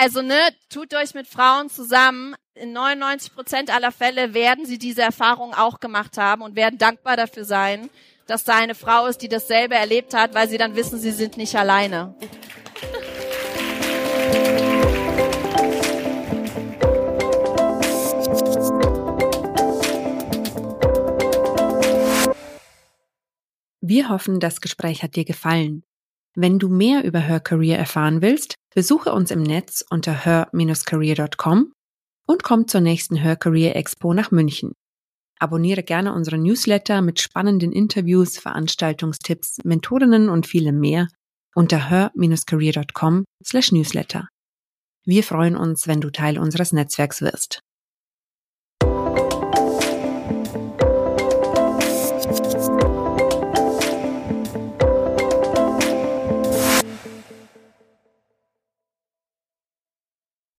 Also, 0.01 0.21
ne, 0.21 0.39
tut 0.69 0.93
euch 0.93 1.13
mit 1.13 1.27
Frauen 1.27 1.69
zusammen. 1.69 2.33
In 2.55 2.71
99 2.71 3.35
Prozent 3.35 3.69
aller 3.69 3.91
Fälle 3.91 4.33
werden 4.33 4.65
sie 4.65 4.77
diese 4.77 5.01
Erfahrung 5.01 5.53
auch 5.53 5.81
gemacht 5.81 6.17
haben 6.17 6.41
und 6.41 6.55
werden 6.55 6.79
dankbar 6.79 7.17
dafür 7.17 7.43
sein, 7.43 7.89
dass 8.25 8.45
da 8.45 8.55
eine 8.55 8.75
Frau 8.75 9.07
ist, 9.07 9.17
die 9.17 9.27
dasselbe 9.27 9.75
erlebt 9.75 10.13
hat, 10.13 10.33
weil 10.33 10.47
sie 10.47 10.57
dann 10.57 10.77
wissen, 10.77 10.99
sie 10.99 11.11
sind 11.11 11.35
nicht 11.35 11.53
alleine. 11.57 12.15
Wir 23.81 24.07
hoffen, 24.07 24.39
das 24.39 24.61
Gespräch 24.61 25.03
hat 25.03 25.17
dir 25.17 25.25
gefallen. 25.25 25.83
Wenn 26.35 26.57
du 26.57 26.69
mehr 26.69 27.03
über 27.03 27.19
Her 27.19 27.41
Career 27.41 27.77
erfahren 27.77 28.21
willst, 28.21 28.58
besuche 28.73 29.13
uns 29.13 29.31
im 29.31 29.43
Netz 29.43 29.83
unter 29.89 30.25
her-career.com 30.25 31.73
und 32.27 32.43
komm 32.43 32.67
zur 32.67 32.81
nächsten 32.81 33.15
Her 33.15 33.35
Career 33.35 33.75
Expo 33.75 34.13
nach 34.13 34.31
München. 34.31 34.73
Abonniere 35.39 35.83
gerne 35.83 36.13
unsere 36.13 36.37
Newsletter 36.37 37.01
mit 37.01 37.19
spannenden 37.19 37.71
Interviews, 37.71 38.37
Veranstaltungstipps, 38.37 39.59
Mentorinnen 39.63 40.29
und 40.29 40.45
vielem 40.45 40.79
mehr 40.79 41.07
unter 41.55 41.89
her-career.com 41.89 43.25
slash 43.43 43.71
newsletter. 43.71 44.27
Wir 45.05 45.23
freuen 45.23 45.55
uns, 45.55 45.87
wenn 45.87 46.01
du 46.01 46.09
Teil 46.11 46.37
unseres 46.37 46.71
Netzwerks 46.71 47.21
wirst. 47.21 47.61